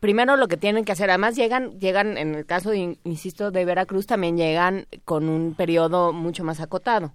[0.00, 3.64] primero lo que tienen que hacer, además llegan, llegan, en el caso, de, insisto, de
[3.64, 7.12] Veracruz, también llegan con un periodo mucho más acotado.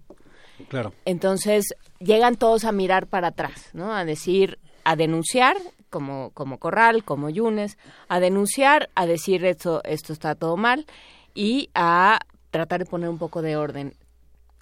[0.69, 0.93] Claro.
[1.05, 3.95] Entonces, llegan todos a mirar para atrás, ¿no?
[3.95, 5.57] A decir, a denunciar,
[5.89, 7.77] como, como Corral, como Yunes,
[8.07, 10.85] a denunciar, a decir esto, esto está todo mal
[11.33, 12.19] y a
[12.49, 13.93] tratar de poner un poco de orden.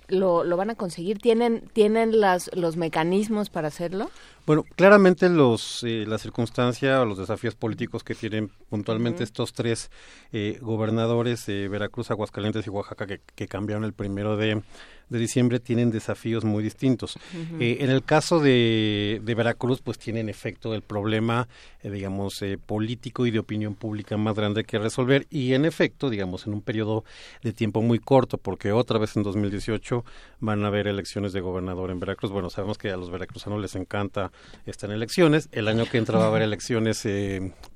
[0.07, 1.19] ¿Lo, lo van a conseguir?
[1.19, 4.09] ¿Tienen, tienen las, los mecanismos para hacerlo?
[4.49, 9.91] Bueno, claramente los, eh, la circunstancia o los desafíos políticos que tienen puntualmente estos tres
[10.31, 14.63] eh, gobernadores, de Veracruz, Aguascalientes y Oaxaca, que, que cambiaron el primero de,
[15.09, 17.17] de diciembre tienen desafíos muy distintos.
[17.59, 21.47] Eh, en el caso de, de, Veracruz, pues tienen efecto el problema,
[21.81, 26.09] eh, digamos, eh, político y de opinión pública más grande que resolver y en efecto,
[26.09, 27.03] digamos, en un periodo
[27.41, 30.05] de tiempo muy corto, porque otra vez en 2018
[30.39, 32.31] van a haber elecciones de gobernador en Veracruz.
[32.31, 34.31] Bueno, sabemos que a los veracruzanos les encanta
[34.65, 35.49] estar en elecciones.
[35.51, 37.07] El año que entra va a haber elecciones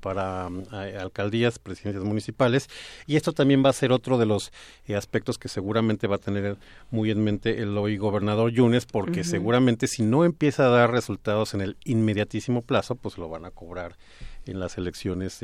[0.00, 0.48] para
[1.00, 2.68] alcaldías, presidencias municipales
[3.06, 4.52] y esto también va a ser otro de los
[4.94, 6.56] aspectos que seguramente va a tener
[6.90, 11.60] muy en el hoy gobernador Yunes, porque seguramente si no empieza a dar resultados en
[11.60, 13.96] el inmediatísimo plazo, pues lo van a cobrar
[14.46, 15.42] en las elecciones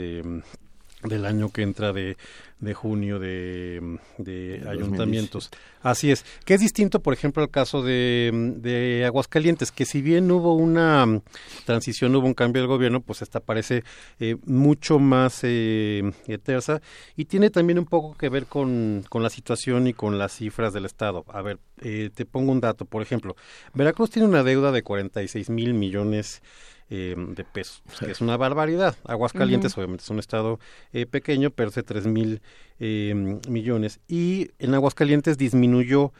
[1.02, 2.16] del año que entra de,
[2.59, 5.51] de junio de, de ayuntamientos.
[5.82, 10.31] Así es, que es distinto, por ejemplo, al caso de, de, Aguascalientes, que si bien
[10.31, 11.22] hubo una
[11.64, 13.82] transición, hubo un cambio del gobierno, pues esta parece
[14.18, 16.12] eh, mucho más eh,
[16.43, 16.82] tersa
[17.16, 20.74] y tiene también un poco que ver con, con la situación y con las cifras
[20.74, 21.24] del Estado.
[21.29, 23.37] A ver, eh, te pongo un dato, por ejemplo,
[23.72, 26.43] Veracruz tiene una deuda de 46 mil millones
[26.90, 28.96] eh, de pesos, que es una barbaridad.
[29.04, 30.59] Aguascalientes, obviamente, es un estado
[30.93, 32.43] eh, pequeño, pero hace tres mil
[32.78, 34.01] eh, millones.
[34.09, 36.12] Y en Aguascalientes disminuyó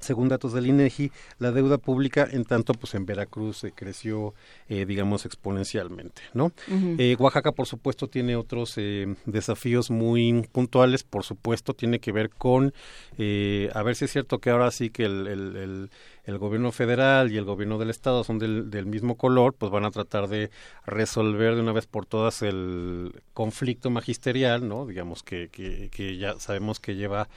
[0.00, 4.34] según datos del INEGI, la deuda pública, en tanto, pues en Veracruz creció,
[4.68, 6.52] eh, digamos, exponencialmente, ¿no?
[6.98, 12.30] eh, Oaxaca, por supuesto, tiene otros eh, desafíos muy puntuales, por supuesto, tiene que ver
[12.30, 12.72] con,
[13.18, 15.90] eh, a ver si es cierto que ahora sí que el, el, el,
[16.38, 19.90] gobierno federal y el gobierno del estado son del, del mismo color, pues van a
[19.90, 20.50] tratar de
[20.86, 24.86] resolver de una vez por todas el conflicto magisterial, ¿no?
[24.86, 27.28] Digamos que, que, que ya sabemos que lleva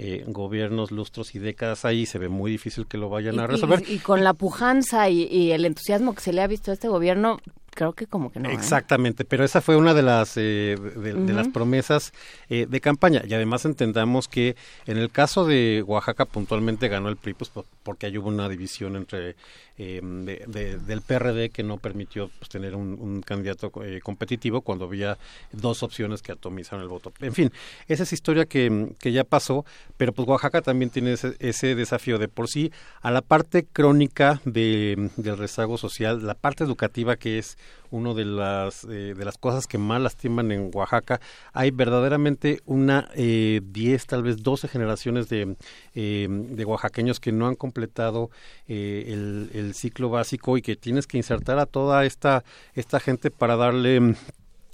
[0.00, 3.82] eh, gobiernos, lustros y décadas ahí, se ve muy difícil que lo vayan a resolver.
[3.88, 7.38] Y, con la pujanza y, el entusiasmo que se le ha visto a este gobierno,
[7.70, 8.50] creo que como que no.
[8.50, 8.54] ¿eh?
[8.54, 12.12] Exactamente, pero esa fue una de las eh, de, las promesas
[12.48, 14.56] eh, de campaña y además entendamos que
[14.86, 17.50] en el caso de Oaxaca puntualmente ganó el PRI pues,
[17.82, 19.36] porque hay hubo una división entre
[19.76, 23.70] del PRD que no permitió pues, tener un, candidato
[24.02, 25.18] competitivo cuando había
[25.52, 27.12] dos opciones que atomizaron el voto.
[27.20, 27.52] En fin,
[27.86, 29.64] esa es historia que, que ya pasó,
[29.96, 32.72] pero pues Oaxaca también tiene ese, ese desafío de por sí
[33.02, 37.57] a la parte crónica de, del rezago social, la parte educativa que es
[37.90, 41.20] una de las, eh, de las cosas que más lastiman en Oaxaca.
[41.52, 45.56] Hay verdaderamente una eh, 10, tal vez 12 generaciones de,
[45.94, 48.30] eh, de oaxaqueños que no han completado
[48.66, 53.30] eh, el, el, ciclo básico y que tienes que insertar a toda esta, esta gente
[53.30, 54.14] para darle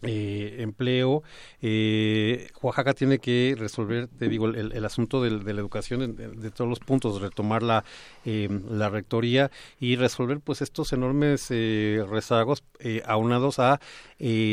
[0.06, 1.22] eh, empleo.
[1.62, 6.80] Eh, Oaxaca tiene que resolver, te digo, el, asunto de, la educación de, todos los
[6.80, 7.84] puntos, retomar la,
[8.24, 9.50] eh, la rectoría
[9.80, 12.62] y resolver pues estos enormes rezagos
[13.06, 13.80] aunados a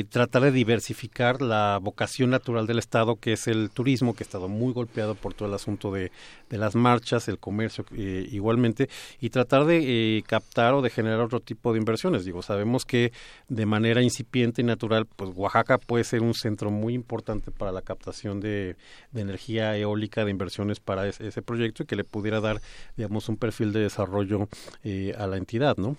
[0.10, 4.48] tratar de diversificar la vocación natural del Estado, que es el turismo, que ha estado
[4.48, 6.12] muy golpeado por todo el asunto de,
[6.50, 8.90] de las marchas, el comercio igualmente,
[9.20, 12.26] y tratar de captar o de generar otro tipo de inversiones.
[12.26, 13.12] Digo, sabemos que
[13.50, 17.82] de manera incipiente y natural, pues Oaxaca puede ser un centro muy importante para la
[17.82, 18.76] captación de,
[19.14, 22.62] energía eólica, de inversiones para ese, proyecto y que le pudiera dar,
[22.96, 24.48] digamos, un perfil de desarrollo
[24.84, 25.98] eh, a la entidad, ¿no?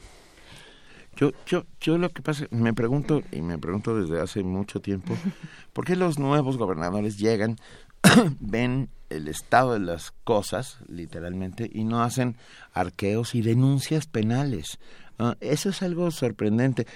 [1.16, 5.14] Yo, yo, yo lo que pasa, me pregunto, y me pregunto desde hace mucho tiempo,
[5.72, 7.56] ¿por qué los nuevos gobernadores llegan,
[8.40, 12.36] ven el estado de las cosas, literalmente, y no hacen
[12.72, 14.78] arqueos y denuncias penales?
[15.18, 16.86] Ah, eso es algo sorprendente.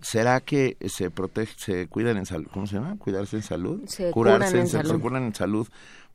[0.00, 2.48] ¿Será que se protege, se cuidan en salud?
[2.52, 2.96] ¿Cómo se llama?
[2.98, 3.82] ¿Cuidarse en salud?
[3.86, 4.90] Se Curarse en salud.
[4.92, 5.68] Se curan en salud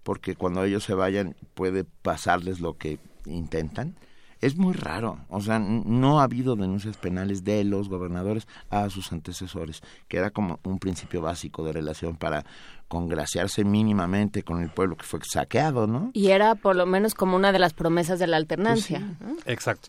[0.04, 3.96] porque cuando ellos se vayan puede pasarles lo que intentan.
[4.42, 9.14] Es muy raro, o sea, no ha habido denuncias penales de los gobernadores a sus
[9.14, 12.44] antecesores, que era como un principio básico de relación para
[12.90, 16.12] congraciarse mínimamente con el pueblo que fue saqueado, ¿no?
[16.12, 19.16] Y era por lo menos como una de las promesas de la alternancia.
[19.18, 19.88] Pues Exacto.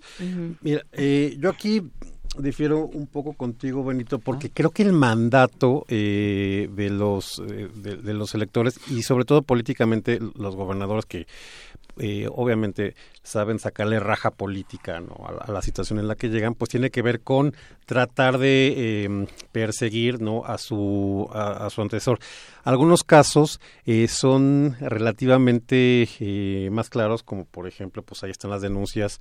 [0.60, 1.90] Mira, eh, yo aquí
[2.38, 8.14] difiero un poco contigo, Benito, porque creo que el mandato eh, de los eh, de,
[8.14, 11.26] los electores y sobre todo políticamente los gobernadores que
[11.98, 15.26] eh, obviamente saben sacarle raja política ¿no?
[15.26, 17.54] a, la situación en la que llegan, pues tiene que ver con
[17.86, 20.44] tratar de em, perseguir ¿no?
[20.44, 22.18] a, su, a, su antecesor.
[22.64, 28.62] Algunos casos eh, son relativamente eh, más claros, como por ejemplo, pues ahí están las
[28.62, 29.20] denuncias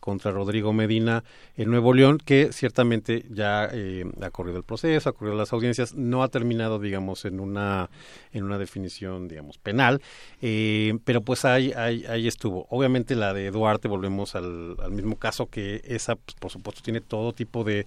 [0.00, 1.24] contra Rodrigo Medina
[1.56, 6.22] en Nuevo León, que ciertamente ya ha corrido el proceso, ha corrido las audiencias, no
[6.22, 7.88] ha terminado, digamos, en una,
[8.32, 10.02] en una definición, digamos, penal,
[10.40, 11.44] pero pues
[11.76, 12.66] ahí, estuvo.
[12.70, 17.32] Obviamente la de Duarte, volvemos al, mismo caso, que esa, pues, por supuesto, tiene todo
[17.32, 17.86] tipo de,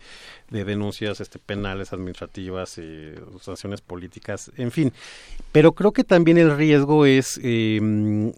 [0.49, 4.93] denuncias este, penales, administrativas, eh, sanciones políticas, en fin.
[5.51, 8.31] Pero creo que también el riesgo es em,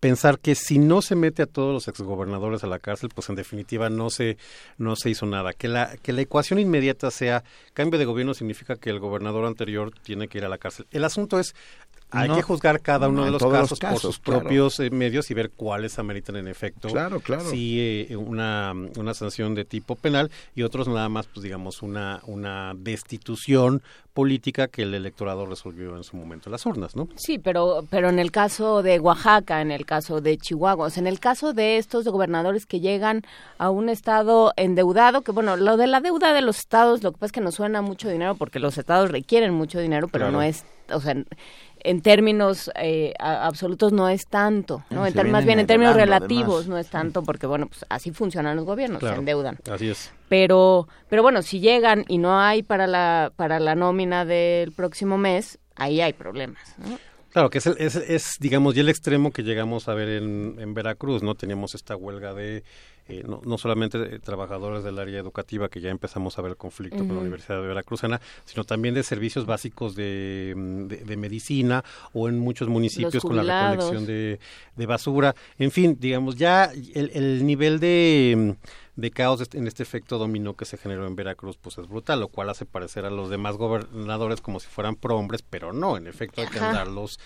[0.00, 3.36] pensar que si no se mete a todos los exgobernadores a la cárcel, pues en
[3.36, 4.36] definitiva no se
[4.76, 5.52] no se hizo nada.
[5.52, 9.92] Que la que la ecuación inmediata sea cambio de gobierno significa que el gobernador anterior
[10.02, 10.86] tiene que ir a la cárcel.
[10.90, 11.54] El asunto es
[12.12, 15.50] hay que juzgar cada uno de los casos, por sus propios eh, medios y ver
[15.50, 17.48] cuáles ameritan en efecto claro, claro.
[17.48, 22.20] sí eh, una, una sanción de tipo penal y otros nada más pues digamos una
[22.26, 23.82] una destitución
[24.12, 27.08] política que el electorado resolvió en su momento en las urnas, ¿no?
[27.16, 31.18] Sí, pero pero en el caso de Oaxaca, en el caso de Chihuahua, en el
[31.18, 33.22] caso de estos gobernadores que llegan
[33.58, 37.18] a un estado endeudado, que bueno, lo de la deuda de los estados, lo que
[37.18, 40.42] pasa es que nos suena mucho dinero porque los estados requieren mucho dinero, pero no
[40.42, 41.14] es, o sea,
[41.84, 45.06] en términos eh, absolutos no es tanto, ¿no?
[45.06, 48.64] En más bien en términos relativos no es tanto porque bueno, pues así funcionan los
[48.64, 49.58] gobiernos, se endeudan.
[49.70, 50.12] Así es.
[50.28, 55.18] Pero pero bueno, si llegan y no hay para la para la nómina del próximo
[55.18, 56.76] mes, ahí hay problemas,
[57.32, 60.74] Claro, que es, es, es, digamos, ya el extremo que llegamos a ver en, en
[60.74, 61.34] Veracruz, ¿no?
[61.34, 62.62] Teníamos esta huelga de
[63.08, 66.98] eh, no, no, solamente trabajadores del área educativa, que ya empezamos a ver el conflicto
[66.98, 70.54] con la Universidad de Veracruzana, sino también de servicios básicos de,
[71.04, 74.38] de, medicina o en muchos municipios con la recolección de,
[74.76, 75.34] de, basura.
[75.58, 78.56] En fin, digamos, ya el, el nivel de
[78.96, 82.28] de caos en este efecto dominó que se generó en Veracruz pues es brutal, lo
[82.28, 86.42] cual hace parecer a los demás gobernadores como si fueran prohombres, pero no, en efecto
[86.42, 87.18] hay que andarlos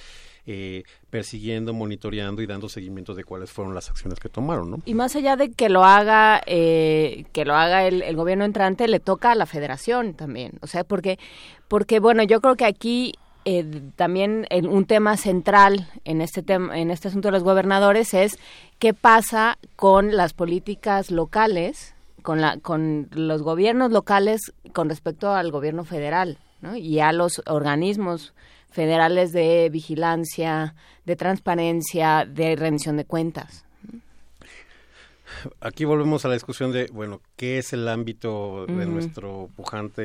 [0.49, 4.78] eh, persiguiendo, monitoreando y dando seguimiento de cuáles fueron las acciones que tomaron, ¿no?
[4.84, 9.00] Y más allá de que lo haga, eh, que lo haga el, gobierno entrante, le
[9.00, 11.18] toca a la Federación también, o sea, porque,
[11.66, 16.92] porque bueno, yo creo que aquí eh, también un tema central en este tema, en
[16.92, 18.39] este asunto de los gobernadores es
[18.78, 25.50] qué pasa con las políticas locales, con la, con los gobiernos locales con respecto al
[25.50, 26.76] gobierno federal, ¿no?
[26.76, 28.33] y a los organismos
[28.70, 33.65] federales de vigilancia, de transparencia, de rendición de cuentas.
[35.61, 40.03] Aquí volvemos a la discusión de, bueno, ¿qué es el ámbito de nuestro pujante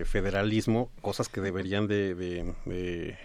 [0.00, 0.90] eh, federalismo?
[1.00, 3.16] Cosas que deberían de, de,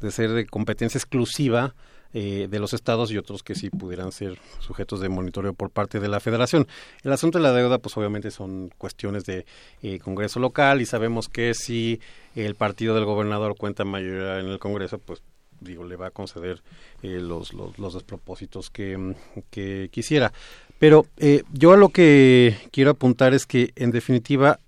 [0.00, 1.74] de ser de competencia exclusiva
[2.12, 6.00] eh, de los estados y otros que sí pudieran ser sujetos de monitoreo por parte
[6.00, 6.66] de la federación.
[7.04, 9.46] El asunto de la deuda, pues obviamente son cuestiones de
[9.82, 12.00] eh, Congreso local y sabemos que si
[12.34, 15.22] el partido del gobernador cuenta mayoría en el Congreso, pues
[15.60, 16.62] digo, le va a conceder
[17.02, 19.14] eh, los, los, los, despropósitos que,
[19.50, 20.32] que quisiera.
[20.80, 21.06] Pero
[21.52, 24.58] yo a lo que quiero apuntar es que, en definitiva,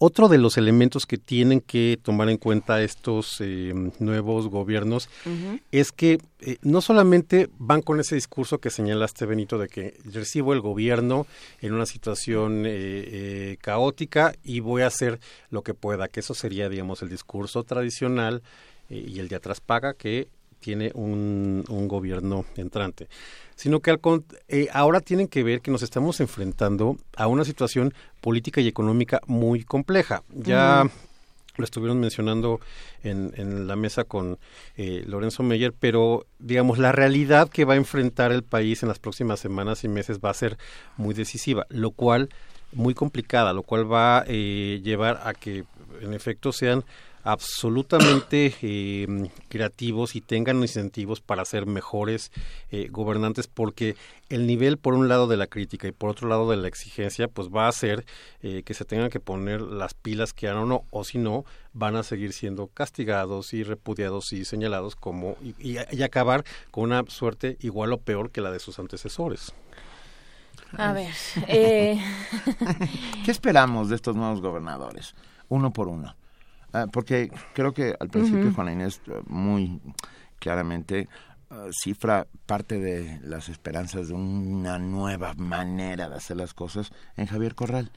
[0.00, 5.08] Otro de los elementos que tienen que tomar en cuenta estos eh, nuevos gobiernos
[5.72, 10.52] es que eh, no solamente van con ese discurso que señalaste, Benito, de que recibo
[10.52, 11.26] el gobierno
[11.60, 15.18] en una situación eh, caótica y voy a hacer
[15.50, 18.44] lo que pueda, que eso sería, digamos, el discurso tradicional
[18.88, 20.28] y el de atrás paga que
[20.60, 23.08] tiene un, un gobierno entrante
[23.58, 24.00] sino que al,
[24.46, 29.20] eh, ahora tienen que ver que nos estamos enfrentando a una situación política y económica
[29.26, 30.22] muy compleja.
[30.32, 30.88] Ya
[31.56, 32.60] lo estuvieron mencionando
[33.02, 34.38] en, en la mesa con
[34.76, 39.00] eh, Lorenzo Meyer, pero digamos, la realidad que va a enfrentar el país en las
[39.00, 40.56] próximas semanas y meses va a ser
[40.96, 42.28] muy decisiva, lo cual
[42.70, 45.64] muy complicada, lo cual va a eh, llevar a que
[46.00, 46.84] en efecto sean
[47.22, 52.30] absolutamente eh, creativos y tengan incentivos para ser mejores
[52.70, 53.96] eh, gobernantes porque
[54.28, 57.28] el nivel por un lado de la crítica y por otro lado de la exigencia
[57.28, 58.06] pues va a hacer
[58.42, 61.44] eh, que se tengan que poner las pilas que han o no o si no
[61.72, 67.04] van a seguir siendo castigados y repudiados y señalados como y, y acabar con una
[67.08, 69.52] suerte igual o peor que la de sus antecesores.
[70.76, 71.14] A ver,
[71.46, 71.98] eh...
[73.24, 75.14] ¿qué esperamos de estos nuevos gobernadores?
[75.48, 76.14] Uno por uno.
[76.72, 79.80] Ah, porque creo que al principio Juana Inés eh, muy
[80.38, 81.08] claramente
[81.50, 87.26] ah, cifra parte de las esperanzas de una nueva manera de hacer las cosas en
[87.26, 87.90] Javier Corral.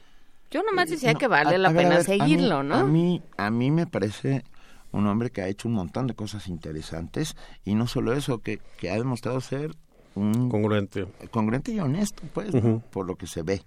[0.50, 2.76] Yo nomás decía que vale la pena seguirlo, ¿no?
[2.76, 4.44] A mí, a mí me parece
[4.90, 8.60] un hombre que ha hecho un montón de cosas interesantes y no solo eso, que,
[8.76, 9.74] que ha demostrado ser
[10.14, 10.50] un...
[10.50, 11.06] Congruente.
[11.30, 12.52] Congruente y honesto, pues,
[12.90, 13.62] por lo que se ve.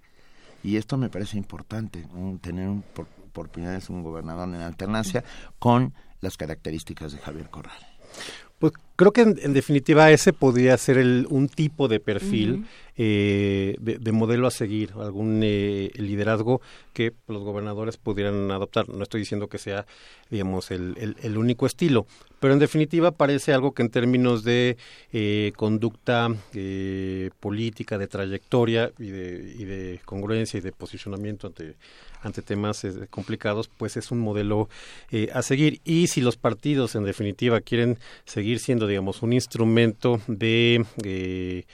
[0.62, 2.06] Y esto me parece importante,
[2.40, 3.06] tener un, por
[3.42, 5.24] primera vez un gobernador en alternancia
[5.58, 7.78] con las características de Javier Corral.
[8.58, 12.66] Pues creo que en, definitiva ese podría ser el, un tipo de perfil
[12.96, 16.60] eh, de, modelo a seguir, algún eh, liderazgo
[16.92, 18.88] que los gobernadores pudieran adoptar.
[18.88, 19.86] No estoy diciendo que sea,
[20.30, 22.06] digamos, el, el, único estilo,
[22.40, 24.76] pero en definitiva parece algo que en términos de
[25.12, 26.28] eh, conducta
[27.40, 31.76] política, de trayectoria y de, y de congruencia y de posicionamiento ante
[32.26, 34.68] ante temas eh, complicados, pues es un modelo
[35.10, 35.80] eh, a seguir.
[35.84, 41.64] Y si los partidos, en definitiva, quieren seguir siendo, digamos, un instrumento de eh,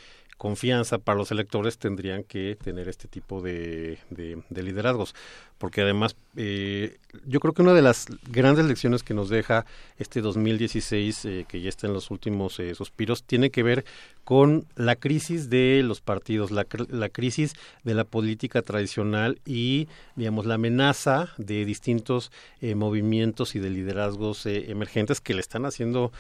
[0.43, 5.15] confianza para los electores, tendrían que tener este tipo de, de liderazgos
[5.63, 9.65] porque además eh, yo creo que una de las grandes lecciones que nos deja
[9.97, 13.85] este 2016, eh, que ya está en los últimos eh, suspiros, tiene que ver
[14.25, 20.47] con la crisis de los partidos, la, la, crisis de la política tradicional y, digamos,
[20.47, 26.13] la amenaza de distintos movimientos y de liderazgos emergentes que le están haciendo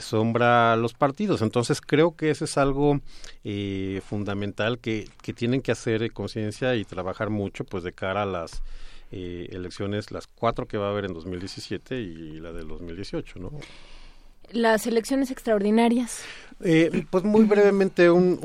[0.00, 1.42] sombra a los partidos.
[1.42, 3.02] Entonces creo que eso es algo
[4.08, 8.62] fundamental que, que tienen que hacer conciencia y trabajar mucho, pues, de cara a las
[9.12, 13.50] eh, elecciones, las cuatro que va a haber en 2017 y la del 2018, ¿no?
[14.50, 16.22] Las elecciones extraordinarias.
[16.62, 18.38] Eh, pues muy brevemente, un,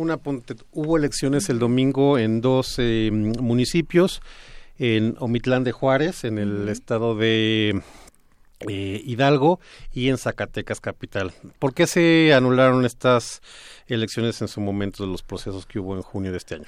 [0.72, 4.22] hubo elecciones el domingo en dos eh, municipios,
[4.78, 7.82] en Omitlán de Juárez, en el estado de
[8.68, 9.60] Hidalgo
[9.94, 11.34] y en Zacatecas capital.
[11.60, 13.42] ¿Por qué se anularon estas
[13.88, 16.68] elecciones en su momento de los procesos que hubo en junio de este año?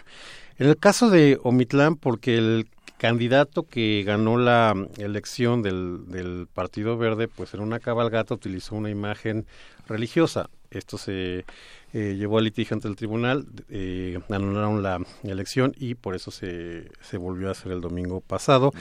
[0.57, 2.67] En el caso de Omitlán, porque el
[3.01, 8.91] candidato que ganó la elección del, del Partido Verde, pues en una cabalgata utilizó una
[8.91, 9.47] imagen
[9.87, 10.51] religiosa.
[10.69, 11.45] Esto se
[11.93, 16.91] eh, llevó a litigio ante el tribunal, eh, anularon la elección y por eso se,
[17.01, 18.71] se volvió a hacer el domingo pasado.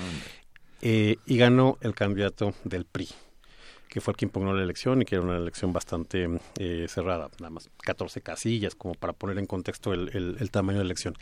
[0.82, 3.08] Eh, y ganó el candidato del PRI
[3.88, 7.28] que fue el que impugnó la elección y que era una elección bastante eh, cerrada,
[7.40, 11.16] nada más 14 casillas, como para poner en contexto el, tamaño de la elección.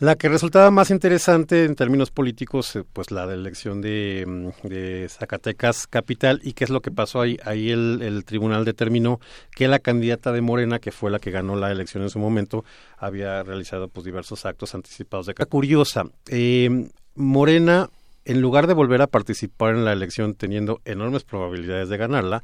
[0.00, 4.66] La que resultaba más interesante en términos políticos, eh, pues la de elección de, mm,
[4.66, 7.36] de, Zacatecas capital y qué es lo que pasó ahí.
[7.44, 9.20] Ahí el, el, tribunal determinó
[9.54, 12.64] que la candidata de Morena, que fue la que ganó la elección en su momento,
[12.96, 16.04] había realizado pues diversos actos anticipados de curiosa.
[16.28, 17.90] Eh, Morena
[18.24, 22.42] en lugar de volver a participar en la elección teniendo enormes probabilidades de ganarla,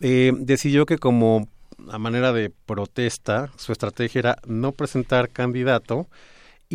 [0.00, 1.48] eh, decidió que como
[1.90, 6.08] a manera de protesta, su estrategia era no presentar candidato,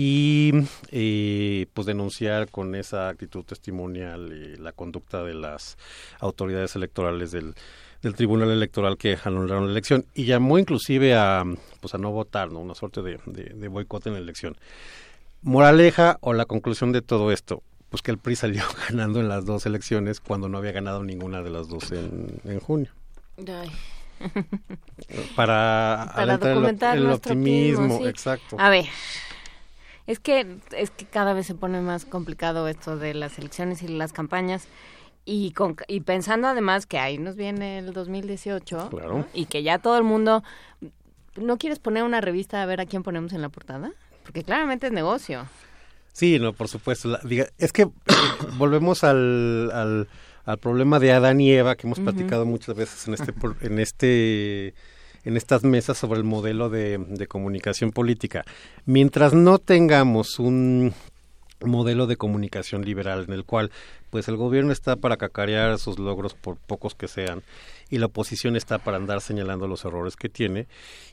[0.01, 0.53] y
[0.91, 5.77] eh, pues denunciar con esa actitud testimonial eh, la conducta de las
[6.21, 7.53] autoridades electorales del,
[8.01, 11.43] del Tribunal Electoral que anularon la elección y llamó inclusive a
[11.81, 12.59] pues a no votar, ¿no?
[12.59, 14.55] una suerte de, de, boicot en la elección.
[15.41, 19.43] Moraleja o la conclusión de todo esto, pues que el PRI salió ganando en las
[19.43, 22.89] dos elecciones cuando no había ganado ninguna de las dos en, en junio.
[25.35, 28.55] Para, Para documentar el, optimismo, exacto.
[28.57, 28.85] A ver,
[30.09, 33.87] Es que, es que cada vez se pone más complicado esto de las elecciones y
[33.87, 34.67] las campañas.
[35.25, 39.27] Y, con, y pensando además que ahí nos viene el 2018 Claro.
[39.33, 40.43] y que ya todo el mundo...
[41.35, 43.91] ¿No quieres poner una revista a ver a quién ponemos en la portada?
[44.23, 45.45] Porque claramente es negocio.
[46.11, 47.07] Sí, no, por supuesto.
[47.09, 47.87] La- diga- es que
[48.57, 50.07] volvemos al, al,
[50.45, 54.73] al problema de Adán y Eva que hemos platicado muchas veces en este en este
[55.29, 58.43] en estas mesas sobre el modelo de, comunicación política.
[58.85, 60.93] Mientras no tengamos un
[61.61, 63.69] modelo de comunicación liberal en el cual
[64.09, 67.43] pues el gobierno está para cacarear sus logros por pocos que sean
[67.89, 70.67] y la oposición está para andar señalando los errores que tiene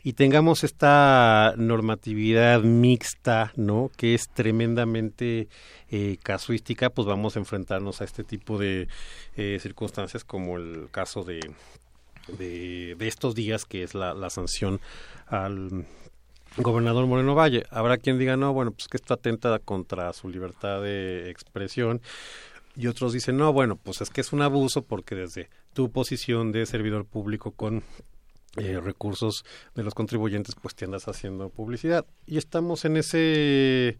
[0.04, 5.48] y tengamos esta normatividad mixta no que es tremendamente
[5.90, 8.86] eh, casuística pues vamos a enfrentarnos a este tipo de
[9.36, 11.40] eh, circunstancias como el caso de
[12.28, 14.80] de, de estos días que es la, sanción
[15.26, 15.86] al
[16.56, 17.64] gobernador Moreno Valle.
[17.70, 22.00] Habrá quien diga, no, bueno, pues que esto atenta contra su libertad de expresión.
[22.76, 26.52] Y otros dicen, no, bueno, pues es que es un abuso porque desde tu posición
[26.52, 27.82] de servidor público con
[28.56, 32.06] eh, recursos de los contribuyentes, pues te andas haciendo publicidad.
[32.26, 33.98] Y estamos en ese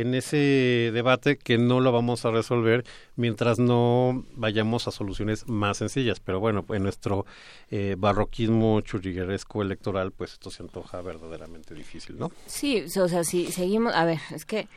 [0.00, 2.84] en ese debate que no lo vamos a resolver
[3.16, 6.20] mientras no vayamos a soluciones más sencillas.
[6.20, 7.26] Pero bueno, en nuestro
[7.70, 12.30] eh, barroquismo churrigueresco electoral, pues esto se antoja verdaderamente difícil, ¿no?
[12.46, 14.68] Sí, o sea, si seguimos, a ver, es que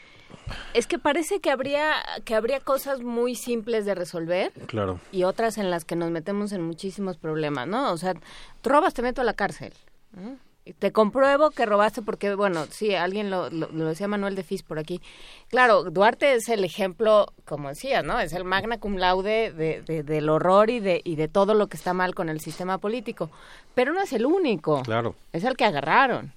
[0.74, 1.94] es que parece que habría
[2.24, 5.00] que habría cosas muy simples de resolver Claro.
[5.12, 7.92] y otras en las que nos metemos en muchísimos problemas, ¿no?
[7.92, 8.16] O sea,
[8.64, 9.74] robas, te meto a la cárcel.
[10.14, 10.38] ¿no?
[10.78, 14.62] Te compruebo que robaste porque, bueno, sí, alguien lo, lo, lo decía Manuel de Fis
[14.62, 15.02] por aquí.
[15.50, 18.20] Claro, Duarte es el ejemplo, como decías, ¿no?
[18.20, 21.66] Es el magna cum laude de, de- del horror y de, y de todo lo
[21.68, 23.32] que está mal con el sistema político.
[23.74, 24.84] Pero no es el único.
[24.84, 25.16] Claro.
[25.34, 26.32] Es al que agarraron.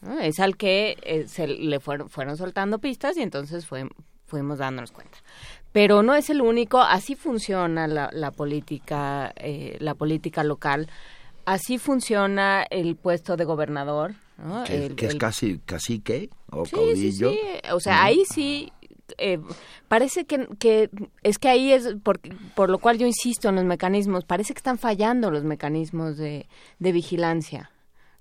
[0.00, 0.18] ¿no?
[0.18, 3.86] Es al que eh, se le fueron, fueron soltando pistas y entonces fue,
[4.26, 5.18] fuimos dándonos cuenta.
[5.72, 10.88] Pero no es el único, así funciona la, la política, eh, la política local,
[11.52, 14.14] así funciona el puesto de gobernador.
[14.38, 14.64] ¿no?
[14.64, 17.30] que, El- que es casi cacique o Sí, caudillo.
[17.30, 17.38] sí.
[17.72, 18.72] O sea, ahí sí.
[19.18, 19.38] eh,
[19.88, 20.88] parece que, que
[21.22, 22.20] es que ahí es por,
[22.54, 24.24] por lo cual yo insisto en los mecanismos.
[24.24, 26.46] Parece que están fallando los mecanismos de,
[26.78, 27.70] de vigilancia.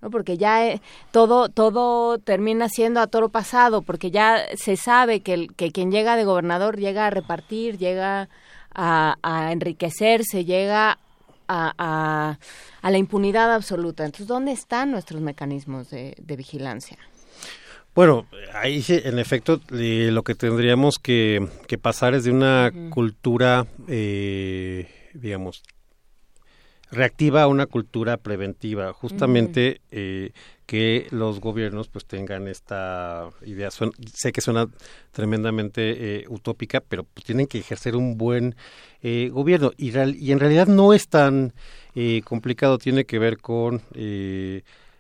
[0.02, 0.10] ¿no?
[0.10, 5.34] Porque ya eh, todo todo termina siendo a toro pasado, porque ya se sabe que,
[5.36, 8.28] el, que quien llega de gobernador llega a repartir, llega
[8.74, 10.98] a, a enriquecerse, llega
[11.50, 12.40] a, a,
[12.82, 14.06] a la impunidad absoluta.
[14.06, 16.98] Entonces, ¿dónde están nuestros mecanismos de, de vigilancia?
[17.96, 24.88] Bueno, ahí en efecto lo que tendríamos que, que pasar es de una cultura, eh,
[25.14, 25.64] digamos,
[26.92, 28.94] reactiva a una cultura preventiva.
[28.94, 30.32] Justamente eh,
[30.70, 33.72] que los gobiernos pues tengan esta idea.
[33.72, 34.68] Suena- sé que suena
[35.12, 38.56] tremendamente eh, utópica, pero pues, tienen que ejercer un buen
[39.02, 39.72] eh, gobierno.
[39.78, 41.54] Y, real- y en realidad no es tan
[41.96, 43.82] eh, complicado, tiene que ver con...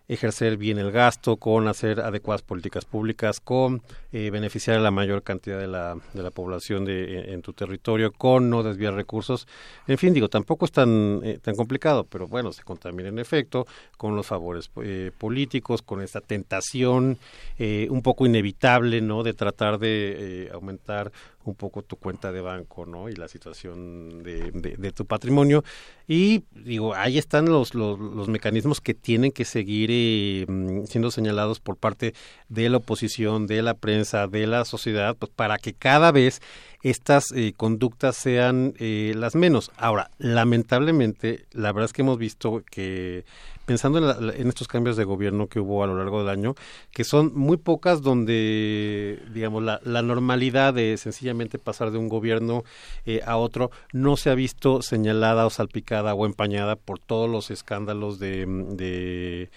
[0.09, 3.81] ejercer bien el gasto, con hacer adecuadas políticas públicas, con
[4.11, 7.53] eh, beneficiar a la mayor cantidad de la, de la población de, en, en tu
[7.53, 9.47] territorio, con no desviar recursos.
[9.87, 13.65] En fin, digo, tampoco es tan, eh, tan complicado, pero bueno, se contamina en efecto
[13.97, 17.19] con los favores eh, políticos, con esta tentación
[17.59, 21.11] eh, un poco inevitable, ¿no?, de tratar de eh, aumentar
[21.45, 23.09] un poco tu cuenta de banco, ¿no?
[23.09, 25.63] Y la situación de, de- de tu patrimonio.
[26.07, 30.45] Y digo, ahí están los, los, los mecanismos que tienen que seguir eh,
[30.85, 32.13] siendo señalados por parte
[32.49, 36.41] de la oposición, de la prensa, de la sociedad, pues para que cada vez
[36.81, 39.71] estas eh, conductas sean eh, las menos.
[39.77, 43.25] Ahora, lamentablemente, la verdad es que hemos visto que
[43.69, 46.55] pensando en, la- en estos cambios de gobierno que hubo a lo largo del año,
[46.91, 52.63] que son muy pocas donde, digamos, la, la normalidad de sencillamente pasar de un gobierno
[53.05, 57.51] eh, a otro no se ha visto señalada o salpicada o empañada por todos los
[57.51, 59.49] escándalos de, de,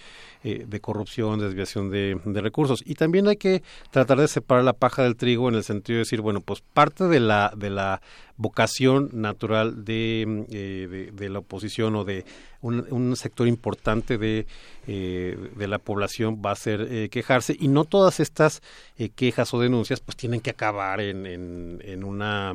[0.45, 2.83] eh, corrupción, desviación de, de recursos.
[2.85, 6.01] Y también hay que tratar de separar la paja del trigo en el sentido de
[6.01, 8.03] decir, bueno, pues parte de la, de la
[8.43, 12.25] vocación natural de, mm, eh, de, de la oposición o de
[12.61, 14.47] un, un sector importante de,
[14.87, 17.57] eh, de la población va a ser eh, quejarse.
[17.59, 18.63] Y no todas estas
[18.99, 22.55] eh, quejas o denuncias pues tienen que acabar en, en, en una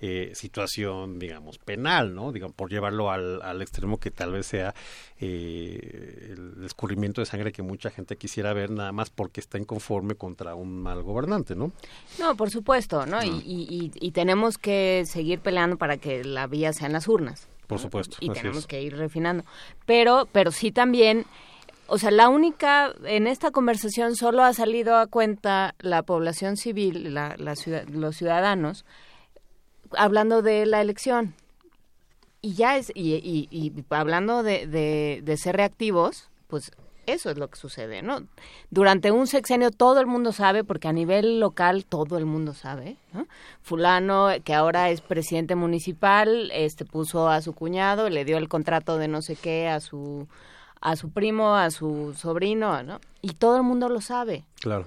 [0.00, 4.74] eh, situación digamos penal no digamos por llevarlo al, al extremo que tal vez sea
[5.36, 10.14] eh, el escurrimiento de sangre que mucha gente quisiera ver nada más porque está inconforme
[10.14, 11.72] contra un mal gobernante no
[12.18, 13.22] No, por supuesto, ¿no?
[13.24, 17.48] Y, y, y- y tenemos que seguir peleando para que la vía sean las urnas.
[17.66, 18.66] por supuesto Y tenemos es.
[18.66, 19.44] que ir refinando.
[19.84, 21.26] Pero, pero sí también
[21.88, 27.14] o sea, la única, en esta conversación solo ha salido a cuenta la población civil,
[27.14, 27.54] la, la
[27.92, 28.84] los ciudadanos,
[29.96, 31.34] hablando de la elección.
[32.42, 33.14] Y ya es, y,
[33.50, 36.72] y, hablando de, de, ser reactivos, pues
[37.06, 38.26] eso es lo que sucede, ¿no?
[38.70, 42.96] Durante un sexenio todo el mundo sabe, porque a nivel local todo el mundo sabe,
[43.12, 43.26] ¿no?
[43.62, 48.98] Fulano, que ahora es presidente municipal, este puso a su cuñado, le dio el contrato
[48.98, 50.26] de no sé qué a su
[50.80, 53.00] a su primo, a su sobrino, ¿no?
[53.22, 54.44] Y todo el mundo lo sabe.
[54.60, 54.86] Claro.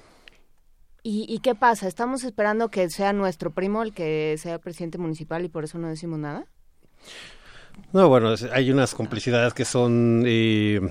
[1.02, 1.88] ¿Y, qué pasa?
[1.88, 5.88] ¿Estamos esperando que sea nuestro primo el que sea presidente municipal y por eso no
[5.88, 6.46] decimos nada?
[7.94, 10.82] No, bueno, hay unas complicidades que son eh,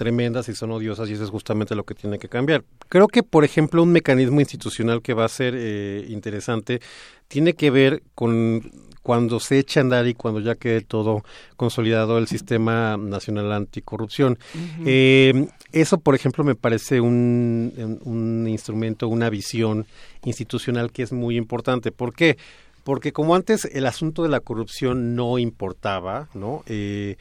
[0.00, 2.64] tremendas y son odiosas y eso es justamente lo que tiene que cambiar.
[2.88, 6.80] Creo que, por ejemplo, un mecanismo institucional que va a ser eh, interesante
[7.28, 8.62] tiene que ver con
[9.02, 11.22] cuando se echa a andar y cuando ya quede todo
[11.58, 14.38] consolidado el sistema nacional anticorrupción.
[14.86, 19.86] Eh, eso, por ejemplo, me parece un, un instrumento, una visión
[20.24, 21.92] institucional que es muy importante.
[21.92, 22.38] ¿Por qué?
[22.84, 26.62] Porque como antes el asunto de la corrupción no importaba, ¿no?
[26.66, 27.16] Eh,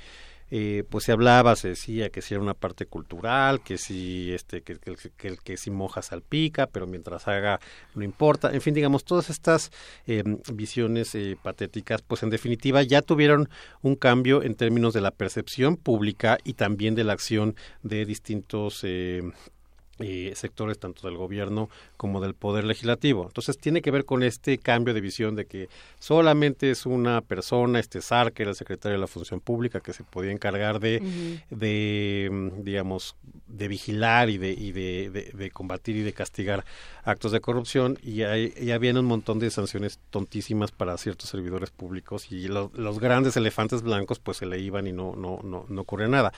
[0.51, 4.61] eh, pues se hablaba, se decía que si era una parte cultural, que si este,
[4.61, 7.59] que, que, que, si moja salpica, pero mientras haga
[7.95, 9.71] no importa, en fin, digamos, todas estas
[10.07, 13.49] eh, visiones eh, patéticas, pues en definitiva ya tuvieron
[13.81, 18.83] un cambio en términos de la percepción pública y también de la acción de distintos
[19.99, 23.25] eh, sectores tanto del gobierno como del poder legislativo.
[23.27, 25.69] Entonces tiene que ver con este cambio de visión de que
[25.99, 29.93] solamente es una persona, este SAR, que era el secretario de la Función Pública, que
[29.93, 33.15] se podía encargar de, de mm, digamos,
[33.49, 36.63] de vigilar y de, y de, de, combatir y de castigar
[37.03, 42.31] actos de corrupción y ya viene un montón de sanciones tontísimas para ciertos servidores públicos
[42.31, 46.07] y los grandes elefantes blancos pues se le iban y no no no, no ocurre
[46.07, 46.31] nada.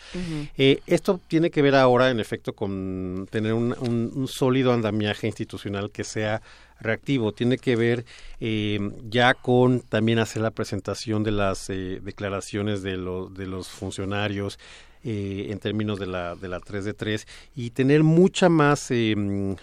[0.58, 5.92] Eh, esto tiene que ver ahora en efecto con tener un, un, sólido andamiaje institucional
[5.92, 6.42] que sea
[6.80, 8.06] reactivo, tiene que ver
[8.40, 13.68] eh, ya con también hacer la presentación de las eh, declaraciones de, los de los
[13.70, 14.58] funcionarios,
[15.04, 19.16] eh, en términos de la, de la 3 de 3 y tener mucha más eh,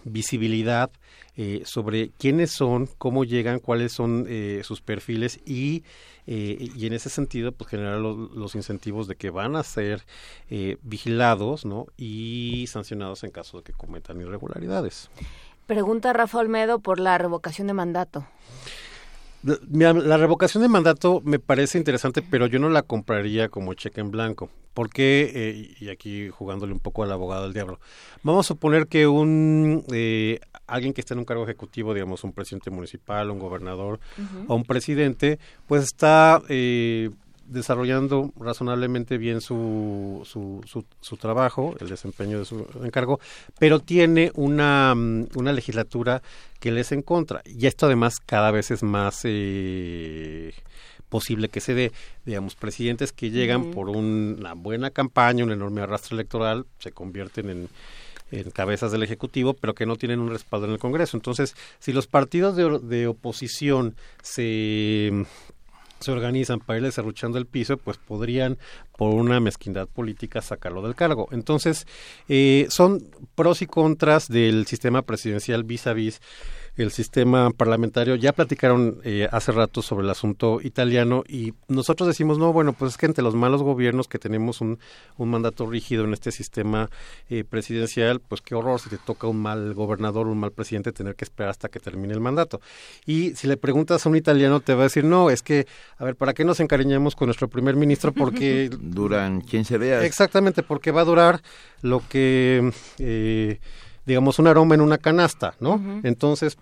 [0.05, 0.91] visibilidad
[1.37, 4.27] eh, sobre quiénes son, cómo llegan, cuáles son
[4.63, 5.85] sus perfiles y,
[6.27, 10.05] y en ese sentido pues generar los, los incentivos de que van a ser
[10.83, 11.87] vigilados ¿no?
[11.97, 15.09] y sancionados en caso de que cometan irregularidades.
[15.67, 18.27] Pregunta Rafa Olmedo por la revocación de mandato.
[19.43, 24.11] La revocación de mandato me parece interesante, pero yo no la compraría como cheque en
[24.11, 24.51] blanco.
[24.75, 27.81] Porque, eh, y aquí jugándole un poco al abogado del diablo,
[28.23, 32.33] vamos a suponer que un eh, alguien que está en un cargo ejecutivo, digamos un
[32.33, 33.99] presidente municipal, un gobernador
[34.47, 37.11] o un presidente, pues está eh,
[37.49, 40.63] desarrollando razonablemente bien su, su,
[41.01, 43.21] su, trabajo, el desempeño de su encargo,
[43.59, 46.23] pero tiene una, mm, una legislatura
[46.61, 47.43] que les en contra.
[47.45, 50.53] Y esto además cada vez es más eh,
[51.09, 51.93] posible que se dé,
[52.25, 57.69] digamos, presidentes que llegan por una buena campaña, un enorme arrastre electoral, se convierten en
[58.31, 61.17] en cabezas del Ejecutivo, pero que no tienen un respaldo en el Congreso.
[61.17, 65.25] Entonces, si los partidos de, de oposición se
[66.01, 68.59] se organizan para irle cerruchando el piso, pues podrían,
[68.97, 71.29] por una mezquindad política, sacarlo del cargo.
[71.33, 71.87] Entonces,
[72.29, 76.21] eh, son pros y contras del sistema presidencial vis a vis
[76.79, 78.15] el sistema parlamentario.
[78.15, 82.93] Ya platicaron eh, hace rato sobre el asunto italiano y nosotros decimos, no, bueno, pues
[82.93, 84.79] es que entre los malos gobiernos que tenemos un,
[85.17, 86.89] un mandato rígido en este sistema
[87.29, 91.17] eh, presidencial, pues qué horror si te toca un mal gobernador, un mal presidente, tener
[91.17, 92.61] que esperar hasta que termine el mandato.
[93.05, 95.67] Y si le preguntas a un italiano, te va a decir, no, es que,
[95.99, 98.13] a ver, ¿para qué nos encariñamos con nuestro primer ministro?
[98.13, 98.71] Porque...
[98.81, 100.05] Duran se vea.
[100.05, 101.43] Exactamente, porque va a durar
[101.83, 102.73] lo que...
[102.99, 103.59] Eh,
[104.09, 106.01] digamos, un aroma en una canasta, ¿no?
[106.03, 106.57] Entonces,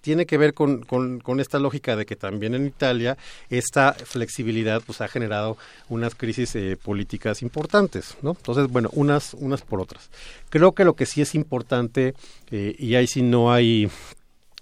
[0.00, 3.18] tiene que ver con, con, esta lógica de que también en Italia
[3.50, 5.58] esta flexibilidad pues ha generado
[5.90, 8.30] unas crisis eh, políticas importantes, ¿no?
[8.30, 10.08] Entonces, bueno, unas, unas por otras.
[10.48, 12.14] Creo que lo que sí es importante,
[12.50, 13.90] eh, y ahí sí no hay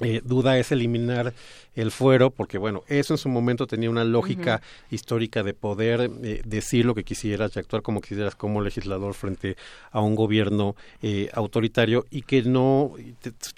[0.00, 1.34] eh, duda, es eliminar
[1.74, 6.42] el fuero, porque bueno, eso en su momento tenía una lógica histórica de poder eh,
[6.44, 9.56] decir lo que quisieras y actuar como quisieras como legislador frente
[9.90, 12.92] a un gobierno eh, autoritario y que no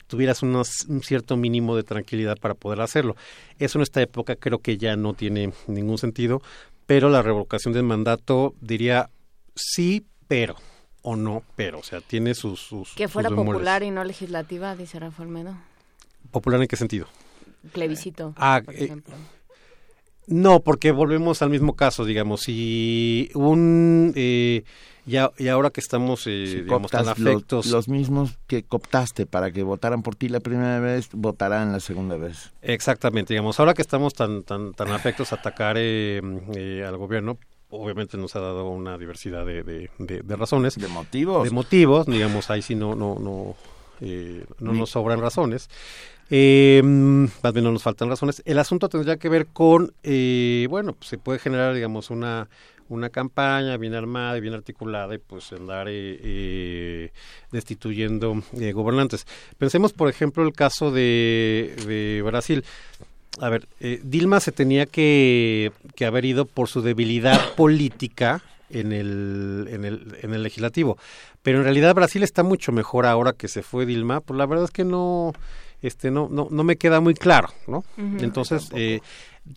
[0.06, 0.64] tuvieras un
[1.02, 3.16] cierto mínimo de tranquilidad para poder hacerlo.
[3.58, 6.42] Eso en esta época creo que ya no tiene ningún sentido,
[6.86, 9.10] pero la revocación del mandato diría
[9.54, 10.56] sí, pero
[11.02, 12.60] o no, pero, o sea, tiene sus...
[12.60, 15.54] sus que fuera popular y no legislativa, dice Rafael Medo.
[16.30, 17.06] ¿Popular en qué sentido?
[17.72, 18.32] plebiscito.
[18.36, 18.96] Ah, por eh,
[20.26, 24.12] No, porque volvemos al mismo caso, digamos, si un...
[24.16, 24.64] Eh,
[25.06, 27.66] ya, y ahora que estamos, eh, digamos, tan afectos...
[27.66, 32.16] Los, mismos que cooptaste para que votaran por ti la primera vez, votarán la segunda
[32.16, 32.52] vez.
[32.62, 36.20] Exactamente, digamos, ahora que estamos tan, tan, tan afectos a atacar eh,
[36.54, 37.38] eh, al gobierno,
[37.70, 40.76] obviamente nos ha dado una diversidad de, de, de, razones.
[40.76, 41.44] De motivos.
[41.44, 43.56] De motivos, digamos, ahí sí no, no, no,
[44.00, 45.68] eh, no nos sobran razones.
[46.30, 48.42] Eh, más bien no nos faltan razones.
[48.44, 52.48] El asunto tendría que ver con, eh, bueno, pues se puede generar, digamos, una,
[52.90, 57.12] una campaña bien armada y bien articulada y pues andar eh, eh
[57.50, 59.26] destituyendo eh, gobernantes.
[59.58, 62.64] Pensemos, por ejemplo, el caso de, de Brasil.
[63.40, 68.92] A ver, eh, Dilma se tenía que, que haber ido por su debilidad política en
[68.92, 70.98] el, en el, en el legislativo.
[71.42, 74.20] Pero en realidad Brasil está mucho mejor ahora que se fue Dilma.
[74.20, 75.32] Pues la verdad es que no
[75.82, 79.00] este no no no me queda muy claro no entonces eh,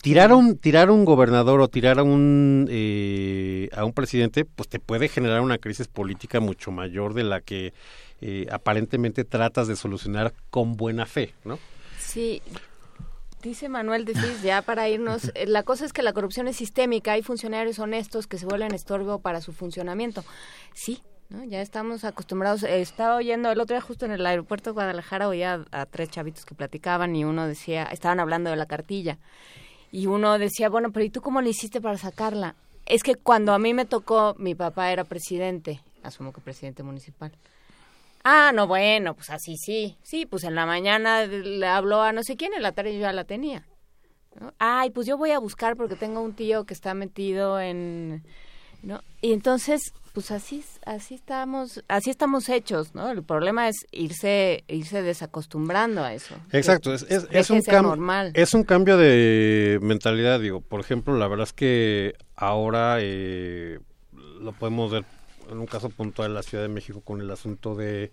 [0.02, 4.70] tirar a un tirar un gobernador o tirar a un eh, a un presidente pues
[4.70, 7.74] te puede generar una crisis política mucho mayor de la que
[8.22, 11.60] eh, aparentemente tratas de solucionar con buena fe no
[12.00, 12.42] sí.
[13.44, 17.12] Dice Manuel decís ya para irnos, eh, la cosa es que la corrupción es sistémica,
[17.12, 20.24] hay funcionarios honestos que se vuelven estorbo para su funcionamiento.
[20.74, 21.04] Sí,
[21.48, 22.64] ya estamos acostumbrados.
[22.64, 26.46] Estaba oyendo el otro día justo en el aeropuerto de Guadalajara, oía a, tres chavitos
[26.46, 29.18] que platicaban y uno decía, estaban hablando de la cartilla.
[29.92, 32.56] Y uno decía, bueno, pero ¿y tú cómo le hiciste para sacarla?
[32.86, 37.32] Es que cuando a mí me tocó, mi papá era presidente, asumo que presidente municipal.
[38.24, 39.98] Ah, no, bueno, pues así sí.
[40.02, 43.02] Sí, pues en la mañana le habló a no sé quién, en la tarde yo
[43.02, 43.68] ya la tenía.
[44.60, 48.24] Ay, pues yo voy a buscar porque tengo un tío que está metido en...
[48.82, 49.02] ¿no?
[49.22, 55.02] Y entonces pues así así estamos así estamos hechos no el problema es irse irse
[55.02, 56.36] desacostumbrando a eso.
[56.52, 61.48] Exacto es, es, un cambio es un cambio de mentalidad digo por ejemplo la verdad
[61.48, 63.80] es que ahora eh,
[64.40, 65.06] lo podemos ver
[65.52, 68.12] en un caso puntual en la Ciudad de México con el asunto de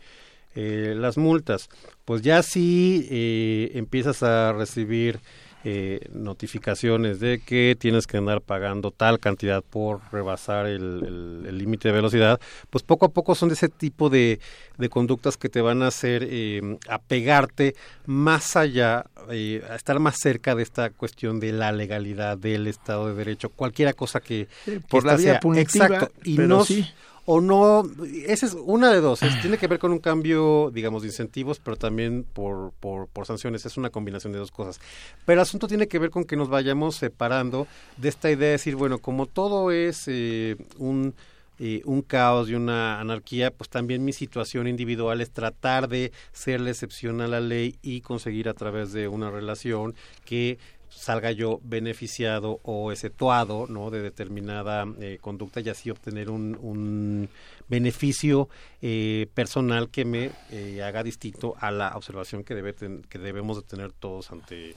[0.55, 1.69] eh, las multas.
[2.05, 5.21] Pues ya si eh, empiezas a recibir
[5.65, 11.95] eh, notificaciones de que tienes que andar pagando tal cantidad por rebasar el límite de
[11.95, 12.41] velocidad,
[12.71, 14.41] pues poco a poco son de ese tipo de,
[14.79, 17.75] de conductas que te van a hacer eh, apegarte
[18.07, 23.09] más allá, eh, a estar más cerca de esta cuestión de la legalidad, del Estado
[23.09, 24.49] de Derecho, cualquiera cosa que...
[24.89, 26.87] por la vía punitiva, exacto, y no, sí
[27.33, 27.89] o no,
[28.27, 31.77] esa es una de dos, tiene que ver con un cambio, digamos, de incentivos, pero
[31.77, 34.81] también por, por, por, sanciones, es una combinación de dos cosas.
[35.25, 37.69] Pero el asunto tiene que ver con que nos vayamos separando
[37.99, 41.15] de esta idea de decir, bueno, como todo es eh, un...
[41.63, 46.59] Eh, un caos y una anarquía, pues también mi situación individual es tratar de ser
[46.63, 49.95] la excepción a la ley y conseguir a través de una relación
[50.25, 50.59] que
[50.91, 53.91] salga yo beneficiado o exceptuado ¿no?
[53.91, 57.29] de determinada eh, conducta y así obtener un, un
[57.69, 58.49] beneficio
[58.83, 63.63] eh, personal que me eh, haga distinto a la observación que, debe que debemos de
[63.63, 64.75] tener todos ante,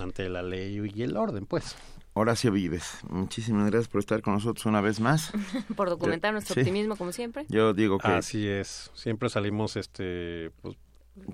[0.00, 1.76] ante la ley y el orden, pues.
[2.14, 5.32] Horacio Vives, muchísimas gracias por estar con nosotros una vez más.
[5.76, 7.46] por documentar nuestro optimismo, como siempre.
[7.48, 8.08] Yo digo que...
[8.08, 10.76] Así es, siempre salimos este pues,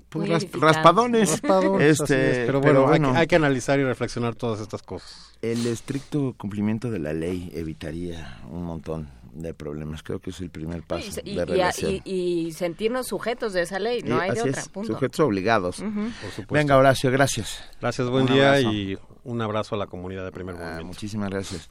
[0.09, 1.41] pues raspadones.
[1.79, 5.37] este, pero, bueno, Hay, que analizar y reflexionar todas estas cosas.
[5.41, 10.03] El estricto cumplimiento de la ley evitaría un montón de problemas.
[10.03, 14.19] Creo que es el primer paso y, de y, sentirnos sujetos de esa ley, no
[14.19, 14.61] hay de otra.
[14.61, 15.77] Sujetos obligados.
[15.77, 16.53] Por supuesto.
[16.53, 17.63] Venga, Horacio, gracias.
[17.79, 20.85] Gracias, buen día y un abrazo a la comunidad de Primer ah, Movimiento.
[20.85, 21.69] Muchísimas gracias.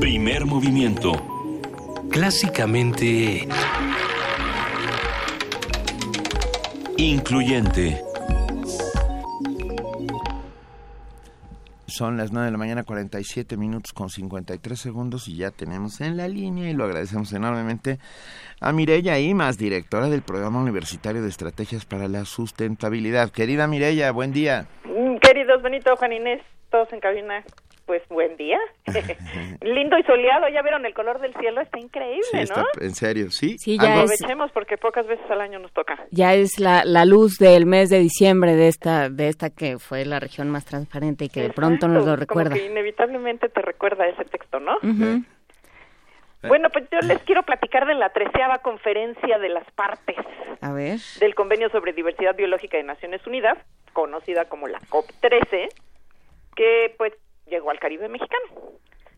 [0.00, 1.12] Primer Movimiento.
[2.10, 3.48] Clásicamente...
[6.98, 8.00] Incluyente.
[11.86, 16.16] Son las 9 de la mañana, 47 minutos con 53 segundos y ya tenemos en
[16.16, 17.98] la línea y lo agradecemos enormemente
[18.60, 23.30] a Mireya Imas, directora del Programa Universitario de Estrategias para la Sustentabilidad.
[23.30, 24.66] Querida Mireya, buen día.
[24.84, 27.44] Mm, queridos Benito, Juan Inés, todos en cabina,
[27.86, 28.58] pues buen día.
[29.62, 33.30] Lindo y soleado, ya vieron el color del cielo, está increíble, sí, está, en serio,
[33.30, 33.56] sí.
[33.58, 35.96] sí ya Aprovechemos porque pocas veces al año nos toca.
[36.10, 40.04] Ya es la, la luz del mes de diciembre de esta de esta que fue
[40.04, 42.50] la región más transparente y que de pronto nos lo recuerda.
[42.50, 44.78] Como que inevitablemente te recuerda ese texto, ¿no?
[46.42, 50.16] Bueno, pues yo les quiero platicar de la treceava conferencia de las partes.
[50.60, 50.98] A ver.
[51.18, 53.58] Del Convenio sobre Diversidad Biológica de Naciones Unidas,
[53.92, 55.68] conocida como la COP13,
[56.54, 57.12] que pues
[57.46, 58.46] llegó al Caribe mexicano.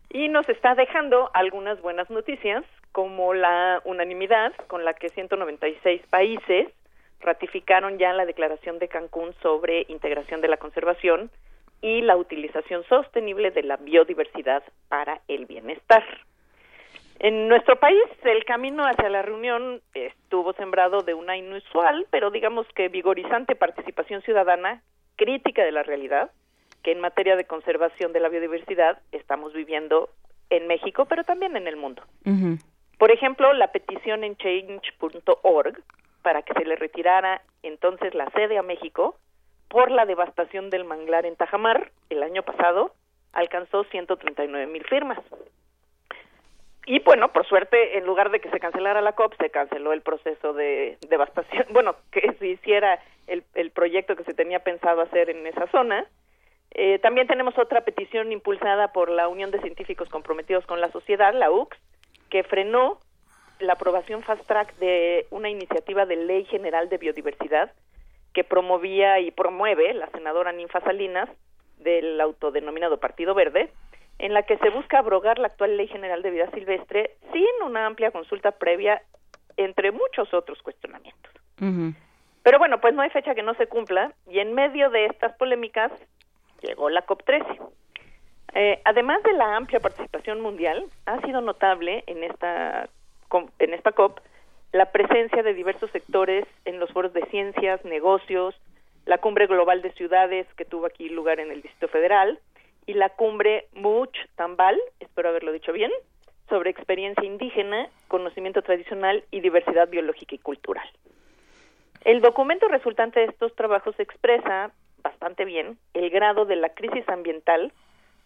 [0.09, 6.67] Y nos está dejando algunas buenas noticias, como la unanimidad con la que 196 países
[7.19, 11.29] ratificaron ya la Declaración de Cancún sobre integración de la conservación
[11.81, 16.03] y la utilización sostenible de la biodiversidad para el bienestar.
[17.19, 22.65] En nuestro país, el camino hacia la reunión estuvo sembrado de una inusual, pero digamos
[22.73, 24.81] que vigorizante participación ciudadana,
[25.17, 26.31] crítica de la realidad,
[26.83, 30.09] que en materia de conservación de la biodiversidad estamos viviendo
[30.49, 32.03] en México, pero también en el mundo.
[32.97, 35.81] Por ejemplo, la petición en change.org
[36.21, 39.17] para que se le retirara entonces la sede a México
[39.69, 42.93] por la devastación del manglar en Tajamar el año pasado
[43.33, 45.19] alcanzó 139 mil firmas.
[46.85, 50.01] Y bueno, por suerte, en lugar de que se cancelara la COP, se canceló el
[50.01, 55.29] proceso de devastación, bueno, que se hiciera el, el proyecto que se tenía pensado hacer
[55.29, 56.07] en esa zona.
[56.71, 61.33] Eh, también tenemos otra petición impulsada por la Unión de Científicos Comprometidos con la Sociedad,
[61.33, 61.77] la UCS,
[62.29, 62.99] que frenó
[63.59, 67.71] la aprobación fast track de una iniciativa de ley general de biodiversidad
[68.33, 71.29] que promovía y promueve la senadora Ninfa Salinas
[71.77, 73.71] del autodenominado Partido Verde,
[74.19, 77.85] en la que se busca abrogar la actual Ley General de Vida Silvestre sin una
[77.85, 79.01] amplia consulta previa,
[79.57, 81.33] entre muchos otros cuestionamientos.
[82.43, 85.33] Pero bueno, pues no hay fecha que no se cumpla y en medio de estas
[85.35, 85.91] polémicas
[86.61, 87.69] llegó la COP13.
[88.53, 92.89] Eh, además de la amplia participación mundial, ha sido notable en esta,
[93.59, 94.19] en esta COP
[94.71, 98.55] la presencia de diversos sectores en los foros de ciencias, negocios,
[99.05, 102.39] la cumbre global de ciudades que tuvo aquí lugar en el Distrito Federal
[102.85, 105.91] y la cumbre Much Tambal, espero haberlo dicho bien,
[106.49, 110.87] sobre experiencia indígena, conocimiento tradicional y diversidad biológica y cultural.
[112.05, 114.71] El documento resultante de estos trabajos expresa
[115.03, 117.73] bastante bien el grado de la crisis ambiental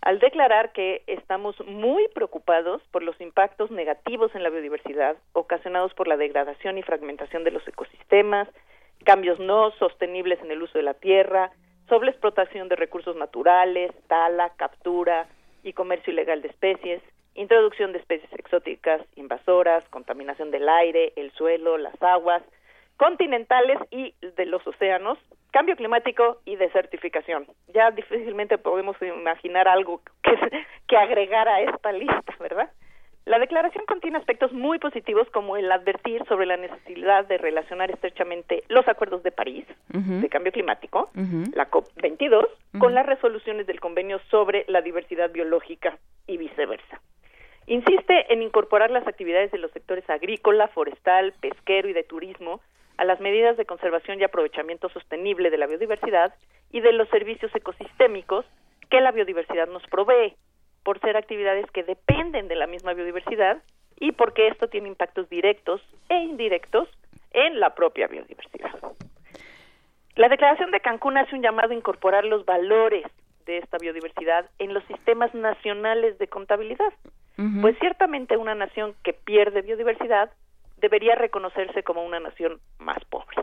[0.01, 6.09] al declarar que estamos muy preocupados por los impactos negativos en la biodiversidad ocasionados por
[6.09, 8.49] la degradación y fragmentación de los ecosistemas,
[9.05, 11.51] cambios no sostenibles en el uso de la tierra,
[11.87, 15.27] sobreexplotación de recursos naturales, tala, captura
[15.63, 17.01] y comercio ilegal de especies,
[17.35, 22.43] introducción de especies exóticas invasoras, contaminación del aire, el suelo, las aguas
[22.97, 25.17] continentales y de los océanos,
[25.53, 27.45] cambio climático y desertificación.
[27.73, 30.35] Ya difícilmente podemos imaginar algo que,
[30.87, 32.69] que agregar a esta lista, ¿verdad?
[33.25, 38.63] La declaración contiene aspectos muy positivos como el advertir sobre la necesidad de relacionar estrechamente
[38.67, 41.09] los acuerdos de París de cambio climático,
[41.53, 42.47] la COP22,
[42.79, 46.99] con las resoluciones del convenio sobre la diversidad biológica y viceversa.
[47.65, 52.59] Insiste en incorporar las actividades de los sectores agrícola, forestal, pesquero y de turismo
[52.97, 56.33] a las medidas de conservación y aprovechamiento sostenible de la biodiversidad
[56.71, 58.45] y de los servicios ecosistémicos
[58.89, 60.35] que la biodiversidad nos provee,
[60.83, 63.61] por ser actividades que dependen de la misma biodiversidad
[63.99, 66.89] y porque esto tiene impactos directos e indirectos
[67.31, 68.71] en la propia biodiversidad.
[70.15, 73.05] La Declaración de Cancún hace un llamado a incorporar los valores
[73.45, 76.93] de esta biodiversidad en los sistemas nacionales de contabilidad,
[77.61, 80.31] pues ciertamente una nación que pierde biodiversidad
[80.83, 83.37] debería reconocerse como una nación más pobre.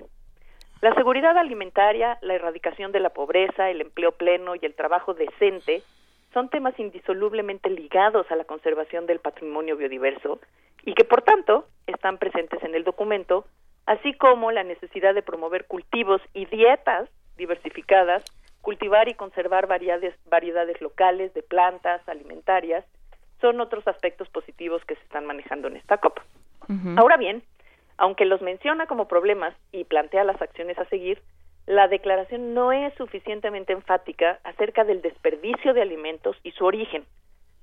[0.82, 5.82] La seguridad alimentaria, la erradicación de la pobreza, el empleo pleno y el trabajo decente
[6.34, 10.38] son temas indisolublemente ligados a la conservación del patrimonio biodiverso
[10.84, 13.46] y que, por tanto, están presentes en el documento,
[13.86, 18.22] así como la necesidad de promover cultivos y dietas diversificadas,
[18.60, 22.84] cultivar y conservar variedades, variedades locales de plantas alimentarias,
[23.40, 26.20] son otros aspectos positivos que se están manejando en esta COP.
[26.96, 27.42] Ahora bien,
[27.96, 31.20] aunque los menciona como problemas y plantea las acciones a seguir,
[31.66, 37.04] la declaración no es suficientemente enfática acerca del desperdicio de alimentos y su origen,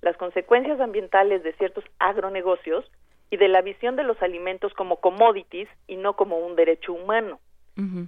[0.01, 2.89] las consecuencias ambientales de ciertos agronegocios
[3.29, 7.39] y de la visión de los alimentos como commodities y no como un derecho humano.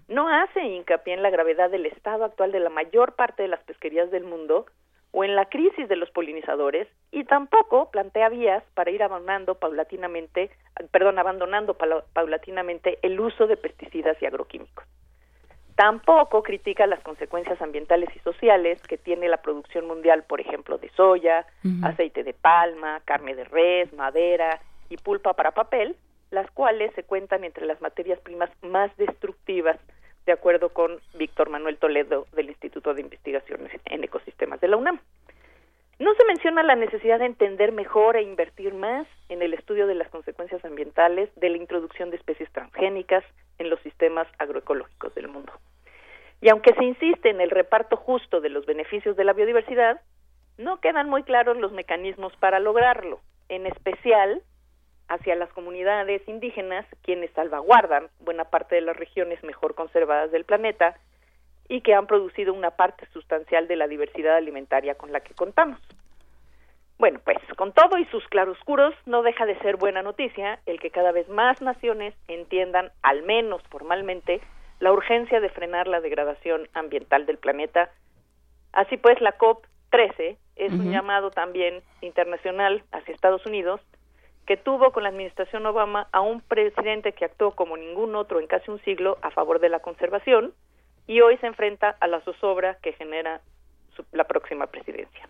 [0.07, 3.63] No hace hincapié en la gravedad del estado actual de la mayor parte de las
[3.65, 4.65] pesquerías del mundo
[5.11, 10.51] o en la crisis de los polinizadores y tampoco plantea vías para ir abandonando paulatinamente,
[10.91, 11.75] perdón, abandonando
[12.13, 14.85] paulatinamente el uso de pesticidas y agroquímicos.
[15.75, 20.89] Tampoco critica las consecuencias ambientales y sociales que tiene la producción mundial, por ejemplo, de
[20.89, 21.45] soya,
[21.83, 25.95] aceite de palma, carne de res, madera y pulpa para papel,
[26.31, 29.79] las cuales se cuentan entre las materias primas más destructivas
[30.25, 34.99] de acuerdo con Víctor Manuel Toledo del Instituto de Investigaciones en Ecosistemas de la UNAM.
[35.99, 39.95] No se menciona la necesidad de entender mejor e invertir más en el estudio de
[39.95, 43.23] las consecuencias ambientales de la introducción de especies transgénicas
[43.57, 45.51] en los sistemas agroecológicos del mundo.
[46.39, 49.99] Y aunque se insiste en el reparto justo de los beneficios de la biodiversidad,
[50.57, 54.41] no quedan muy claros los mecanismos para lograrlo, en especial
[55.09, 60.95] hacia las comunidades indígenas, quienes salvaguardan buena parte de las regiones mejor conservadas del planeta
[61.67, 65.79] y que han producido una parte sustancial de la diversidad alimentaria con la que contamos.
[66.99, 70.91] Bueno, pues con todo y sus claroscuros, no deja de ser buena noticia el que
[70.91, 74.41] cada vez más naciones entiendan, al menos formalmente,
[74.79, 77.89] la urgencia de frenar la degradación ambiental del planeta.
[78.73, 83.81] Así pues, la COP13 es un llamado también internacional hacia Estados Unidos
[84.49, 88.47] que tuvo con la administración Obama a un presidente que actuó como ningún otro en
[88.47, 90.55] casi un siglo a favor de la conservación
[91.05, 93.41] y hoy se enfrenta a la zozobra que genera
[94.11, 95.23] la próxima presidencia.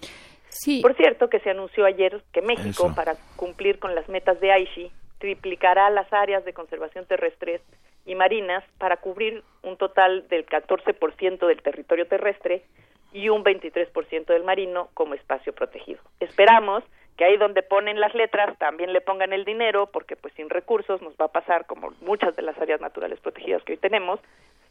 [0.48, 0.80] Sí.
[0.82, 4.90] Por cierto, que se anunció ayer que México, para cumplir con las metas de Aichi,
[5.18, 7.60] triplicará las áreas de conservación terrestres
[8.06, 12.64] y marinas para cubrir un total del 14% del territorio terrestre
[13.12, 16.00] y un 23% del marino como espacio protegido.
[16.22, 16.86] Esperamos
[17.20, 21.02] que ahí donde ponen las letras también le pongan el dinero, porque pues sin recursos
[21.02, 24.22] nos va a pasar como muchas de las áreas naturales protegidas que hoy tenemos,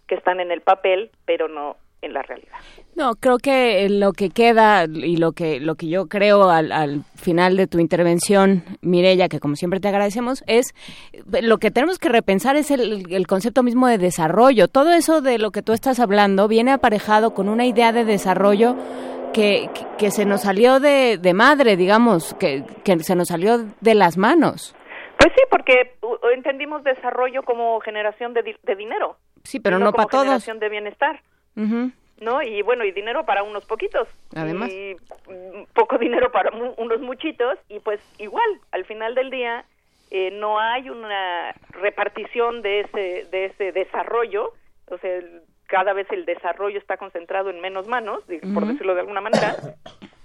[0.06, 2.56] que están en el papel, pero no en la realidad.
[2.94, 7.02] No, creo que lo que queda y lo que lo que yo creo al, al
[7.16, 10.74] final de tu intervención, Mirella, que como siempre te agradecemos, es
[11.42, 14.68] lo que tenemos que repensar es el, el, concepto mismo de desarrollo.
[14.68, 18.74] Todo eso de lo que tú estás hablando viene aparejado con una idea de desarrollo
[19.32, 23.94] que, que, se nos salió de, de madre, digamos, que, que se nos salió de
[23.94, 24.74] las manos.
[25.18, 25.96] Pues sí, porque
[26.34, 29.16] entendimos desarrollo como generación de, de dinero.
[29.42, 30.24] Sí, pero no, para todos.
[30.24, 31.22] generación de bienestar.
[32.20, 32.42] ¿no?
[32.42, 34.08] Y bueno, y dinero para unos poquitos.
[34.34, 34.70] Además.
[34.70, 34.96] Y
[35.74, 37.58] poco dinero para mu unos muchitos.
[37.68, 39.64] Y pues igual, al final del día,
[40.10, 44.52] eh, no hay una repartición de ese, de ese desarrollo.
[44.90, 45.20] O sea,
[45.68, 48.66] cada vez el desarrollo está concentrado en menos manos, por uh -huh.
[48.66, 49.54] decirlo de alguna manera.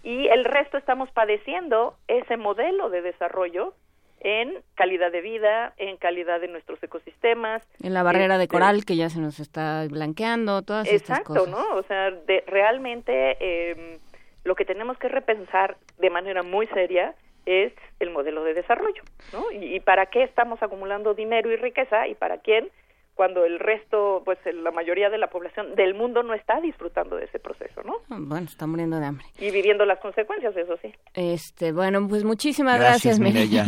[0.01, 3.73] Y el resto estamos padeciendo ese modelo de desarrollo
[4.21, 7.61] en calidad de vida, en calidad de nuestros ecosistemas.
[7.81, 11.49] En la barrera de coral que ya se nos está blanqueando, todas Exacto, estas cosas.
[11.49, 11.75] ¿no?
[11.77, 13.99] O sea, de, realmente eh,
[14.45, 17.15] lo que tenemos que repensar de manera muy seria
[17.45, 19.51] es el modelo de desarrollo, ¿no?
[19.51, 22.69] Y, y, para qué estamos acumulando dinero y riqueza y para quién
[23.15, 27.25] cuando el resto, pues la mayoría de la población del mundo no está disfrutando de
[27.25, 27.97] ese proceso, ¿no?
[28.07, 29.25] Bueno, está muriendo de hambre.
[29.39, 30.93] Y viviendo las consecuencias, eso sí.
[31.13, 33.65] Este, bueno, pues muchísimas gracias, Mireya.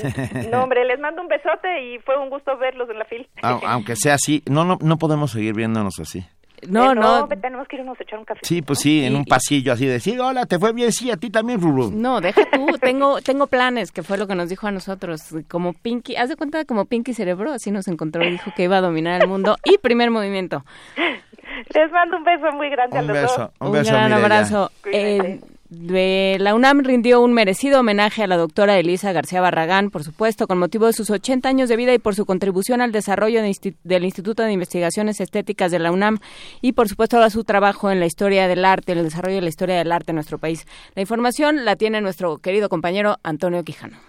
[0.50, 3.26] no, hombre, les mando un besote y fue un gusto verlos en la fila.
[3.42, 6.24] Aunque sea así, no, no, no podemos seguir viéndonos así.
[6.68, 7.28] No, no, no.
[7.28, 8.40] tenemos que irnos a echar un café.
[8.42, 11.30] Sí, pues sí, en un pasillo así, decir, hola, te fue bien, sí, a ti
[11.30, 11.90] también, Ruru.
[11.90, 15.72] No, deja tú, tengo, tengo planes, que fue lo que nos dijo a nosotros, como
[15.72, 18.80] Pinky, haz de cuenta como Pinky Cerebro, así nos encontró y dijo que iba a
[18.80, 20.64] dominar el mundo, y primer movimiento.
[21.74, 23.50] Les mando un beso muy grande un a los beso, dos.
[23.60, 24.70] Un, un beso, gran abrazo.
[24.92, 25.40] Eh,
[25.70, 30.46] de la UNAM rindió un merecido homenaje a la doctora Elisa García Barragán, por supuesto,
[30.46, 33.74] con motivo de sus 80 años de vida y por su contribución al desarrollo de
[33.84, 36.18] del Instituto de Investigaciones Estéticas de la UNAM
[36.62, 39.42] y, por supuesto, a su trabajo en la historia del arte, en el desarrollo de
[39.42, 40.66] la historia del arte en nuestro país.
[40.94, 44.07] La información la tiene nuestro querido compañero Antonio Quijano.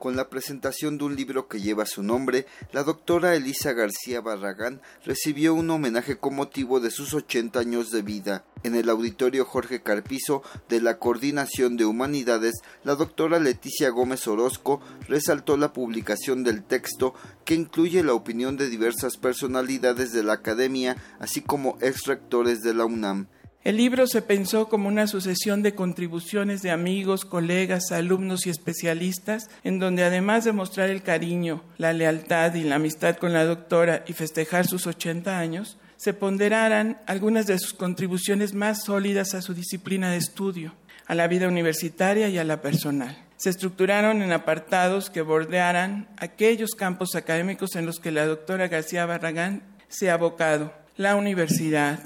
[0.00, 4.80] Con la presentación de un libro que lleva su nombre, la doctora Elisa García Barragán
[5.04, 8.46] recibió un homenaje con motivo de sus 80 años de vida.
[8.62, 14.80] En el auditorio Jorge Carpizo de la Coordinación de Humanidades, la doctora Leticia Gómez Orozco
[15.06, 17.12] resaltó la publicación del texto
[17.44, 22.72] que incluye la opinión de diversas personalidades de la academia, así como ex rectores de
[22.72, 23.26] la UNAM.
[23.62, 29.50] El libro se pensó como una sucesión de contribuciones de amigos, colegas, alumnos y especialistas,
[29.64, 34.02] en donde además de mostrar el cariño, la lealtad y la amistad con la doctora
[34.06, 39.52] y festejar sus 80 años, se ponderaran algunas de sus contribuciones más sólidas a su
[39.52, 40.74] disciplina de estudio,
[41.06, 43.26] a la vida universitaria y a la personal.
[43.36, 49.04] Se estructuraron en apartados que bordearan aquellos campos académicos en los que la doctora García
[49.04, 52.00] Barragán se ha abocado, la universidad,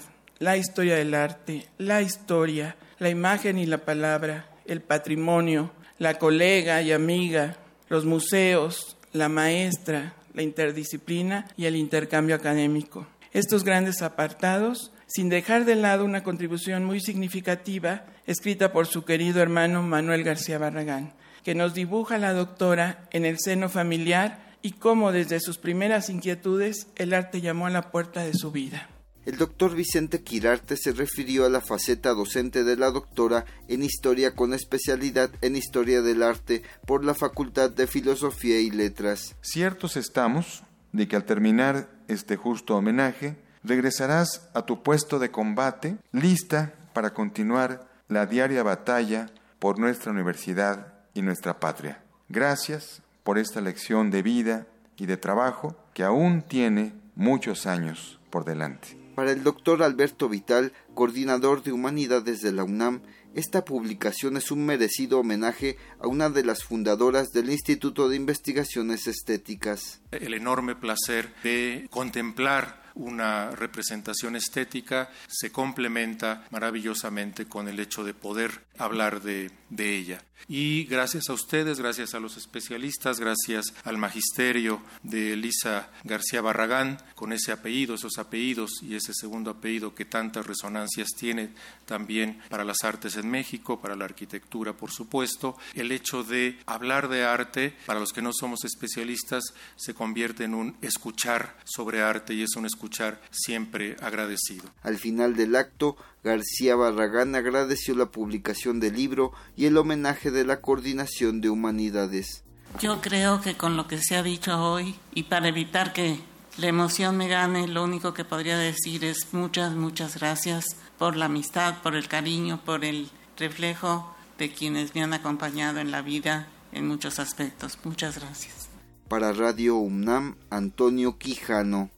[0.44, 6.82] la historia del arte, la historia, la imagen y la palabra, el patrimonio, la colega
[6.82, 7.56] y amiga,
[7.88, 13.06] los museos, la maestra, la interdisciplina y el intercambio académico.
[13.32, 19.40] Estos grandes apartados, sin dejar de lado una contribución muy significativa escrita por su querido
[19.40, 25.10] hermano Manuel García Barragán, que nos dibuja la doctora en el seno familiar y cómo
[25.10, 28.90] desde sus primeras inquietudes el arte llamó a la puerta de su vida.
[29.26, 34.34] El doctor Vicente Quirarte se refirió a la faceta docente de la doctora en historia
[34.34, 39.34] con especialidad en historia del arte por la Facultad de Filosofía y Letras.
[39.40, 40.62] Ciertos estamos
[40.92, 47.14] de que al terminar este justo homenaje regresarás a tu puesto de combate lista para
[47.14, 52.04] continuar la diaria batalla por nuestra universidad y nuestra patria.
[52.28, 54.66] Gracias por esta lección de vida
[54.98, 59.03] y de trabajo que aún tiene muchos años por delante.
[59.14, 63.00] Para el doctor Alberto Vital, coordinador de Humanidades de la UNAM,
[63.34, 69.06] esta publicación es un merecido homenaje a una de las fundadoras del Instituto de Investigaciones
[69.06, 70.00] Estéticas.
[70.10, 78.14] El enorme placer de contemplar una representación estética se complementa maravillosamente con el hecho de
[78.14, 80.22] poder hablar de, de, ella.
[80.46, 86.98] Y gracias a ustedes, gracias a los especialistas, gracias al magisterio de Elisa García Barragán,
[87.14, 91.54] con ese apellido, esos apellidos y ese segundo apellido que tantas resonancias tiene
[91.86, 97.08] también para las artes en México, para la arquitectura, por supuesto, el hecho de hablar
[97.08, 99.42] de arte, para los que no somos especialistas,
[99.76, 104.70] se convierte en un escuchar sobre arte y es un escuchar siempre agradecido.
[104.82, 110.46] Al final del acto, García Barragán agradeció la publicación del libro y el homenaje de
[110.46, 112.44] la Coordinación de Humanidades.
[112.80, 116.18] Yo creo que con lo que se ha dicho hoy y para evitar que
[116.56, 120.64] la emoción me gane, lo único que podría decir es muchas, muchas gracias
[120.98, 125.90] por la amistad, por el cariño, por el reflejo de quienes me han acompañado en
[125.90, 127.78] la vida en muchos aspectos.
[127.84, 128.68] Muchas gracias.
[129.08, 131.90] Para Radio UNAM, Antonio Quijano.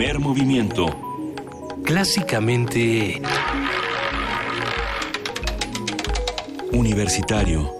[0.00, 0.86] Primer movimiento.
[1.84, 3.20] Clásicamente...
[6.72, 7.70] Universitario.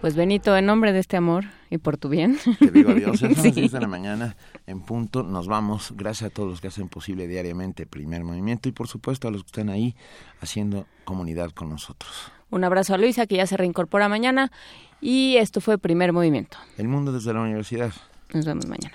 [0.00, 2.38] Pues Benito, en nombre de este amor y por tu bien.
[2.60, 3.18] Te digo adiós.
[3.18, 4.36] Son las 10 de la mañana
[4.68, 5.24] en punto.
[5.24, 5.92] Nos vamos.
[5.96, 9.42] Gracias a todos los que hacen posible diariamente Primer Movimiento y por supuesto a los
[9.42, 9.96] que están ahí
[10.40, 12.12] haciendo comunidad con nosotros.
[12.48, 14.52] Un abrazo a Luisa que ya se reincorpora mañana
[15.00, 16.58] y esto fue Primer Movimiento.
[16.78, 17.92] El mundo desde la universidad.
[18.32, 18.94] Nos vemos mañana.